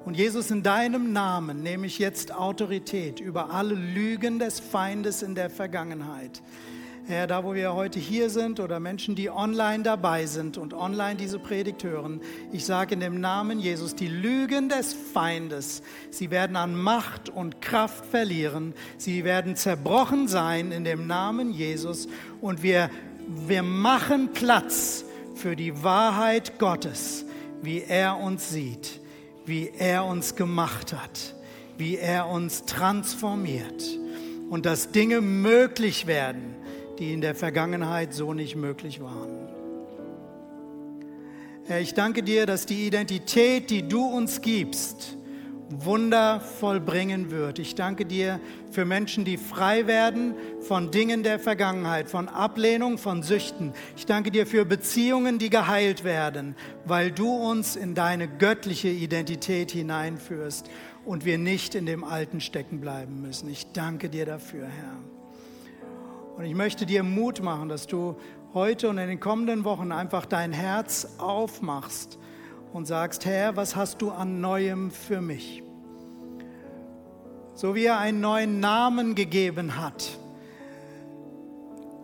Und 0.06 0.16
Jesus, 0.16 0.50
in 0.50 0.64
deinem 0.64 1.12
Namen 1.12 1.62
nehme 1.62 1.86
ich 1.86 2.00
jetzt 2.00 2.34
Autorität 2.34 3.20
über 3.20 3.52
alle 3.52 3.76
Lügen 3.76 4.40
des 4.40 4.60
Feindes 4.60 5.22
in 5.22 5.36
der 5.36 5.50
Vergangenheit. 5.50 6.42
Herr, 7.10 7.26
da 7.26 7.44
wo 7.44 7.56
wir 7.56 7.74
heute 7.74 7.98
hier 7.98 8.30
sind 8.30 8.60
oder 8.60 8.80
Menschen, 8.80 9.16
die 9.16 9.32
online 9.32 9.82
dabei 9.82 10.28
sind 10.28 10.60
und 10.60 10.76
online 10.76 11.16
diese 11.16 11.40
Predigt 11.40 11.84
hören, 11.84 12.22
ich 12.52 12.66
sage 12.66 12.94
in 12.94 13.00
dem 13.00 13.20
Namen 13.20 13.60
Jesus, 13.60 13.96
die 13.96 14.08
Lügen 14.08 14.70
des 14.70 14.94
Feindes, 14.94 15.82
sie 16.12 16.30
werden 16.30 16.56
an 16.56 16.76
Macht 16.76 17.28
und 17.28 17.62
Kraft 17.62 18.06
verlieren, 18.06 18.76
sie 19.00 19.24
werden 19.24 19.56
zerbrochen 19.56 20.28
sein 20.28 20.72
in 20.72 20.84
dem 20.84 21.08
Namen 21.08 21.50
Jesus 21.50 22.08
und 22.42 22.62
wir, 22.62 22.92
wir 23.28 23.64
machen 23.64 24.30
Platz 24.32 25.04
für 25.34 25.56
die 25.56 25.82
Wahrheit 25.82 26.60
Gottes, 26.60 27.26
wie 27.64 27.82
er 27.82 28.20
uns 28.20 28.52
sieht, 28.52 29.00
wie 29.48 29.72
er 29.76 30.06
uns 30.06 30.36
gemacht 30.36 30.94
hat, 30.94 31.34
wie 31.76 31.98
er 31.98 32.28
uns 32.28 32.66
transformiert 32.66 33.84
und 34.52 34.68
dass 34.68 34.92
Dinge 34.92 35.22
möglich 35.22 36.06
werden 36.06 36.59
die 37.00 37.14
in 37.14 37.22
der 37.22 37.34
Vergangenheit 37.34 38.14
so 38.14 38.34
nicht 38.34 38.56
möglich 38.56 39.02
waren. 39.02 39.48
Herr, 41.66 41.80
ich 41.80 41.94
danke 41.94 42.24
dir, 42.24 42.46
dass 42.46 42.66
die 42.66 42.88
Identität, 42.88 43.70
die 43.70 43.88
du 43.88 44.04
uns 44.04 44.42
gibst, 44.42 45.18
Wunder 45.70 46.40
vollbringen 46.40 47.30
wird. 47.30 47.60
Ich 47.60 47.76
danke 47.76 48.06
dir 48.06 48.40
für 48.72 48.86
Menschen, 48.86 49.24
die 49.24 49.38
frei 49.38 49.86
werden 49.86 50.34
von 50.62 50.90
Dingen 50.90 51.22
der 51.22 51.40
Vergangenheit, 51.40 52.10
von 52.10 52.28
Ablehnung, 52.28 52.98
von 52.98 53.22
Süchten. 53.22 53.74
Ich 53.96 54.08
danke 54.08 54.32
dir 54.32 54.48
für 54.48 54.66
Beziehungen, 54.66 55.38
die 55.38 55.52
geheilt 55.52 56.04
werden, 56.04 56.56
weil 56.86 57.12
du 57.12 57.30
uns 57.30 57.76
in 57.76 57.94
deine 57.94 58.28
göttliche 58.28 58.90
Identität 58.90 59.72
hineinführst 59.72 60.70
und 61.06 61.24
wir 61.24 61.38
nicht 61.38 61.76
in 61.76 61.86
dem 61.86 62.04
Alten 62.04 62.42
stecken 62.42 62.82
bleiben 62.82 63.22
müssen. 63.22 63.48
Ich 63.50 63.72
danke 63.72 64.10
dir 64.10 64.26
dafür, 64.26 64.66
Herr. 64.66 65.19
Und 66.40 66.46
ich 66.46 66.56
möchte 66.56 66.86
dir 66.86 67.04
Mut 67.04 67.44
machen, 67.44 67.68
dass 67.68 67.86
du 67.86 68.16
heute 68.54 68.88
und 68.88 68.98
in 68.98 69.10
den 69.10 69.20
kommenden 69.20 69.66
Wochen 69.66 69.92
einfach 69.92 70.26
dein 70.26 70.54
Herz 70.54 71.16
aufmachst 71.18 72.18
und 72.72 72.86
sagst, 72.88 73.26
Herr, 73.26 73.58
was 73.58 73.76
hast 73.76 74.02
du 74.02 74.10
an 74.10 74.40
Neuem 74.40 74.90
für 74.90 75.20
mich? 75.20 75.62
So 77.56 77.76
wie 77.76 77.84
er 77.84 78.00
einen 78.00 78.22
neuen 78.22 78.62
Namen 78.62 79.16
gegeben 79.16 79.76
hat, 79.76 80.18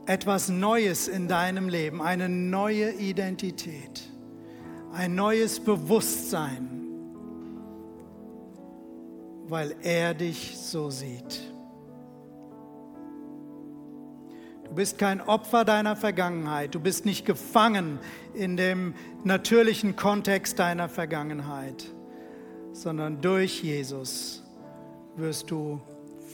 etwas 0.06 0.50
Neues 0.50 1.08
in 1.08 1.30
deinem 1.30 1.70
Leben, 1.70 2.02
eine 2.02 2.28
neue 2.28 2.92
Identität, 2.92 4.02
ein 4.92 5.16
neues 5.16 5.62
Bewusstsein, 5.62 6.90
weil 9.48 9.78
er 9.82 10.14
dich 10.14 10.58
so 10.58 10.90
sieht. 10.90 11.55
Du 14.76 14.82
bist 14.82 14.98
kein 14.98 15.22
Opfer 15.22 15.64
deiner 15.64 15.96
Vergangenheit. 15.96 16.76
Du 16.76 16.82
bist 16.82 17.06
nicht 17.06 17.26
gefangen 17.26 17.98
in 18.34 18.58
dem 18.58 18.94
natürlichen 19.24 19.96
Kontext 19.96 20.60
deiner 20.60 20.90
Vergangenheit, 20.90 21.86
sondern 22.74 23.22
durch 23.22 23.64
Jesus 23.64 24.44
wirst 25.16 25.50
du 25.50 25.80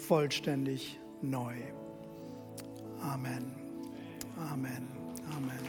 vollständig 0.07 0.99
neu. 1.21 1.53
Amen. 2.99 3.53
Amen. 4.51 4.87
Amen. 5.37 5.59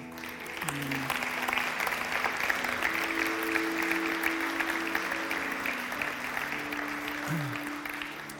Amen. 0.66 1.22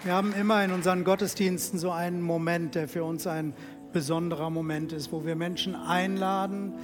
Wir 0.05 0.15
haben 0.15 0.33
immer 0.33 0.65
in 0.65 0.73
unseren 0.73 1.05
Gottesdiensten 1.05 1.79
so 1.79 1.93
einen 1.93 2.23
Moment, 2.23 2.75
der 2.75 2.89
für 2.89 3.05
uns 3.05 3.29
ein 3.29 3.55
besonderer 3.93 4.51
Moment 4.51 4.93
ist, 4.93 5.13
wo 5.13 5.25
wir 5.25 5.37
Menschen 5.37 5.75
einladen, 5.75 6.75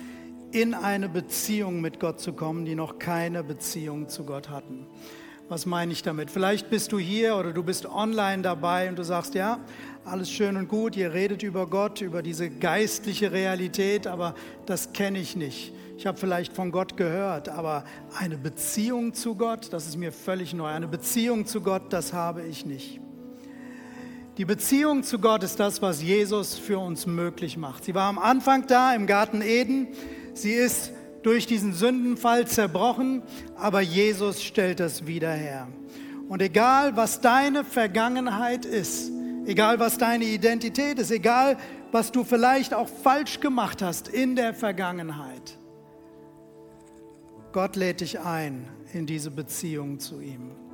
in 0.51 0.75
eine 0.75 1.09
Beziehung 1.09 1.81
mit 1.81 2.01
Gott 2.01 2.21
zu 2.21 2.33
kommen, 2.33 2.65
die 2.65 2.75
noch 2.75 2.99
keine 2.99 3.45
Beziehung 3.45 4.09
zu 4.09 4.25
Gott 4.25 4.49
hatten. 4.49 4.87
Was 5.49 5.65
meine 5.65 5.93
ich 5.93 6.03
damit? 6.03 6.31
Vielleicht 6.31 6.69
bist 6.69 6.93
du 6.93 6.99
hier 6.99 7.37
oder 7.37 7.53
du 7.53 7.63
bist 7.63 7.87
online 7.87 8.43
dabei 8.43 8.89
und 8.89 8.99
du 8.99 9.03
sagst, 9.03 9.35
ja, 9.35 9.59
alles 10.05 10.31
schön 10.31 10.57
und 10.57 10.69
gut, 10.69 10.97
ihr 10.97 11.15
redet 11.15 11.43
über 11.43 11.67
Gott, 11.67 12.01
über 12.03 12.23
diese 12.23 12.51
geistliche 12.51 13.33
Realität, 13.33 14.07
aber 14.07 14.35
das 14.67 14.93
kenne 14.93 15.19
ich 15.19 15.37
nicht. 15.37 15.73
Ich 15.97 16.07
habe 16.07 16.19
vielleicht 16.19 16.53
von 16.53 16.71
Gott 16.71 16.97
gehört, 16.97 17.49
aber 17.49 17.85
eine 18.17 18.37
Beziehung 18.37 19.15
zu 19.15 19.35
Gott, 19.35 19.73
das 19.73 19.87
ist 19.87 19.97
mir 19.97 20.13
völlig 20.13 20.55
neu. 20.55 20.69
Eine 20.69 20.87
Beziehung 20.87 21.47
zu 21.47 21.61
Gott, 21.61 21.93
das 21.93 22.13
habe 22.13 22.43
ich 22.43 22.65
nicht. 22.65 23.01
Die 24.39 24.45
Beziehung 24.45 25.03
zu 25.03 25.19
Gott 25.19 25.43
ist 25.43 25.59
das, 25.59 25.83
was 25.83 26.01
Jesus 26.01 26.57
für 26.57 26.79
uns 26.79 27.07
möglich 27.07 27.57
macht. 27.57 27.85
Sie 27.85 27.95
war 27.97 28.09
am 28.09 28.21
Anfang 28.21 28.69
da 28.69 28.95
im 28.95 29.09
Garten 29.09 29.43
Eden. 29.43 29.89
Sie 30.33 30.53
ist 30.53 30.93
durch 31.25 31.49
diesen 31.49 31.75
Sündenfall 31.75 32.47
zerbrochen, 32.47 33.25
aber 33.57 33.81
Jesus 33.81 34.41
stellt 34.41 34.79
das 34.79 35.09
wieder 35.09 35.33
her. 35.33 35.67
Und 36.29 36.41
egal, 36.41 36.97
was 36.97 37.21
deine 37.21 37.65
Vergangenheit 37.65 38.65
ist, 38.65 39.11
egal, 39.45 39.81
was 39.81 39.99
deine 39.99 40.27
Identität 40.27 41.01
ist, 41.01 41.11
egal, 41.11 41.57
was 41.91 42.13
du 42.13 42.23
vielleicht 42.23 42.75
auch 42.75 42.89
falsch 42.89 43.41
gemacht 43.41 43.83
hast 43.83 44.07
in 44.07 44.37
der 44.37 44.55
Vergangenheit, 44.55 45.59
Gott 47.51 47.75
lädt 47.75 48.03
dich 48.03 48.21
ein 48.21 48.69
in 48.93 49.05
diese 49.05 49.33
Beziehung 49.33 49.99
zu 49.99 50.21
ihm. 50.21 50.68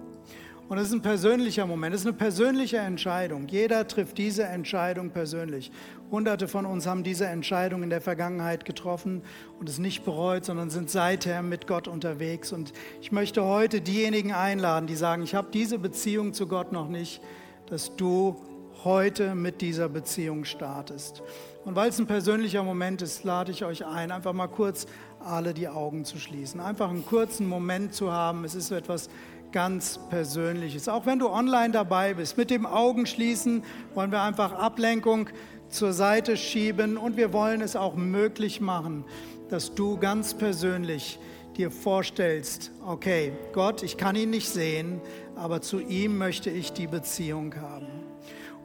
Und 0.67 0.79
es 0.79 0.89
ist 0.89 0.95
ein 0.95 1.03
persönlicher 1.03 1.67
Moment, 1.67 1.95
es 1.95 2.01
ist 2.03 2.07
eine 2.07 2.17
persönliche 2.17 2.79
Entscheidung. 2.79 3.47
Jeder 3.49 3.87
trifft 3.87 4.17
diese 4.17 4.45
Entscheidung 4.45 5.11
persönlich. 5.11 5.71
Hunderte 6.11 6.49
von 6.49 6.65
uns 6.65 6.87
haben 6.87 7.05
diese 7.05 7.27
Entscheidung 7.27 7.83
in 7.83 7.91
der 7.91 8.01
Vergangenheit 8.01 8.65
getroffen 8.65 9.23
und 9.61 9.69
es 9.69 9.79
nicht 9.79 10.07
bereut, 10.07 10.47
sondern 10.47 10.71
sind 10.71 10.89
seither 10.89 11.43
mit 11.43 11.67
Gott 11.67 11.87
unterwegs. 11.87 12.51
Und 12.51 12.73
ich 13.03 13.13
möchte 13.13 13.45
heute 13.45 13.83
diejenigen 13.83 14.33
einladen, 14.33 14.87
die 14.87 14.97
sagen, 14.97 15.23
ich 15.23 15.35
habe 15.35 15.49
diese 15.53 15.79
Beziehung 15.79 16.33
zu 16.33 16.47
Gott 16.47 16.73
noch 16.73 16.89
nicht, 16.89 17.21
dass 17.67 17.95
du 17.97 18.37
heute 18.85 19.35
mit 19.35 19.61
dieser 19.61 19.91
Beziehung 19.91 20.45
startest. 20.47 21.23
Und 21.65 21.77
weil 21.77 21.91
es 21.91 21.99
ein 21.99 22.07
persönlicher 22.07 22.63
Moment 22.63 23.03
ist, 23.03 23.25
lade 23.25 23.51
ich 23.51 23.65
euch 23.65 23.87
ein, 23.87 24.11
einfach 24.11 24.33
mal 24.33 24.49
kurz 24.49 24.87
alle 25.21 25.55
die 25.55 25.69
Augen 25.69 26.05
zu 26.05 26.19
schließen. 26.19 26.61
Einfach 26.61 26.91
einen 26.91 27.07
kurzen 27.07 27.47
Moment 27.47 27.95
zu 27.95 28.13
haben. 28.13 28.45
Es 28.45 28.55
ist 28.55 28.69
so 28.69 28.75
etwas 28.75 29.09
ganz 29.55 30.01
Persönliches. 30.11 30.89
Auch 30.89 31.07
wenn 31.07 31.21
du 31.21 31.29
online 31.31 31.71
dabei 31.71 32.15
bist, 32.15 32.37
mit 32.37 32.51
dem 32.51 32.67
Augenschließen 32.67 33.63
wollen 33.95 34.11
wir 34.11 34.21
einfach 34.21 34.53
Ablenkung 34.53 35.29
zur 35.69 35.93
Seite 35.93 36.37
schieben 36.37 36.97
und 36.97 37.17
wir 37.17 37.33
wollen 37.33 37.61
es 37.61 37.77
auch 37.77 37.95
möglich 37.95 38.61
machen, 38.61 39.05
dass 39.51 39.73
du 39.73 39.97
ganz 39.97 40.35
persönlich 40.35 41.21
dir 41.57 41.71
vorstellst, 41.71 42.73
okay, 42.85 43.33
Gott, 43.53 43.85
ich 43.85 43.97
kann 43.97 44.17
ihn 44.17 44.31
nicht 44.31 44.49
sehen, 44.49 45.01
aber 45.37 45.63
zu 45.63 45.79
ihm 45.79 46.19
möchte 46.19 46.51
ich 46.51 46.73
die 46.73 46.89
Beziehung 46.89 47.55
haben. 47.55 47.87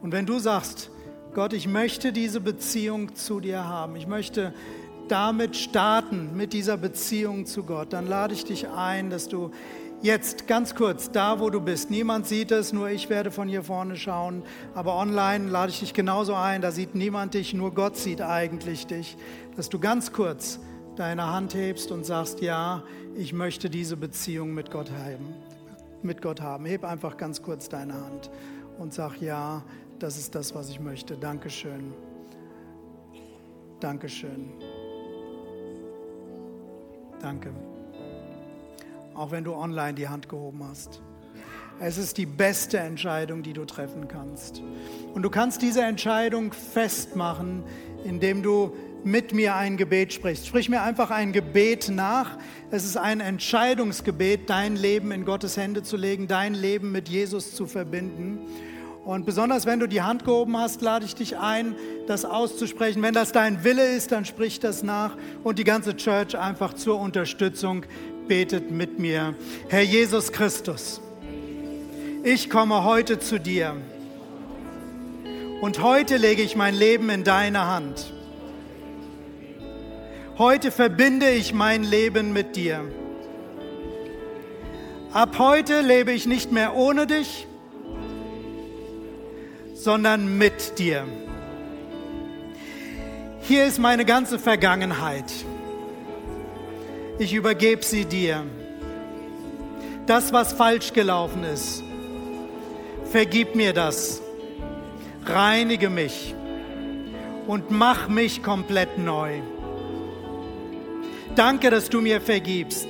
Und 0.02 0.10
wenn 0.10 0.26
du 0.26 0.40
sagst, 0.40 0.90
Gott, 1.34 1.52
ich 1.52 1.68
möchte 1.68 2.12
diese 2.12 2.40
Beziehung 2.40 3.14
zu 3.14 3.38
dir 3.38 3.64
haben, 3.64 3.94
ich 3.94 4.08
möchte 4.08 4.52
damit 5.06 5.56
starten, 5.56 6.36
mit 6.36 6.52
dieser 6.52 6.76
Beziehung 6.76 7.46
zu 7.46 7.62
Gott, 7.62 7.92
dann 7.92 8.08
lade 8.08 8.34
ich 8.34 8.44
dich 8.44 8.68
ein, 8.68 9.08
dass 9.10 9.28
du 9.28 9.52
Jetzt 10.02 10.46
ganz 10.46 10.74
kurz, 10.74 11.10
da 11.10 11.40
wo 11.40 11.50
du 11.50 11.60
bist. 11.60 11.90
Niemand 11.90 12.26
sieht 12.26 12.52
es, 12.52 12.72
nur 12.72 12.88
ich 12.88 13.10
werde 13.10 13.30
von 13.30 13.48
hier 13.48 13.62
vorne 13.62 13.96
schauen. 13.96 14.42
Aber 14.74 14.96
online 14.96 15.48
lade 15.48 15.70
ich 15.70 15.80
dich 15.80 15.92
genauso 15.92 16.34
ein. 16.34 16.62
Da 16.62 16.70
sieht 16.70 16.94
niemand 16.94 17.34
dich, 17.34 17.52
nur 17.52 17.74
Gott 17.74 17.98
sieht 17.98 18.22
eigentlich 18.22 18.86
dich. 18.86 19.18
Dass 19.56 19.68
du 19.68 19.78
ganz 19.78 20.10
kurz 20.10 20.58
deine 20.96 21.26
Hand 21.30 21.54
hebst 21.54 21.90
und 21.92 22.06
sagst, 22.06 22.40
ja, 22.40 22.82
ich 23.14 23.34
möchte 23.34 23.68
diese 23.68 23.98
Beziehung 23.98 24.54
mit 24.54 24.70
Gott 24.70 24.90
haben. 24.90 25.34
Mit 26.02 26.22
Gott 26.22 26.40
haben. 26.40 26.64
Heb 26.64 26.84
einfach 26.84 27.18
ganz 27.18 27.42
kurz 27.42 27.68
deine 27.68 27.92
Hand 27.92 28.30
und 28.78 28.94
sag, 28.94 29.20
ja, 29.20 29.62
das 29.98 30.16
ist 30.16 30.34
das, 30.34 30.54
was 30.54 30.70
ich 30.70 30.80
möchte. 30.80 31.18
Dankeschön. 31.18 31.92
Dankeschön. 33.80 34.50
Danke 37.20 37.52
auch 39.20 39.32
wenn 39.32 39.44
du 39.44 39.54
online 39.54 39.92
die 39.92 40.08
Hand 40.08 40.30
gehoben 40.30 40.64
hast. 40.66 41.02
Es 41.78 41.98
ist 41.98 42.16
die 42.16 42.24
beste 42.24 42.78
Entscheidung, 42.78 43.42
die 43.42 43.52
du 43.52 43.66
treffen 43.66 44.08
kannst. 44.08 44.62
Und 45.12 45.22
du 45.22 45.28
kannst 45.28 45.60
diese 45.60 45.82
Entscheidung 45.82 46.52
festmachen, 46.54 47.62
indem 48.04 48.42
du 48.42 48.74
mit 49.04 49.34
mir 49.34 49.56
ein 49.56 49.76
Gebet 49.76 50.14
sprichst. 50.14 50.46
Sprich 50.46 50.70
mir 50.70 50.80
einfach 50.82 51.10
ein 51.10 51.32
Gebet 51.32 51.90
nach. 51.90 52.38
Es 52.70 52.84
ist 52.84 52.96
ein 52.96 53.20
Entscheidungsgebet, 53.20 54.48
dein 54.48 54.76
Leben 54.76 55.12
in 55.12 55.26
Gottes 55.26 55.58
Hände 55.58 55.82
zu 55.82 55.98
legen, 55.98 56.26
dein 56.26 56.54
Leben 56.54 56.90
mit 56.90 57.10
Jesus 57.10 57.54
zu 57.54 57.66
verbinden. 57.66 58.38
Und 59.04 59.24
besonders 59.24 59.64
wenn 59.64 59.80
du 59.80 59.86
die 59.86 60.02
Hand 60.02 60.24
gehoben 60.24 60.56
hast, 60.58 60.82
lade 60.82 61.06
ich 61.06 61.14
dich 61.14 61.38
ein, 61.38 61.74
das 62.06 62.26
auszusprechen. 62.26 63.02
Wenn 63.02 63.14
das 63.14 63.32
dein 63.32 63.64
Wille 63.64 63.84
ist, 63.84 64.12
dann 64.12 64.26
sprich 64.26 64.60
das 64.60 64.82
nach 64.82 65.16
und 65.42 65.58
die 65.58 65.64
ganze 65.64 65.96
Church 65.96 66.38
einfach 66.38 66.74
zur 66.74 67.00
Unterstützung 67.00 67.84
betet 68.28 68.70
mit 68.70 68.98
mir. 68.98 69.34
Herr 69.68 69.82
Jesus 69.82 70.32
Christus, 70.32 71.00
ich 72.22 72.50
komme 72.50 72.84
heute 72.84 73.18
zu 73.18 73.38
dir 73.38 73.76
und 75.60 75.82
heute 75.82 76.16
lege 76.16 76.42
ich 76.42 76.56
mein 76.56 76.74
Leben 76.74 77.10
in 77.10 77.24
deine 77.24 77.66
Hand. 77.66 78.12
Heute 80.38 80.70
verbinde 80.70 81.30
ich 81.30 81.52
mein 81.52 81.84
Leben 81.84 82.32
mit 82.32 82.56
dir. 82.56 82.84
Ab 85.12 85.38
heute 85.38 85.80
lebe 85.80 86.12
ich 86.12 86.26
nicht 86.26 86.52
mehr 86.52 86.74
ohne 86.76 87.06
dich, 87.06 87.46
sondern 89.74 90.38
mit 90.38 90.78
dir. 90.78 91.04
Hier 93.42 93.66
ist 93.66 93.78
meine 93.78 94.04
ganze 94.04 94.38
Vergangenheit. 94.38 95.24
Ich 97.20 97.34
übergebe 97.34 97.84
sie 97.84 98.06
dir. 98.06 98.46
Das, 100.06 100.32
was 100.32 100.54
falsch 100.54 100.94
gelaufen 100.94 101.44
ist, 101.44 101.84
vergib 103.12 103.54
mir 103.54 103.74
das. 103.74 104.22
Reinige 105.26 105.90
mich 105.90 106.34
und 107.46 107.70
mach 107.70 108.08
mich 108.08 108.42
komplett 108.42 108.96
neu. 108.96 109.42
Danke, 111.36 111.68
dass 111.68 111.90
du 111.90 112.00
mir 112.00 112.22
vergibst. 112.22 112.88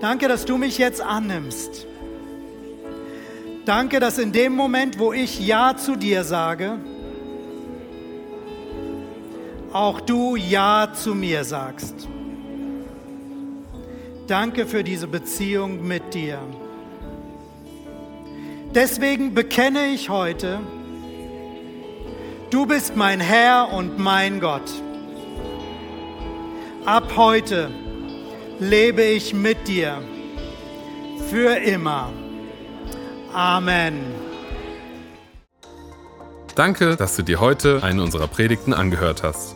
Danke, 0.00 0.26
dass 0.26 0.46
du 0.46 0.56
mich 0.56 0.78
jetzt 0.78 1.02
annimmst. 1.02 1.86
Danke, 3.66 4.00
dass 4.00 4.16
in 4.16 4.32
dem 4.32 4.54
Moment, 4.56 4.98
wo 4.98 5.12
ich 5.12 5.46
Ja 5.46 5.76
zu 5.76 5.96
dir 5.96 6.24
sage, 6.24 6.78
auch 9.74 10.00
du 10.00 10.34
Ja 10.36 10.88
zu 10.94 11.14
mir 11.14 11.44
sagst. 11.44 12.08
Danke 14.26 14.66
für 14.66 14.82
diese 14.82 15.06
Beziehung 15.06 15.86
mit 15.86 16.12
dir. 16.12 16.38
Deswegen 18.74 19.34
bekenne 19.34 19.86
ich 19.86 20.08
heute, 20.08 20.60
du 22.50 22.66
bist 22.66 22.96
mein 22.96 23.20
Herr 23.20 23.72
und 23.72 23.98
mein 23.98 24.40
Gott. 24.40 24.70
Ab 26.84 27.12
heute 27.16 27.70
lebe 28.58 29.02
ich 29.02 29.32
mit 29.32 29.68
dir 29.68 30.02
für 31.30 31.56
immer. 31.56 32.12
Amen. 33.32 33.94
Danke, 36.54 36.96
dass 36.96 37.16
du 37.16 37.22
dir 37.22 37.40
heute 37.40 37.82
eine 37.82 38.02
unserer 38.02 38.28
Predigten 38.28 38.72
angehört 38.72 39.22
hast. 39.22 39.55